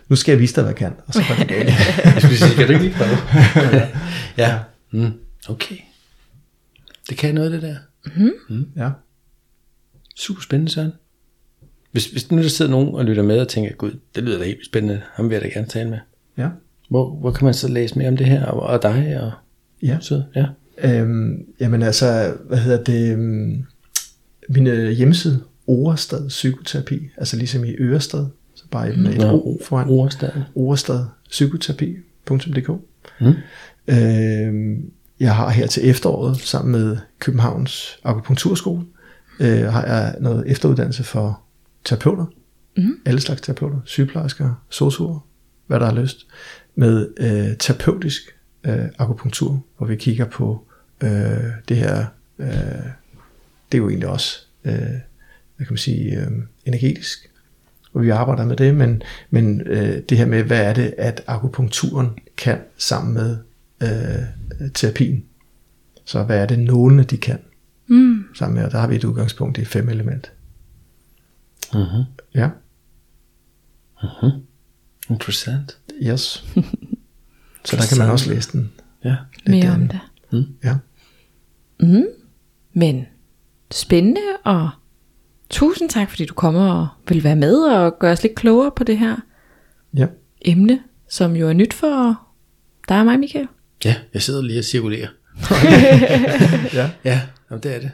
nu 0.10 0.16
skal 0.16 0.32
jeg 0.32 0.40
vise 0.40 0.56
dig, 0.56 0.64
hvad 0.64 0.72
jeg 0.72 0.78
kan, 0.78 0.94
og 1.08 1.14
så 1.14 1.24
går 1.28 1.36
det 1.36 1.48
galt. 1.48 1.70
Jeg 2.06 2.16
skulle 2.22 2.38
sige, 2.38 2.56
kan 2.56 2.68
du 2.68 2.74
ikke 2.74 2.86
lige 2.86 2.96
prøve? 2.98 3.18
ja. 4.48 4.60
Mm. 4.92 5.12
Okay. 5.50 5.76
Det 7.10 7.18
kan 7.18 7.36
noget, 7.36 7.52
det 7.52 7.62
der. 7.62 7.76
Ja. 8.76 8.90
Super 10.16 10.42
spændende, 10.42 10.72
Søren. 10.72 10.92
Hvis, 11.92 12.06
hvis 12.06 12.32
nu 12.32 12.42
der 12.44 12.50
sidder 12.50 12.72
nogen 12.72 12.96
og 12.96 13.06
lytter 13.06 13.24
med 13.24 13.40
og 13.40 13.48
tænker, 13.48 13.74
gud, 13.74 13.92
det 14.16 14.24
lyder 14.24 14.38
da 14.38 14.46
helt 14.46 14.66
spændende, 14.66 15.02
ham 15.14 15.30
vil 15.30 15.36
jeg 15.36 15.42
da 15.42 15.48
gerne 15.48 15.68
tale 15.68 15.90
med. 15.90 16.00
Ja. 16.38 16.48
Hvor, 16.90 17.16
hvor 17.16 17.32
kan 17.32 17.46
man 17.46 17.54
så 17.54 17.68
læse 17.68 17.98
mere 17.98 18.08
om 18.08 18.18
det 18.18 18.28
her, 18.28 18.46
og, 18.46 18.60
og 18.64 18.82
dig, 18.84 19.22
og 19.22 19.32
Ja. 19.82 19.98
så, 20.02 20.24
ja. 20.36 20.46
Øhm, 20.78 21.46
jamen 21.60 21.82
altså, 21.82 22.34
hvad 22.48 22.58
hedder 22.58 22.84
det, 22.84 23.12
øhm, 23.14 23.66
min 24.50 24.68
øh, 24.68 24.90
hjemmeside, 24.92 25.44
Orestad 25.68 26.28
Psykoterapi, 26.28 27.10
altså 27.18 27.38
ligesom 27.38 27.64
i 27.66 27.74
Ørestad, 27.80 28.26
bare 28.74 28.94
med 28.96 29.14
et 29.14 29.32
O 29.32 29.60
foran, 29.66 29.90
Ordstaden. 29.90 30.44
Orestad 30.56 31.06
Psykoterapi.dk. 31.30 32.70
Mm. 33.22 33.34
Øhm, 33.88 34.92
jeg 35.20 35.36
har 35.36 35.50
her 35.50 35.68
til 35.68 35.90
efteråret, 35.90 36.38
sammen 36.38 36.72
med 36.72 36.98
Københavns 37.20 38.00
Akupunkturskole, 38.04 38.86
øh, 39.40 39.64
har 39.64 39.86
jeg 39.86 40.16
noget 40.20 40.52
efteruddannelse 40.52 41.04
for 41.04 41.42
terapeuter, 41.86 42.26
mm. 42.78 42.98
alle 43.06 43.22
slags 43.22 43.42
terapeuter, 43.42 43.80
sygeplejersker, 43.86 44.64
sosuer, 44.70 45.28
hvad 45.68 45.80
der 45.80 45.86
har 45.86 46.02
lyst, 46.02 46.28
med 46.76 47.08
øh, 47.18 47.58
terapeutisk 47.58 48.22
øh, 48.64 48.86
akupunktur, 49.00 49.66
hvor 49.78 49.88
vi 49.88 49.96
kigger 49.96 50.26
på 50.26 50.68
øh, 51.04 51.10
det 51.70 51.78
her, 51.78 52.06
øh, 52.40 52.48
det 53.72 53.78
er 53.78 53.78
jo 53.78 53.90
egentlig 53.90 54.10
også, 54.10 54.40
øh, 54.66 54.74
hvad 55.56 55.66
kan 55.66 55.68
man 55.70 55.78
sige, 55.78 56.22
øh, 56.22 56.32
energetisk, 56.66 57.33
hvor 57.94 58.02
vi 58.02 58.10
arbejder 58.10 58.46
med 58.46 58.56
det, 58.56 58.76
men, 58.76 59.02
men 59.30 59.62
øh, 59.62 60.02
det 60.10 60.18
her 60.18 60.26
med, 60.26 60.44
hvad 60.44 60.62
er 60.66 60.74
det, 60.74 60.94
at 60.98 61.24
akupunkturen 61.28 62.10
kan 62.38 62.58
sammen 62.78 63.14
med 63.14 63.38
øh, 63.84 64.70
terapien. 64.74 65.24
Så 66.06 66.24
hvad 66.24 66.38
er 66.42 66.46
det, 66.46 66.60
nålene 66.60 67.04
de 67.04 67.18
kan 67.18 67.40
Mm. 67.88 68.24
sammen 68.36 68.56
med, 68.56 68.66
og 68.66 68.72
der 68.72 68.80
har 68.80 68.88
vi 68.88 68.96
et 68.96 69.04
udgangspunkt 69.04 69.58
i 69.58 69.66
fem 69.66 69.90
element. 69.90 70.32
Mm-hmm. 71.74 72.04
Ja, 72.36 72.50
Interessant. 75.10 75.78
yes. 76.02 76.22
Så 77.66 77.76
der 77.78 77.84
kan 77.90 77.98
man 77.98 78.10
også 78.10 78.30
læse 78.34 78.52
den. 78.52 78.72
Ja. 79.04 79.16
Mere 79.48 79.72
om 79.72 79.88
det. 79.88 80.00
Ja. 80.64 80.76
Mm. 81.80 82.04
Men 82.74 83.06
spændende, 83.72 84.22
og 84.46 84.70
tusind 85.54 85.90
tak, 85.90 86.10
fordi 86.10 86.26
du 86.26 86.34
kommer 86.34 86.72
og 86.74 86.88
vil 87.08 87.24
være 87.24 87.36
med 87.36 87.56
og 87.58 88.00
gøre 88.00 88.12
os 88.12 88.24
lidt 88.24 88.36
klogere 88.36 88.72
på 88.76 88.84
det 88.84 88.98
her 88.98 89.16
Ja. 89.98 90.06
emne, 90.42 90.80
som 91.10 91.36
jo 91.36 91.50
er 91.50 91.54
nyt 91.54 91.74
for 91.74 92.22
dig 92.90 93.00
og 93.00 93.06
mig, 93.06 93.20
Michael. 93.20 93.48
Ja, 93.86 93.96
jeg 94.14 94.22
sidder 94.22 94.42
lige 94.42 94.60
og 94.60 94.64
cirkulerer. 94.66 95.08
ja. 96.80 96.90
Ja, 97.04 97.22
jamen, 97.50 97.64
det 97.64 97.76
er 97.76 97.80
det. 97.80 97.92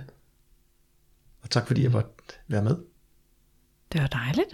Og 1.44 1.50
tak 1.50 1.68
fordi 1.68 1.84
jeg 1.84 1.92
måtte 1.92 2.10
være 2.48 2.64
med. 2.64 2.76
Det 3.94 4.02
var 4.02 4.08
dejligt. 4.08 4.50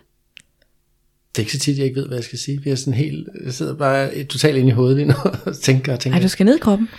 Det 1.36 1.42
er 1.42 1.44
ikke 1.44 1.52
så 1.52 1.60
tit, 1.60 1.78
jeg 1.78 1.86
ikke 1.86 2.00
ved, 2.00 2.08
hvad 2.08 2.18
jeg 2.18 2.24
skal 2.24 2.40
sige. 2.40 2.62
Vi 2.64 2.70
er 2.70 2.76
sådan 2.76 2.94
helt, 2.94 3.28
jeg 3.46 3.54
sidder 3.54 3.76
bare 3.76 4.24
totalt 4.24 4.58
inde 4.58 4.70
i 4.70 4.72
hovedet 4.74 4.98
lige 4.98 5.08
nu 5.08 5.14
og 5.46 5.56
tænker 5.62 5.94
og 5.94 6.00
tænker. 6.00 6.18
Ej, 6.18 6.24
du 6.24 6.28
skal 6.30 6.46
ned 6.46 6.56
i 6.56 6.60
kroppen. 6.60 6.90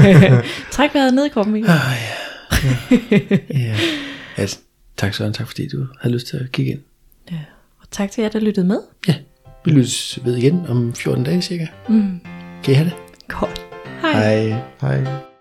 Træk 0.72 0.94
vejret 0.94 1.14
ned 1.14 1.26
i 1.26 1.28
kroppen, 1.28 1.52
Michael. 1.52 1.78
Ah, 1.78 1.96
ja. 2.00 2.98
ja. 3.58 3.76
ja. 4.38 4.46
Tak 4.96 5.14
Søren, 5.14 5.32
tak 5.32 5.46
fordi 5.46 5.68
du 5.68 5.86
havde 6.00 6.14
lyst 6.14 6.26
til 6.26 6.36
at 6.36 6.52
kigge 6.52 6.72
ind. 6.72 6.80
Ja. 7.30 7.40
Og 7.80 7.90
tak 7.90 8.10
til 8.10 8.22
jer, 8.22 8.28
der 8.28 8.40
lyttede 8.40 8.66
med. 8.66 8.78
Ja, 9.08 9.14
vi 9.64 9.70
lyttes 9.70 10.18
ved 10.24 10.36
igen 10.36 10.66
om 10.66 10.94
14 10.94 11.24
dage 11.24 11.42
cirka. 11.42 11.66
Mm. 11.88 12.20
Kan 12.64 12.72
I 12.72 12.74
have 12.74 12.90
det? 12.90 12.96
Godt. 13.28 13.66
Hej. 14.00 14.48
Hej. 14.48 14.60
Hej. 14.80 15.33